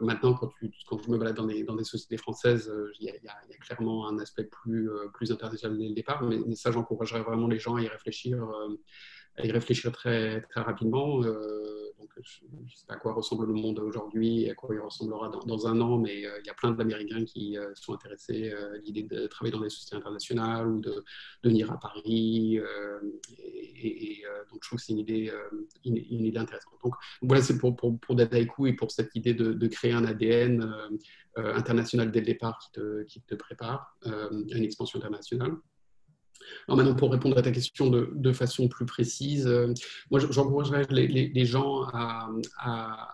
maintenant, 0.00 0.34
quand, 0.34 0.50
je 1.02 1.10
me 1.10 1.18
balade 1.18 1.36
dans 1.36 1.46
des, 1.46 1.84
sociétés 1.84 2.18
françaises, 2.18 2.70
il 3.00 3.06
y, 3.06 3.10
a, 3.10 3.58
clairement 3.60 4.08
un 4.08 4.18
aspect 4.18 4.44
plus, 4.44 4.90
plus 5.14 5.32
international 5.32 5.78
dès 5.78 5.88
le 5.88 5.94
départ, 5.94 6.22
mais, 6.22 6.38
mais 6.46 6.56
ça, 6.56 6.70
j'encouragerais 6.70 7.22
vraiment 7.22 7.48
les 7.48 7.58
gens 7.58 7.76
à 7.76 7.82
y 7.82 7.88
réfléchir 7.88 8.46
à 9.40 9.46
y 9.46 9.52
réfléchir 9.52 9.92
très, 9.92 10.40
très 10.42 10.60
rapidement. 10.60 11.22
Euh, 11.22 11.92
donc, 11.98 12.10
je 12.16 12.44
ne 12.44 12.68
sais 12.68 12.86
pas 12.86 12.94
à 12.94 12.96
quoi 12.96 13.12
ressemble 13.12 13.46
le 13.46 13.54
monde 13.54 13.78
aujourd'hui 13.78 14.48
à 14.48 14.54
quoi 14.54 14.74
il 14.74 14.80
ressemblera 14.80 15.30
dans, 15.46 15.66
un 15.66 15.80
an, 15.80 15.98
mais 15.98 16.26
euh, 16.26 16.38
il 16.42 16.46
y 16.46 16.50
a 16.50 16.54
plein 16.54 16.70
d'Américains 16.70 17.24
qui 17.24 17.56
euh, 17.58 17.70
sont 17.74 17.94
intéressés 17.94 18.52
à 18.52 18.76
l'idée 18.78 19.02
de 19.02 19.26
travailler 19.26 19.52
dans 19.52 19.62
des 19.62 19.70
sociétés 19.70 19.96
internationales 19.96 20.66
ou 20.66 20.80
de, 20.80 21.04
venir 21.42 21.70
à 21.72 21.78
Paris. 21.78 22.60
Et, 23.82 24.22
donc, 24.50 24.60
je 24.62 24.68
trouve 24.68 24.78
que 24.78 24.84
c'est 24.84 24.92
une 24.92 24.98
idée, 24.98 25.32
une, 25.84 25.96
idée 25.96 26.38
intéressante. 26.38 26.74
Donc, 26.82 26.94
voilà, 27.22 27.42
c'est 27.42 27.58
pour, 27.58 27.76
pour, 27.76 27.98
pour 27.98 28.16
et 28.20 28.72
pour 28.74 28.90
cette 28.90 29.14
idée 29.14 29.34
de, 29.34 29.66
créer 29.68 29.92
un 29.92 30.04
ADN 30.04 30.68
international 31.36 32.10
dès 32.10 32.20
le 32.20 32.26
départ 32.26 32.58
qui 32.58 32.72
te, 32.72 33.02
qui 33.04 33.22
te 33.22 33.34
prépare 33.34 33.96
à 34.04 34.28
une 34.30 34.62
expansion 34.62 34.98
internationale. 34.98 35.52
Alors 36.66 36.78
maintenant, 36.78 36.94
pour 36.94 37.12
répondre 37.12 37.36
à 37.38 37.42
ta 37.42 37.50
question 37.50 37.90
de, 37.90 38.32
façon 38.32 38.68
plus 38.68 38.86
précise, 38.86 39.46
euh, 39.46 39.72
moi, 40.10 40.20
j'encouragerais 40.20 40.86
les, 40.90 41.06
les, 41.06 41.44
gens 41.44 41.82
à, 41.92 42.28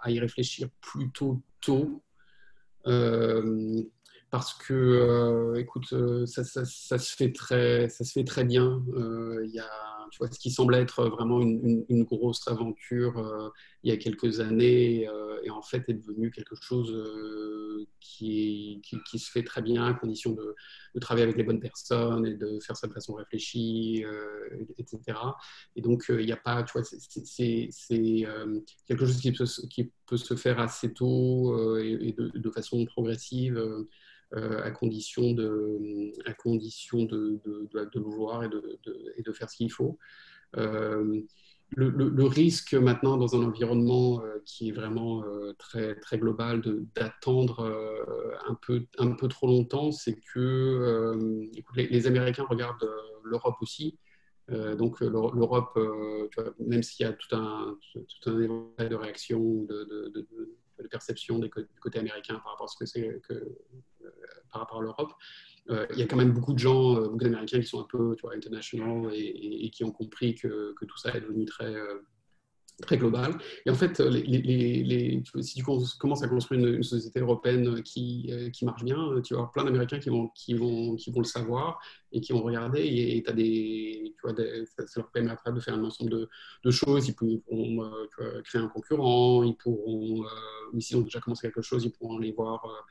y 0.06 0.18
réfléchir 0.20 0.68
plutôt 0.80 1.42
tôt. 1.60 2.02
Euh, 2.86 3.82
parce 4.30 4.54
que, 4.54 4.74
euh, 4.74 5.54
écoute, 5.54 5.94
ça, 6.26 6.44
se 6.44 7.16
fait 7.16 7.32
très, 7.32 7.88
ça 7.88 8.04
se 8.04 8.12
fait 8.12 8.24
très 8.24 8.44
bien. 8.44 8.82
Il 9.44 9.50
y 9.50 9.60
a 9.60 9.70
tu 10.10 10.18
vois, 10.18 10.30
ce 10.30 10.38
qui 10.38 10.50
semblait 10.50 10.80
être 10.80 11.04
vraiment 11.08 11.40
une, 11.40 12.04
grosse 12.04 12.46
aventure 12.46 13.18
euh, 13.18 13.50
il 13.82 13.90
y 13.90 13.92
a 13.92 13.96
quelques 13.96 14.40
années 14.40 15.08
euh, 15.08 15.40
et 15.42 15.50
en 15.50 15.62
fait 15.62 15.88
est 15.88 15.94
devenu 15.94 16.30
quelque 16.30 16.54
chose 16.54 16.92
euh, 16.92 17.86
qui, 18.00 18.80
se 19.18 19.30
fait 19.30 19.42
très 19.42 19.62
bien 19.62 19.84
à 19.84 19.94
condition 19.94 20.32
de, 20.32 20.54
travailler 21.00 21.24
avec 21.24 21.36
les 21.36 21.42
bonnes 21.42 21.60
personnes 21.60 22.24
et 22.26 22.34
de 22.34 22.58
faire 22.60 22.76
ça 22.76 22.86
de 22.86 22.92
façon 22.92 23.14
réfléchie, 23.14 24.02
etc. 24.78 25.18
Et 25.74 25.82
donc, 25.82 26.06
il 26.08 26.24
n'y 26.24 26.32
a 26.32 26.38
pas, 26.38 26.62
tu 26.62 26.72
vois, 26.72 26.84
c'est 26.84 27.68
quelque 28.86 29.04
chose 29.04 29.20
qui 29.68 29.92
peut, 30.06 30.16
se 30.16 30.34
faire 30.36 30.58
assez 30.58 30.94
tôt 30.94 31.76
et, 31.76 32.14
de, 32.16 32.50
façon 32.50 32.82
progressive. 32.86 33.62
Euh, 34.34 34.60
à 34.64 34.72
condition 34.72 35.34
de, 35.34 36.12
à 36.28 36.32
condition 36.32 37.04
de, 37.04 37.40
de, 37.44 37.68
de, 37.72 38.00
le 38.00 38.16
voir 38.16 38.42
et 38.42 38.48
de, 38.48 38.76
et 39.16 39.22
de 39.22 39.32
faire 39.32 39.48
ce 39.48 39.56
qu'il 39.56 39.70
faut. 39.70 39.98
Euh, 40.56 41.20
le, 41.76 41.90
le, 41.90 42.24
risque 42.24 42.74
maintenant 42.74 43.18
dans 43.18 43.36
un 43.36 43.44
environnement 43.44 44.24
euh, 44.24 44.42
qui 44.44 44.70
est 44.70 44.72
vraiment 44.72 45.22
très, 45.58 45.94
très 46.00 46.18
global 46.18 46.60
d'attendre 46.96 47.64
un, 48.48 48.54
peu, 48.54 48.86
un 48.98 49.12
peu 49.12 49.28
trop 49.28 49.46
longtemps, 49.46 49.92
c'est 49.92 50.18
que 50.34 51.48
les, 51.76 52.06
Américains 52.08 52.46
regardent 52.50 52.90
l'Europe 53.22 53.56
aussi. 53.60 53.96
donc 54.48 55.00
l'Europe, 55.00 55.78
même 56.58 56.82
s'il 56.82 57.06
y 57.06 57.08
a 57.08 57.12
tout 57.12 57.36
un, 57.36 57.78
tout 57.94 58.30
un 58.30 58.40
éventail 58.40 58.88
de 58.88 58.96
réactions, 58.96 59.62
de, 59.62 60.26
de 60.82 60.88
perception 60.88 61.38
du 61.38 61.50
côté 61.80 61.98
américain 61.98 62.34
par 62.34 62.52
rapport 62.52 62.66
à 62.66 62.68
ce 62.68 62.76
que 62.76 62.86
c'est 62.86 63.20
que 63.28 63.56
par 64.50 64.62
rapport 64.62 64.78
à 64.78 64.82
l'Europe. 64.82 65.12
Euh, 65.70 65.86
il 65.90 65.98
y 65.98 66.02
a 66.02 66.06
quand 66.06 66.16
même 66.16 66.32
beaucoup 66.32 66.52
de 66.52 66.58
gens, 66.58 66.96
euh, 66.96 67.08
beaucoup 67.08 67.24
d'Américains 67.24 67.60
qui 67.60 67.66
sont 67.66 67.80
un 67.80 67.86
peu 67.90 68.16
international 68.34 69.10
et, 69.12 69.68
qui 69.70 69.84
ont 69.84 69.90
compris 69.90 70.34
que, 70.34 70.74
que, 70.74 70.84
tout 70.84 70.96
ça 70.96 71.14
est 71.14 71.20
devenu 71.20 71.44
très, 71.44 71.74
euh, 71.74 72.02
très 72.82 72.98
global. 72.98 73.38
Et 73.64 73.70
en 73.70 73.74
fait, 73.74 74.00
les, 74.00 74.22
les, 74.22 75.22
si 75.40 75.54
tu 75.54 75.64
commences 75.64 76.22
à 76.22 76.28
construire 76.28 76.60
une, 76.60 76.82
société 76.82 77.20
européenne 77.20 77.82
qui, 77.82 78.30
qui, 78.52 78.64
marche 78.64 78.84
bien, 78.84 78.96
tu 79.24 79.34
vas 79.34 79.40
avoir 79.40 79.52
plein 79.52 79.64
d'Américains 79.64 79.98
qui 79.98 80.10
vont, 80.10 80.28
qui, 80.34 80.54
vont, 80.54 80.96
qui 80.96 81.10
vont 81.10 81.20
le 81.20 81.24
savoir 81.24 81.80
et 82.12 82.20
qui 82.20 82.32
vont 82.32 82.42
regarder. 82.42 82.82
Et 82.82 83.24
as 83.26 83.32
des, 83.32 84.14
tu 84.14 84.20
vois, 84.22 84.34
ça, 84.76 85.00
leur 85.00 85.10
permet 85.10 85.30
après 85.30 85.52
de 85.52 85.60
faire 85.60 85.74
un 85.74 85.84
ensemble 85.84 86.10
de, 86.10 86.28
de 86.64 86.70
choses. 86.70 87.08
Ils 87.08 87.14
pourront 87.14 87.90
créer 88.44 88.60
un 88.60 88.68
concurrent, 88.68 89.42
ils 89.42 89.56
pourront, 89.56 90.24
ou 90.72 90.80
s'ils 90.80 90.96
ont 90.96 91.02
déjà 91.02 91.20
commencé 91.20 91.42
quelque 91.42 91.62
chose, 91.62 91.84
ils 91.84 91.92
pourront 91.92 92.18
aller 92.18 92.32
voir 92.32 92.64
euh, 92.64 92.82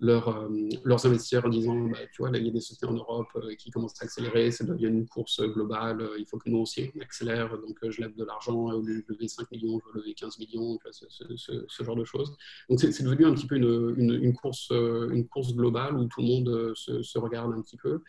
leurs 0.00 1.06
investisseurs 1.06 1.46
en 1.46 1.48
disant 1.48 1.74
bah, 1.74 1.98
tu 2.12 2.22
vois, 2.22 2.30
là, 2.30 2.38
il 2.38 2.46
y 2.46 2.48
a 2.48 2.52
des 2.52 2.60
sociétés 2.60 2.86
en 2.86 2.92
Europe 2.92 3.28
euh, 3.36 3.54
qui 3.54 3.70
commencent 3.70 4.00
à 4.00 4.04
accélérer, 4.04 4.50
ça 4.50 4.64
devient 4.64 4.88
une 4.88 5.06
course 5.06 5.40
globale, 5.42 6.02
euh, 6.02 6.16
il 6.18 6.26
faut 6.26 6.38
que 6.38 6.50
nous 6.50 6.58
aussi 6.58 6.90
on 6.94 7.00
accélère, 7.00 7.56
donc 7.58 7.78
je 7.88 8.00
lève 8.02 8.14
de 8.14 8.24
l'argent, 8.24 8.72
au 8.72 8.82
lieu 8.82 9.02
de 9.02 9.04
lever 9.08 9.28
5 9.28 9.50
millions, 9.50 9.80
je 9.80 9.92
veux 9.92 10.00
lever 10.00 10.14
15 10.14 10.38
millions, 10.38 10.78
ce, 10.90 11.84
genre 11.84 11.96
de 11.96 12.04
choses. 12.04 12.36
Donc 12.68 12.80
c'est 12.80 13.02
devenu 13.02 13.24
un 13.24 13.34
petit 13.34 13.46
peu 13.46 13.56
une, 13.56 14.34
course, 14.34 14.70
une 14.70 15.26
course 15.26 15.54
globale 15.54 15.96
où 15.96 16.04
tout 16.06 16.20
le 16.20 16.26
monde 16.26 16.72
se, 16.74 17.18
regarde 17.18 17.52
un 17.54 17.62
petit 17.62 17.76
peu. 17.76 18.02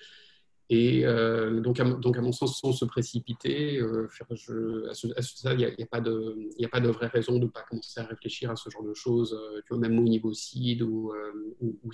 Et 0.69 1.03
donc, 1.63 1.79
à, 1.79 1.85
donc, 1.85 2.17
à 2.17 2.21
mon 2.21 2.33
sens, 2.33 2.59
sans 2.59 2.73
se 2.73 2.83
précipiter, 2.83 3.79
faire, 4.09 4.27
je, 4.31 4.87
à 4.89 4.93
ce, 4.93 5.07
stade, 5.21 5.59
il 5.61 5.75
n'y 5.77 5.83
a, 5.83 5.87
pas 5.87 6.01
de, 6.01 6.35
de 6.59 6.87
vraie 6.89 7.07
raison 7.07 7.39
de 7.39 7.45
ne 7.45 7.49
pas 7.49 7.63
commencer 7.63 8.01
à 8.01 8.05
réfléchir 8.05 8.51
à 8.51 8.57
ce 8.57 8.69
genre 8.69 8.83
de 8.83 8.93
choses, 8.93 9.37
tu 9.65 9.73
vois, 9.73 9.77
même 9.77 9.97
au 9.97 10.03
niveau 10.03 10.33
CID 10.33 10.81
ou, 10.81 11.13
ou, 11.61 11.79
ou 11.83 11.91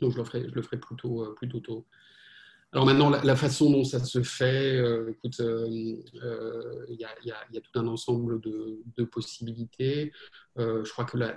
Donc, 0.00 0.12
je 0.12 0.18
le 0.18 0.24
ferai, 0.24 0.48
je 0.48 0.54
le 0.54 0.62
ferai 0.62 0.78
plutôt, 0.78 1.32
plutôt 1.36 1.60
tôt. 1.60 1.86
Alors 2.72 2.84
maintenant, 2.84 3.08
la, 3.08 3.36
façon 3.36 3.70
dont 3.70 3.84
ça 3.84 4.04
se 4.04 4.22
fait, 4.22 4.76
euh, 4.76 5.10
écoute, 5.10 5.40
euh, 5.40 5.96
euh, 6.22 6.84
il 6.90 7.00
y, 7.00 7.04
a 7.30 7.60
tout 7.62 7.80
un 7.80 7.86
ensemble 7.86 8.40
de, 8.42 9.04
possibilités. 9.04 10.12
je 10.56 10.90
crois 10.90 11.06
que 11.06 11.16
la, 11.16 11.34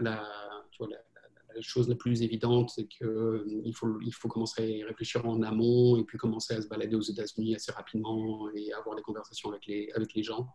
chose 1.59 1.89
la 1.89 1.95
plus 1.95 2.21
évidente, 2.23 2.69
c'est 2.69 2.87
qu'il 2.87 3.73
faut, 3.75 3.99
il 4.01 4.13
faut 4.13 4.27
commencer 4.27 4.81
à 4.83 4.87
réfléchir 4.87 5.25
en 5.25 5.41
amont 5.41 5.97
et 5.97 6.03
puis 6.03 6.17
commencer 6.17 6.53
à 6.53 6.61
se 6.61 6.67
balader 6.67 6.95
aux 6.95 7.01
États-Unis 7.01 7.55
assez 7.55 7.71
rapidement 7.71 8.49
et 8.55 8.71
avoir 8.73 8.95
des 8.95 9.01
conversations 9.01 9.49
avec 9.49 9.65
les, 9.65 9.91
avec 9.93 10.13
les 10.13 10.23
gens. 10.23 10.47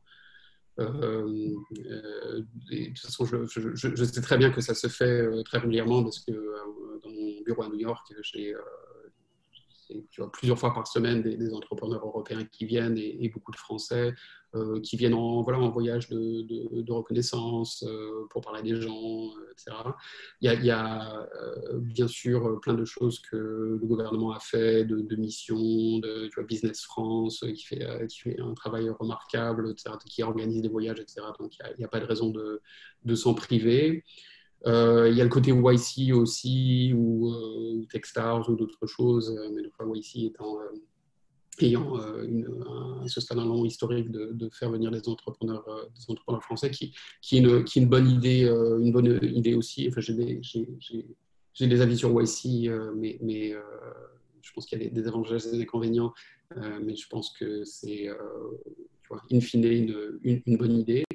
de 0.79 1.55
toute 2.89 2.99
façon, 2.99 3.25
je, 3.25 4.05
sais 4.05 4.21
très 4.21 4.39
bien 4.39 4.51
que 4.51 4.61
ça 4.61 4.75
se 4.75 4.89
fait 4.89 5.27
très 5.45 5.59
régulièrement 5.59 6.03
parce 6.03 6.21
que 6.21 6.33
dans 7.03 7.11
mon 7.11 7.43
bureau 7.43 7.63
à 7.63 7.69
New 7.69 7.79
York, 7.79 8.13
j'ai 8.23 8.55
tu 10.11 10.21
vois, 10.21 10.31
plusieurs 10.31 10.59
fois 10.59 10.75
par 10.75 10.87
semaine 10.87 11.23
des, 11.23 11.55
entrepreneurs 11.55 12.05
européens 12.05 12.45
qui 12.45 12.67
viennent 12.67 12.99
et, 12.99 13.29
beaucoup 13.29 13.53
de 13.53 13.57
Français 13.57 14.15
euh, 14.55 14.81
qui 14.81 14.97
viennent 14.97 15.15
en, 15.15 15.43
voilà, 15.43 15.59
en 15.59 15.71
voyage 15.71 16.09
de, 16.09 16.93
reconnaissance 16.93 17.85
euh, 17.87 18.27
pour 18.31 18.41
parler 18.41 18.63
des 18.63 18.81
gens, 18.81 18.91
euh, 18.93 19.53
etc. 19.53 19.77
Il 20.41 20.65
y 20.65 20.71
a, 20.71 21.27
bien 21.75 22.09
sûr 22.09 22.61
plein 22.61 22.75
de 22.75 22.85
choses 22.85 23.21
que 23.21 23.37
le 23.37 23.87
gouvernement 23.87 24.33
a 24.33 24.41
fait, 24.41 24.85
de, 24.85 25.17
missions, 25.17 25.99
de 25.99 26.29
tu 26.29 26.35
vois, 26.37 26.45
Business 26.45 26.83
France 26.83 27.45
qui 27.55 27.65
fait, 27.65 27.85
un 28.39 28.55
travail 28.55 28.89
remarquable, 28.89 29.71
etc., 29.71 29.97
qui 30.07 30.23
organise 30.23 30.63
des 30.63 30.69
voyages, 30.69 31.01
etc. 31.01 31.23
Donc 31.39 31.57
il 31.59 31.79
n'y 31.79 31.85
a, 31.85 31.89
pas 31.89 32.01
de 32.01 32.07
raison 32.07 32.31
de, 32.31 33.15
s'en 33.15 33.35
priver. 33.35 34.05
Euh, 34.65 35.09
il 35.09 35.17
y 35.17 35.21
a 35.21 35.25
le 35.25 35.31
côté 35.31 35.53
YC 35.53 36.13
aussi, 36.13 36.93
ou, 36.95 37.31
euh, 37.31 37.75
ou 37.77 37.87
Techstars, 37.87 38.49
ou 38.49 38.57
d'autres 38.57 38.87
choses, 38.87 39.31
euh, 39.31 39.51
mais 39.55 39.63
le 39.63 39.71
fois 39.71 39.87
YC 39.95 40.27
étant, 40.27 40.59
ayant 41.61 41.97
une, 42.23 42.49
un, 42.67 43.09
ce 43.09 43.21
stade 43.21 43.39
un 43.39 43.47
long 43.47 43.65
historique 43.65 44.11
de, 44.11 44.49
faire 44.51 44.71
venir 44.71 44.91
des 44.91 45.09
entrepreneurs, 45.09 45.65
des 45.95 46.41
français, 46.41 46.71
qui, 46.71 46.93
est 47.33 47.39
une, 47.39 47.87
bonne 47.87 48.11
idée, 48.11 48.43
une 48.43 48.93
bonne 48.93 49.19
idée 49.23 49.55
aussi. 49.55 49.89
Enfin, 49.89 50.01
j'ai 50.03 50.15
des, 50.15 50.41
des, 51.61 51.81
avis 51.81 51.97
sur 51.97 52.11
YC, 52.11 52.71
mais, 52.95 53.55
je 54.43 54.53
pense 54.53 54.67
qu'il 54.67 54.83
y 54.83 54.87
a 54.87 54.91
des, 54.91 55.09
avantages 55.09 55.47
et 55.47 55.53
des 55.53 55.63
inconvénients, 55.63 56.13
mais 56.83 56.95
je 56.95 57.09
pense 57.09 57.31
que 57.31 57.65
c'est, 57.65 58.09
in 59.33 59.41
fine, 59.41 60.19
une 60.23 60.57
bonne 60.59 60.73
idée. 60.73 61.06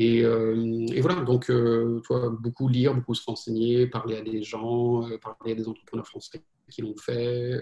Euh, 0.00 0.86
et, 0.90 1.00
voilà, 1.00 1.20
donc 1.22 1.50
euh, 1.50 2.00
beaucoup 2.40 2.68
lire, 2.68 2.94
beaucoup 2.94 3.14
se 3.14 3.24
renseigner, 3.26 3.86
parler 3.86 4.16
à 4.16 4.22
des 4.22 4.42
gens, 4.42 5.08
euh, 5.08 5.18
parler 5.18 5.52
à 5.52 5.54
des 5.54 5.68
entrepreneurs 5.68 6.06
français 6.06 6.42
qui 6.70 6.80
l'ont 6.80 6.96
fait. 6.96 7.60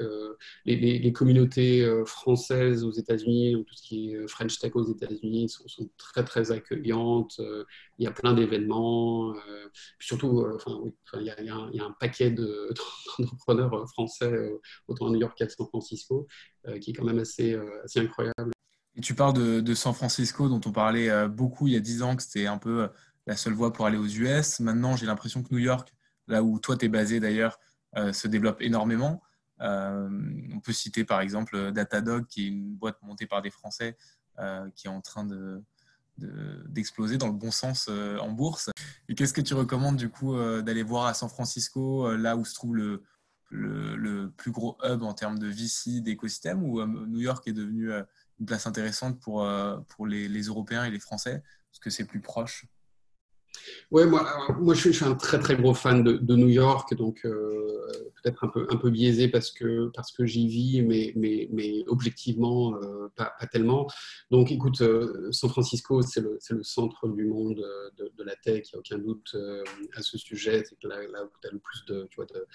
Les, 0.64 1.12
communautés 1.12 1.84
françaises 2.06 2.84
aux 2.84 2.92
États-Unis, 2.92 3.64
tout 3.66 3.74
ce 3.74 3.82
qui 3.82 4.12
est 4.12 4.28
French 4.28 4.56
Tech 4.60 4.70
aux 4.76 4.84
États-Unis, 4.84 5.48
sont, 5.48 5.90
très 5.96 6.24
très 6.24 6.52
accueillantes. 6.52 7.40
il 7.98 8.04
y 8.04 8.06
a 8.06 8.12
plein 8.12 8.34
d'événements. 8.34 9.34
surtout, 9.98 10.46
il 11.14 11.22
y, 11.24 11.30
a 11.80 11.84
un 11.84 11.96
paquet 11.98 12.30
d'entrepreneurs 13.18 13.88
français, 13.90 14.52
autant 14.86 15.08
à 15.08 15.10
New 15.10 15.18
York 15.20 15.36
qu'à 15.36 15.48
San 15.48 15.66
Francisco, 15.66 16.28
qui 16.80 16.90
est 16.90 16.94
quand 16.94 17.04
même 17.04 17.18
assez, 17.18 17.58
assez 17.84 17.98
incroyable 17.98 18.52
tu 19.00 19.14
parles 19.14 19.62
de, 19.62 19.74
San 19.74 19.94
Francisco, 19.94 20.48
dont 20.48 20.60
on 20.64 20.72
parlait 20.72 21.10
euh, 21.10 21.28
beaucoup 21.28 21.66
il 21.66 21.74
y 21.74 21.76
a 21.76 21.80
10 21.80 22.02
ans, 22.02 22.16
que 22.16 22.22
c'était 22.22 22.46
un 22.46 22.58
peu 22.58 22.84
euh, 22.84 22.88
la 23.26 23.36
seule 23.36 23.52
voie 23.52 23.72
pour 23.72 23.86
aller 23.86 23.96
aux 23.96 24.06
US. 24.06 24.60
Maintenant, 24.60 24.96
j'ai 24.96 25.06
l'impression 25.06 25.42
que 25.42 25.52
New 25.52 25.60
York, 25.60 25.92
là 26.28 26.42
où 26.42 26.58
toi 26.58 26.76
tu 26.76 26.86
es 26.86 26.88
basé 26.88 27.20
d'ailleurs, 27.20 27.58
euh, 27.96 28.12
se 28.12 28.28
développe 28.28 28.60
énormément. 28.60 29.22
on 29.60 30.60
peut 30.62 30.72
citer 30.72 31.04
par 31.04 31.20
exemple 31.20 31.72
Datadog, 31.72 32.26
qui 32.26 32.44
est 32.44 32.48
une 32.48 32.74
boîte 32.74 32.96
montée 33.02 33.26
par 33.26 33.42
des 33.42 33.50
Français 33.50 33.96
qui 34.74 34.86
est 34.86 34.90
en 34.90 35.02
train 35.02 35.24
de, 35.26 35.62
d'exploser 36.16 37.18
dans 37.18 37.26
le 37.26 37.34
bon 37.34 37.50
sens 37.50 37.88
en 37.88 38.30
bourse. 38.30 38.70
Et 39.10 39.14
qu'est-ce 39.14 39.34
que 39.34 39.42
tu 39.42 39.52
recommandes 39.52 39.96
du 39.96 40.08
coup 40.08 40.34
d'aller 40.62 40.82
voir 40.82 41.04
à 41.06 41.12
San 41.12 41.28
Francisco, 41.28 42.16
là 42.16 42.36
où 42.36 42.46
se 42.46 42.54
trouve 42.54 42.74
le, 42.74 43.02
le, 43.50 44.30
plus 44.30 44.50
gros 44.50 44.78
hub 44.82 45.02
en 45.02 45.12
termes 45.12 45.38
de 45.38 45.48
VC 45.48 46.00
d'écosystème, 46.00 46.62
ou 46.62 46.82
New 46.86 47.20
York 47.20 47.46
est 47.46 47.52
devenu 47.52 47.92
une 48.40 48.46
place 48.46 48.66
intéressante 48.66 49.20
pour, 49.20 49.44
euh, 49.44 49.78
les 50.06 50.44
Européens 50.44 50.84
et 50.84 50.90
les 50.90 50.98
Français, 50.98 51.42
parce 51.70 51.78
que 51.78 51.90
c'est 51.90 52.04
plus 52.06 52.20
proche 52.20 52.66
Ouais, 53.90 54.06
moi, 54.06 54.24
moi 54.60 54.74
je, 54.74 54.90
suis, 54.90 55.04
un 55.04 55.14
très 55.14 55.38
très 55.40 55.56
gros 55.56 55.74
fan 55.74 56.04
de, 56.04 56.36
New 56.36 56.48
York, 56.48 56.94
donc 56.94 57.22
euh, 57.24 57.88
peut-être 58.22 58.44
un 58.44 58.48
peu, 58.48 58.66
un 58.70 58.76
peu 58.76 58.88
biaisé 58.90 59.28
parce 59.28 59.50
que, 59.50 59.90
parce 59.94 60.12
que 60.12 60.24
j'y 60.26 60.46
vis, 60.46 60.82
mais, 60.82 61.12
mais, 61.16 61.48
mais 61.50 61.82
objectivement, 61.88 62.76
euh, 62.76 63.08
pas, 63.16 63.32
tellement. 63.50 63.88
Donc 64.30 64.52
écoute, 64.52 64.82
San 65.32 65.50
Francisco, 65.50 66.02
c'est 66.02 66.20
le, 66.20 66.38
le, 66.50 66.62
centre 66.62 67.08
du 67.08 67.24
monde 67.24 67.64
de, 67.98 68.22
la 68.22 68.36
tech, 68.36 68.68
il 68.68 68.70
n'y 68.72 68.76
a 68.76 68.78
aucun 68.78 68.98
doute 68.98 69.36
à 69.96 70.02
ce 70.02 70.18
sujet. 70.18 70.62
C'est 70.64 70.82
là, 70.86 71.02
là, 71.08 71.24
où 71.24 71.30
tu 71.42 71.48
as 71.48 71.50
le 71.50 71.58
plus 71.58 71.84
de, 71.86 72.06
tu 72.10 72.16
vois, 72.16 72.26
de, 72.26 72.46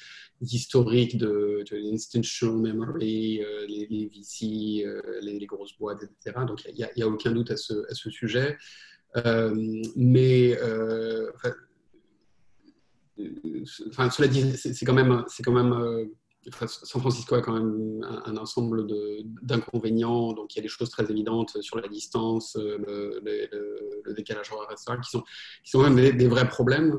de 0.42 1.94
institutional 1.94 2.58
memory, 2.62 3.42
les, 3.68 3.88
les, 3.90 4.06
VC, 4.08 4.86
les, 5.22 5.46
grosses 5.46 5.78
boîtes, 5.78 6.04
etc. 6.04 6.46
Donc 6.48 6.64
il 6.66 6.76
n'y 6.76 6.84
a, 6.84 7.06
a, 7.06 7.10
aucun 7.10 7.32
doute 7.32 7.52
à 7.52 7.58
ce, 7.58 7.74
à 7.92 7.94
ce 7.94 8.10
sujet. 8.10 8.58
Euh, 9.18 9.54
mais 9.96 10.58
euh, 10.62 11.32
enfin, 13.90 14.10
cela 14.10 14.28
dit, 14.28 14.58
c'est 14.58 14.86
quand 14.86 14.94
même, 14.94 15.24
c'est 15.28 15.44
quand 15.44 15.54
même 15.54 15.74
euh, 15.74 16.06
San 16.68 17.02
Francisco 17.02 17.36
a 17.36 17.42
quand 17.42 17.54
même 17.54 18.06
un, 18.26 18.38
ensemble 18.38 18.86
d'inconvénients. 19.42 20.34
Donc, 20.34 20.54
il 20.54 20.58
y 20.58 20.60
a 20.60 20.62
des 20.62 20.68
choses 20.68 20.92
très 20.92 21.10
évidentes 21.10 21.60
sur 21.62 21.78
la 21.80 21.88
distance, 21.88 22.56
le, 22.56 23.20
le, 23.24 24.14
décalage 24.14 24.52
horaire, 24.52 24.70
etc., 24.72 25.00
qui 25.04 25.10
sont, 25.10 25.24
qui 25.64 25.72
sont 25.72 25.82
même 25.82 25.96
des, 25.96 26.28
vrais 26.28 26.48
problèmes. 26.48 26.96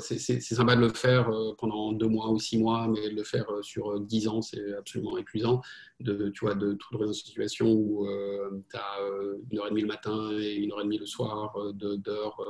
C'est 0.00 0.40
sympa 0.40 0.76
de 0.76 0.80
le 0.80 0.88
faire 0.90 1.30
pendant 1.58 1.92
deux 1.92 2.08
mois 2.08 2.30
ou 2.30 2.38
six 2.38 2.58
mois, 2.58 2.88
mais 2.88 3.10
de 3.10 3.16
le 3.16 3.24
faire 3.24 3.46
sur 3.62 4.00
dix 4.00 4.28
ans, 4.28 4.42
c'est 4.42 4.74
absolument 4.74 5.16
épuisant. 5.18 5.60
De, 6.00 6.30
tu 6.30 6.44
vois, 6.44 6.54
de 6.54 6.72
te 6.72 6.84
retrouver 6.84 7.06
dans 7.06 7.12
une 7.12 7.24
situation 7.24 7.72
où 7.72 8.06
tu 8.70 8.76
as 8.76 8.98
une 9.50 9.58
heure 9.58 9.66
et 9.66 9.70
demie 9.70 9.82
le 9.82 9.88
matin 9.88 10.30
et 10.38 10.54
une 10.54 10.72
heure 10.72 10.80
et 10.80 10.84
demie 10.84 10.98
le 10.98 11.06
soir 11.06 11.56
d'heures 11.74 12.40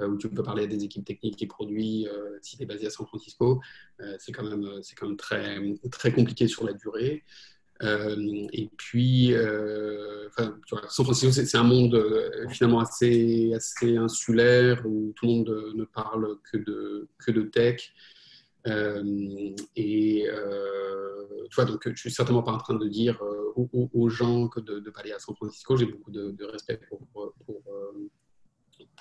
euh, 0.00 0.08
où 0.08 0.16
tu 0.16 0.30
peux 0.30 0.42
parler 0.42 0.64
à 0.64 0.66
des 0.66 0.84
équipes 0.84 1.04
techniques 1.04 1.42
et 1.42 1.46
produits 1.46 2.08
euh, 2.08 2.38
si 2.40 2.56
tu 2.56 2.62
es 2.62 2.66
basé 2.66 2.86
à 2.86 2.90
San 2.90 3.06
Francisco. 3.06 3.60
Euh, 4.00 4.16
c'est 4.18 4.32
quand 4.32 4.42
même, 4.42 4.66
quand 4.96 5.06
même 5.06 5.16
très, 5.16 5.60
très 5.90 6.12
compliqué 6.12 6.48
sur 6.48 6.64
la 6.64 6.72
durée. 6.72 7.24
Et 7.82 8.70
puis, 8.76 9.34
San 10.36 11.04
Francisco, 11.04 11.32
c'est 11.32 11.56
un 11.56 11.64
monde 11.64 12.00
finalement 12.50 12.80
assez, 12.80 13.52
assez 13.54 13.96
insulaire 13.96 14.82
où 14.86 15.12
tout 15.16 15.26
le 15.26 15.32
monde 15.32 15.72
ne 15.74 15.84
parle 15.84 16.36
que 16.50 16.58
de, 16.58 17.08
que 17.18 17.32
de 17.32 17.42
tech. 17.42 17.92
et 19.76 20.26
tu 21.50 21.56
vois, 21.56 21.64
donc 21.64 21.82
je 21.86 22.00
suis 22.00 22.10
certainement 22.10 22.42
pas 22.42 22.52
en 22.52 22.58
train 22.58 22.74
de 22.74 22.88
dire 22.88 23.20
aux, 23.56 24.08
gens 24.08 24.48
que 24.48 24.60
de 24.60 24.80
ne 24.80 24.90
pas 24.90 25.00
aller 25.00 25.12
à 25.12 25.18
San 25.18 25.34
Francisco. 25.34 25.76
J'ai 25.76 25.86
beaucoup 25.86 26.10
de, 26.10 26.44
respect 26.44 26.80
pour, 26.88 27.06
pour, 27.12 27.62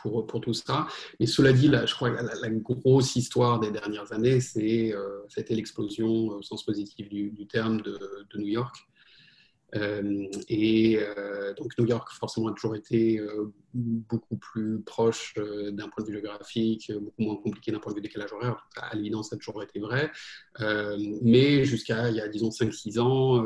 pour, 0.02 0.26
tout 0.42 0.54
ça. 0.54 0.88
Mais 1.20 1.26
cela 1.26 1.54
dit, 1.54 1.70
je 1.86 1.94
crois 1.94 2.12
que 2.12 2.24
la, 2.24 2.50
grosse 2.50 3.16
histoire 3.16 3.60
des 3.60 3.72
dernières 3.72 4.12
années, 4.14 4.40
c'est, 4.40 4.94
euh, 4.94 5.22
c'était 5.30 5.56
l'explosion, 5.56 6.10
au 6.10 6.42
sens 6.42 6.66
positif 6.66 7.10
du, 7.10 7.48
terme, 7.48 7.82
de, 7.82 7.98
New 8.36 8.48
York. 8.48 8.76
Euh, 9.76 10.28
et 10.50 11.00
euh, 11.00 11.54
donc 11.54 11.78
New 11.78 11.86
York, 11.86 12.10
forcément, 12.12 12.50
a 12.50 12.54
toujours 12.54 12.76
été 12.76 13.20
euh, 13.20 13.54
beaucoup 13.74 14.38
plus 14.38 14.82
proche 14.82 15.34
d'un 15.36 15.90
point 15.90 16.04
de 16.04 16.08
vue 16.08 16.14
géographique, 16.14 16.92
beaucoup 16.94 17.22
moins 17.22 17.36
compliqué 17.36 17.72
d'un 17.72 17.80
point 17.80 17.92
de 17.92 17.98
vue 17.98 18.02
décalage 18.02 18.34
horaire. 18.34 18.68
À 18.76 18.96
l'évidence, 18.96 19.30
ça 19.30 19.36
a 19.36 19.40
toujours 19.40 19.62
été 19.64 19.80
vrai. 19.80 20.12
mais 21.22 21.64
jusqu'à, 21.66 22.10
il 22.10 22.16
y 22.16 22.22
a, 22.22 22.28
disons, 22.28 22.50
5-6 22.50 23.00
ans, 23.00 23.46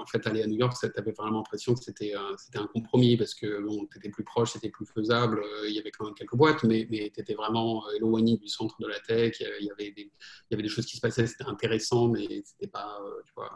en 0.00 0.06
fait, 0.06 0.26
aller 0.26 0.42
à 0.42 0.46
New 0.46 0.56
York, 0.56 0.74
tu 0.80 0.86
avais 0.96 1.12
vraiment 1.12 1.38
l'impression 1.38 1.74
que 1.74 1.82
c'était 1.82 2.14
un, 2.14 2.66
compromis 2.66 3.16
parce 3.16 3.34
que 3.34 3.60
bon, 3.60 3.86
tu 3.90 3.98
étais 3.98 4.08
plus 4.08 4.24
proche, 4.24 4.52
c'était 4.52 4.70
plus 4.70 4.86
faisable. 4.86 5.42
Il 5.66 5.74
y 5.74 5.78
avait 5.78 5.90
quand 5.90 6.04
même 6.04 6.14
quelques 6.14 6.34
boîtes, 6.34 6.64
mais, 6.64 6.86
mais 6.90 7.10
tu 7.14 7.20
étais 7.20 7.34
vraiment 7.34 7.84
éloigné 7.90 8.36
du 8.36 8.48
centre 8.48 8.76
de 8.80 8.86
la 8.86 8.98
tech. 9.00 9.36
Il 9.40 9.66
y 9.66 9.70
avait 9.70 10.62
des, 10.62 10.68
choses 10.68 10.86
qui 10.86 10.96
se 10.96 11.00
passaient, 11.00 11.26
c'était 11.26 11.44
intéressant, 11.44 12.08
mais 12.08 12.42
c'était 12.44 12.70
pas, 12.70 12.98
tu 13.26 13.32
vois, 13.34 13.50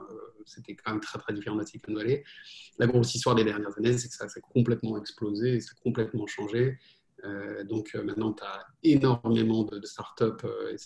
c'était 0.47 0.75
quand 0.75 0.93
même 0.93 1.01
très, 1.01 1.19
très 1.19 1.33
différent 1.33 1.57
de 1.57 1.65
Silicon 1.65 1.95
Valley. 1.95 2.25
La 2.79 2.87
grosse 2.87 3.15
histoire 3.15 3.35
des 3.35 3.45
dernières 3.45 3.77
années, 3.79 3.97
c'est 3.99 4.09
que 4.09 4.15
ça 4.15 4.29
s'est 4.29 4.41
complètement 4.41 4.99
explosé, 4.99 5.61
ça 5.61 5.73
a 5.73 5.83
changé. 6.27 6.79
Euh, 7.25 7.65
donc 7.65 7.91
euh, 7.95 8.03
maintenant, 8.03 8.33
tu 8.33 8.43
as 8.43 8.67
énormément 8.83 9.65
de, 9.65 9.85
startups. 9.87 10.45
Euh, 10.45 10.77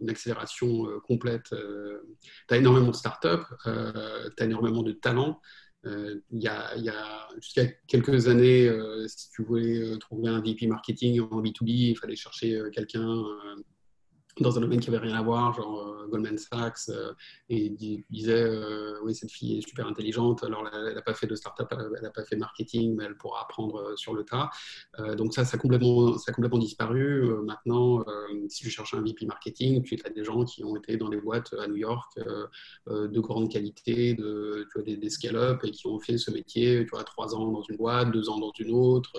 une 0.00 0.10
accélération 0.10 0.86
complète. 1.06 1.50
tu 1.50 2.54
as 2.54 2.56
énormément 2.56 2.90
de 2.90 2.96
startups, 2.96 3.46
tu 3.64 3.70
as 3.70 4.44
énormément 4.44 4.82
de 4.82 4.90
talents. 4.92 5.40
il 5.84 6.22
y 6.32 6.48
a, 6.48 6.72
a 6.72 7.28
jusqu'à 7.36 7.66
quelques 7.86 8.26
années, 8.26 8.68
si 9.06 9.30
tu 9.30 9.44
voulais 9.44 9.96
trouver 9.98 10.28
un 10.28 10.40
VP 10.40 10.66
marketing 10.66 11.20
en 11.20 11.40
B2B, 11.40 11.68
il 11.68 11.96
fallait 11.96 12.16
chercher 12.16 12.60
quelqu'un 12.72 13.24
dans 14.38 14.56
un 14.56 14.60
domaine 14.60 14.80
qui 14.80 14.90
n'avait 14.90 15.06
rien 15.06 15.16
à 15.16 15.22
voir, 15.22 15.52
genre 15.54 15.80
euh, 15.80 16.06
Goldman 16.08 16.38
Sachs, 16.38 16.88
euh, 16.88 17.12
et 17.48 17.70
disait 18.10 18.42
euh, 18.42 18.98
Oui, 19.02 19.14
cette 19.14 19.30
fille 19.30 19.58
est 19.58 19.68
super 19.68 19.86
intelligente, 19.86 20.44
alors 20.44 20.68
elle 20.72 20.94
n'a 20.94 21.02
pas 21.02 21.14
fait 21.14 21.26
de 21.26 21.34
start-up, 21.34 21.68
elle 21.72 22.02
n'a 22.02 22.10
pas 22.10 22.24
fait 22.24 22.36
de 22.36 22.40
marketing, 22.40 22.94
mais 22.96 23.04
elle 23.04 23.16
pourra 23.16 23.42
apprendre 23.42 23.96
sur 23.96 24.14
le 24.14 24.24
tas. 24.24 24.50
donc, 25.16 25.34
ça, 25.34 25.44
ça 25.44 25.56
a 25.56 25.58
complètement, 25.60 26.16
ça 26.18 26.32
complètement 26.32 26.58
disparu. 26.58 27.28
maintenant, 27.44 28.04
si 28.48 28.62
tu 28.64 28.70
cherches 28.70 28.94
un 28.94 29.02
VP 29.02 29.26
marketing, 29.26 29.82
tu 29.82 29.98
as 30.04 30.10
des 30.10 30.24
gens 30.24 30.44
qui 30.44 30.64
ont 30.64 30.76
été 30.76 30.96
dans 30.96 31.08
des 31.08 31.20
boîtes 31.20 31.54
à 31.54 31.66
New 31.66 31.76
York 31.76 32.18
de 32.86 33.20
grande 33.20 33.50
qualité, 33.50 34.14
de, 34.14 34.66
tu 34.70 34.78
vois, 34.78 34.82
des, 34.82 34.96
des 34.96 35.10
scale-up, 35.10 35.60
et 35.64 35.70
qui 35.70 35.86
ont 35.86 35.98
fait 35.98 36.18
ce 36.18 36.30
métier, 36.30 36.84
tu 36.84 36.90
vois, 36.90 37.04
trois 37.04 37.34
ans 37.34 37.50
dans 37.50 37.62
une 37.62 37.76
boîte, 37.76 38.10
deux 38.10 38.28
ans 38.28 38.38
dans 38.38 38.52
une 38.58 38.72
autre, 38.72 39.12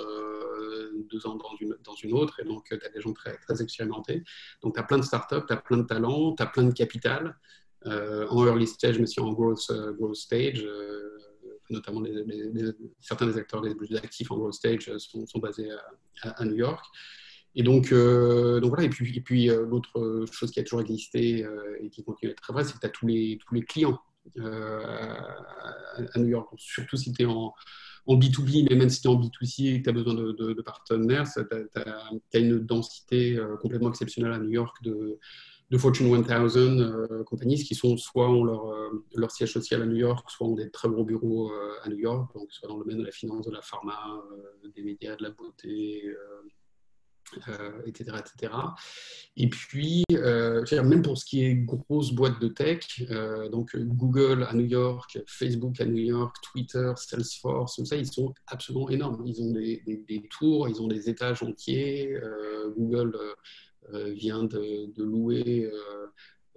deux 1.10 1.26
ans 1.28 1.36
dans 1.36 1.56
une, 1.60 1.76
dans 1.84 1.96
une 1.96 2.14
autre, 2.14 2.40
et 2.40 2.44
donc 2.44 2.66
tu 2.66 2.74
as 2.74 2.90
des 2.90 3.02
gens 3.02 3.14
très, 3.14 3.38
très 3.38 3.62
expérimentés. 3.62 4.24
Donc, 4.62 4.76
tu 4.76 4.80
as 4.80 4.84
plein 4.84 4.98
de 5.02 5.06
startup, 5.06 5.46
tu 5.46 5.54
as 5.54 5.58
plein 5.58 5.78
de 5.78 5.84
talents, 5.84 6.34
tu 6.36 6.42
as 6.42 6.48
plein 6.48 6.64
de 6.64 6.74
capital. 6.74 7.36
Euh, 7.88 8.28
en 8.30 8.46
early 8.46 8.68
stage, 8.68 8.98
mais 8.98 9.04
aussi 9.04 9.20
en 9.20 9.34
growth, 9.34 9.66
euh, 9.72 10.14
stage. 10.14 10.64
Euh, 10.64 11.18
notamment 11.72 12.04
certains 13.00 13.26
des 13.28 13.38
acteurs 13.38 13.64
les 13.64 13.74
plus 13.74 13.96
actifs 13.96 14.30
en 14.30 14.38
growth 14.38 14.54
stage 14.54 14.92
sont, 14.98 15.40
basés 15.40 15.70
à, 16.22 16.44
New 16.44 16.58
York. 16.58 16.86
Et 17.56 17.64
donc, 17.64 17.94
donc 17.94 18.66
voilà, 18.66 18.84
et 18.84 18.90
puis, 18.90 19.18
et 19.18 19.22
puis 19.22 19.46
l'autre 19.46 20.26
chose 20.30 20.52
qui 20.52 20.60
a 20.60 20.64
toujours 20.64 20.82
existé 20.82 21.48
et 21.80 21.90
qui 21.90 22.04
continue 22.04 22.32
à 22.32 22.34
être 22.34 22.42
très 22.42 22.52
vrai, 22.52 22.66
c'est 22.66 22.74
que 22.74 22.80
tu 22.80 22.86
as 22.88 22.90
tous 22.90 23.08
les, 23.08 23.40
tous 23.48 23.56
les 23.56 23.62
clients 23.62 23.98
à, 24.38 26.18
New 26.18 26.28
York, 26.28 26.50
surtout 26.58 26.98
si 26.98 27.14
tu 27.14 27.22
es 27.22 27.26
en, 27.26 27.54
en 28.08 28.18
B2B, 28.18 28.68
mais 28.70 28.76
même 28.76 28.90
si 28.90 29.02
tu 29.02 29.08
es 29.08 29.12
en 29.12 29.20
B2C 29.20 29.76
et 29.76 29.80
que 29.80 29.84
tu 29.84 29.90
as 29.90 29.94
besoin 29.94 30.14
de, 30.14 30.62
partenaires, 30.62 31.26
tu 31.34 32.38
as, 32.38 32.40
une 32.40 32.60
densité 32.60 33.38
euh, 33.38 33.58
complètement 33.58 33.90
exceptionnelle 33.90 34.34
à 34.34 34.40
New 34.40 34.50
York 34.50 34.78
de, 34.84 35.20
Fortune 35.78 36.12
1000 36.12 36.26
euh, 36.28 37.24
compagnies 37.24 37.64
qui 37.64 37.76
sont 37.76 37.96
soit 37.96 38.30
ont 38.30 38.44
leur, 38.44 38.70
euh, 38.72 39.06
leur, 39.16 39.32
siège 39.32 39.54
social 39.54 39.82
à 39.82 39.86
New 39.86 39.96
York, 39.96 40.30
soit 40.30 40.48
ont 40.48 40.56
des 40.56 40.70
très 40.70 40.90
gros 40.90 41.06
bureaux 41.06 41.52
à 41.84 41.90
New 41.90 42.00
York, 42.00 42.34
donc 42.36 42.52
soit 42.52 42.68
dans 42.68 42.78
le 42.78 42.84
domaine 42.84 43.00
de 43.00 43.06
la 43.06 43.12
finance, 43.12 43.46
de 43.46 43.52
la 43.52 43.62
pharma, 43.62 43.98
des 44.76 44.84
médias, 44.84 45.16
de 45.16 45.24
la 45.24 45.30
beauté, 45.30 46.04
euh, 47.48 47.82
etc. 47.86 48.18
Et 49.38 49.50
puis, 49.50 50.04
euh, 50.12 50.64
même 50.84 51.02
pour 51.02 51.18
ce 51.18 51.26
qui 51.26 51.44
est 51.46 51.56
grosse 51.56 52.12
boîte 52.12 52.42
de 52.42 52.48
tech, 52.48 52.86
euh, 53.10 53.50
donc 53.50 53.76
Google 53.76 54.46
à 54.50 54.54
New 54.54 54.66
York, 54.66 55.20
Facebook 55.28 55.80
à 55.80 55.86
New 55.86 56.04
York, 56.04 56.36
Twitter, 56.52 56.92
Salesforce, 56.96 57.76
tout 57.76 57.86
ça, 57.86 57.96
ils 57.96 58.12
sont 58.12 58.34
absolument 58.48 58.90
énormes. 58.90 59.24
Ils 59.26 59.42
ont 59.42 59.52
des, 59.52 60.28
tours, 60.30 60.68
ils 60.68 60.82
ont 60.82 60.88
des 60.88 61.10
étages 61.10 61.44
entiers. 61.44 62.18
Google 62.78 63.18
vient 63.94 64.44
de 64.44 65.04
louer 65.04 65.72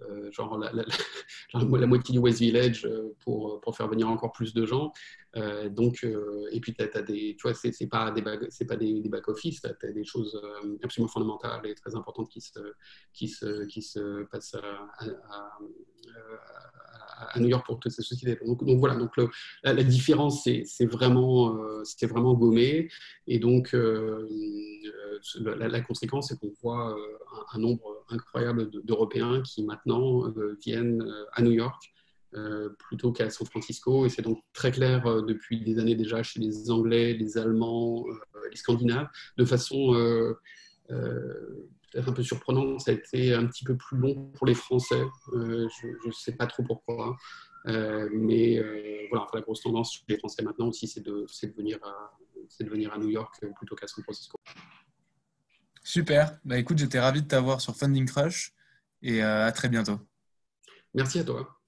euh, 0.03 0.31
genre 0.33 0.59
la, 0.59 0.73
la, 0.73 1.87
moitié 1.87 2.13
du 2.13 2.19
West 2.19 2.41
Village 2.41 2.85
euh, 2.85 3.15
pour, 3.21 3.61
pour, 3.61 3.77
faire 3.77 3.89
venir 3.89 4.09
encore 4.09 4.33
plus 4.33 4.53
de 4.55 4.67
gens. 4.67 4.93
Euh, 5.37 5.69
donc, 5.69 6.07
et 6.53 6.61
puis, 6.61 6.75
tu 6.75 6.83
as, 6.83 7.03
des, 7.03 7.37
tu 7.37 7.43
vois, 7.43 7.55
c'est 7.55 7.87
pas 7.87 8.11
des 8.11 8.23
pas 8.23 8.77
des, 8.77 9.01
des 9.01 9.09
back 9.09 9.29
office, 9.29 9.63
tu 9.63 9.87
as, 9.87 9.93
des 9.93 10.05
choses 10.05 10.41
absolument 10.83 11.09
fondamentales 11.09 11.67
et 11.67 11.75
très 11.75 11.95
importantes 11.95 12.29
qui 12.29 12.41
se, 12.41 12.61
qui 13.13 13.29
se, 13.29 13.65
qui 13.67 13.83
se 13.83 14.25
passent 14.25 14.57
à, 14.57 15.59
New 17.37 17.49
York 17.49 17.67
pour 17.67 17.79
toutes 17.81 17.93
ces 17.93 18.03
sociétés. 18.03 18.39
Donc, 18.45 18.63
voilà, 18.79 18.97
donc 18.97 19.13
la, 19.63 19.83
différence, 19.83 20.45
c'est 20.45 20.87
vraiment, 20.87 21.59
c'était 21.85 22.07
vraiment 22.07 22.35
gommé. 22.35 22.89
Et 23.27 23.39
donc, 23.39 23.75
la, 25.41 25.81
conséquence, 25.81 26.29
c'est 26.29 26.39
qu'on 26.39 26.53
voit 26.63 26.97
un, 27.53 27.59
nombre 27.59 28.05
incroyable 28.09 28.71
d'Européens 28.85 29.43
qui 29.43 29.63
maintenant 29.63 30.27
euh, 30.29 30.57
viennent 30.65 31.03
euh, 31.03 31.25
à 31.33 31.43
New 31.43 31.53
York 31.53 31.93
euh, 32.35 32.71
plutôt 32.79 33.13
qu'à 33.13 33.31
San 33.31 33.47
Francisco. 33.47 34.07
Et 34.07 34.09
c'est 34.09 34.23
donc 34.23 34.41
très 34.53 34.71
clair 34.73 35.05
depuis 35.23 35.61
des 35.63 35.79
années 35.79 35.95
déjà 35.95 36.23
chez 36.23 36.41
les 36.41 36.71
Anglais, 36.71 37.15
les 37.15 37.39
Allemands, 37.39 38.05
les 38.51 38.57
Scandinaves, 38.57 39.09
de 39.37 39.45
façon 39.45 39.95
peut-être 41.95 42.09
un 42.09 42.13
peu 42.13 42.23
surprenante. 42.23 42.81
Ça 42.81 42.91
a 42.91 42.95
été 42.95 43.33
un 43.33 43.47
petit 43.47 43.65
peu 43.65 43.77
plus 43.77 43.97
long 43.97 44.31
pour 44.35 44.47
les 44.47 44.55
Français. 44.55 45.03
je 45.33 46.07
ne 46.07 46.13
sais 46.13 46.33
pas 46.33 46.47
trop 46.47 46.65
pourquoi. 46.65 47.17
mais 47.67 48.61
voilà, 49.11 49.27
la 49.33 49.41
grosse 49.41 49.63
tendance 49.63 49.95
chez 49.95 50.03
les 50.09 50.19
Français 50.19 50.43
maintenant 50.43 50.69
aussi, 50.69 50.89
c'est 50.89 51.03
de, 51.03 51.27
de, 51.43 51.53
venir 51.57 51.79
à, 51.85 52.19
de 52.61 52.69
venir 52.69 52.93
à 52.93 52.99
New 52.99 53.09
York 53.09 53.35
plutôt 53.57 53.77
qu'à 53.77 53.87
San 53.87 54.03
Francisco. 54.03 54.37
Super. 55.85 56.39
Bah 56.45 56.59
écoute, 56.59 56.79
j'étais 56.79 56.99
ravi 56.99 57.23
de 57.23 57.29
t'avoir 57.29 57.61
sur 57.61 57.77
Funding 57.77 58.07
Crush 58.07 58.55
et 59.03 59.23
euh, 59.23 59.47
à 59.47 59.53
très 59.53 59.69
bientôt. 59.69 60.01
Merci 60.95 61.19
à 61.19 61.25
toi. 61.25 61.61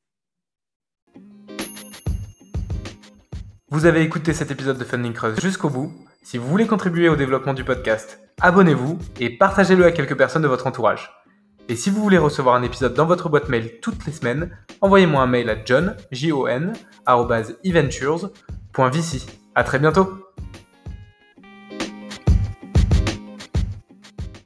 Vous 3.68 3.84
avez 3.84 4.02
écouté 4.02 4.32
cet 4.32 4.50
épisode 4.50 4.78
de 4.78 4.84
Funding 4.84 5.12
Crush 5.12 5.40
jusqu'au 5.40 5.68
bout. 5.68 5.92
Si 6.28 6.38
vous 6.38 6.48
voulez 6.48 6.66
contribuer 6.66 7.08
au 7.08 7.14
développement 7.14 7.54
du 7.54 7.62
podcast, 7.62 8.18
abonnez-vous 8.40 8.98
et 9.20 9.30
partagez-le 9.30 9.84
à 9.84 9.92
quelques 9.92 10.18
personnes 10.18 10.42
de 10.42 10.48
votre 10.48 10.66
entourage. 10.66 11.12
Et 11.68 11.76
si 11.76 11.88
vous 11.88 12.02
voulez 12.02 12.18
recevoir 12.18 12.56
un 12.56 12.64
épisode 12.64 12.94
dans 12.94 13.06
votre 13.06 13.28
boîte 13.28 13.48
mail 13.48 13.78
toutes 13.80 14.04
les 14.06 14.12
semaines, 14.12 14.50
envoyez-moi 14.80 15.22
un 15.22 15.28
mail 15.28 15.48
à 15.48 15.64
john, 15.64 15.94
j 16.10 16.32
-O 16.32 16.48
-N, 16.48 16.72
À 19.54 19.62
très 19.62 19.78
bientôt 19.78 20.18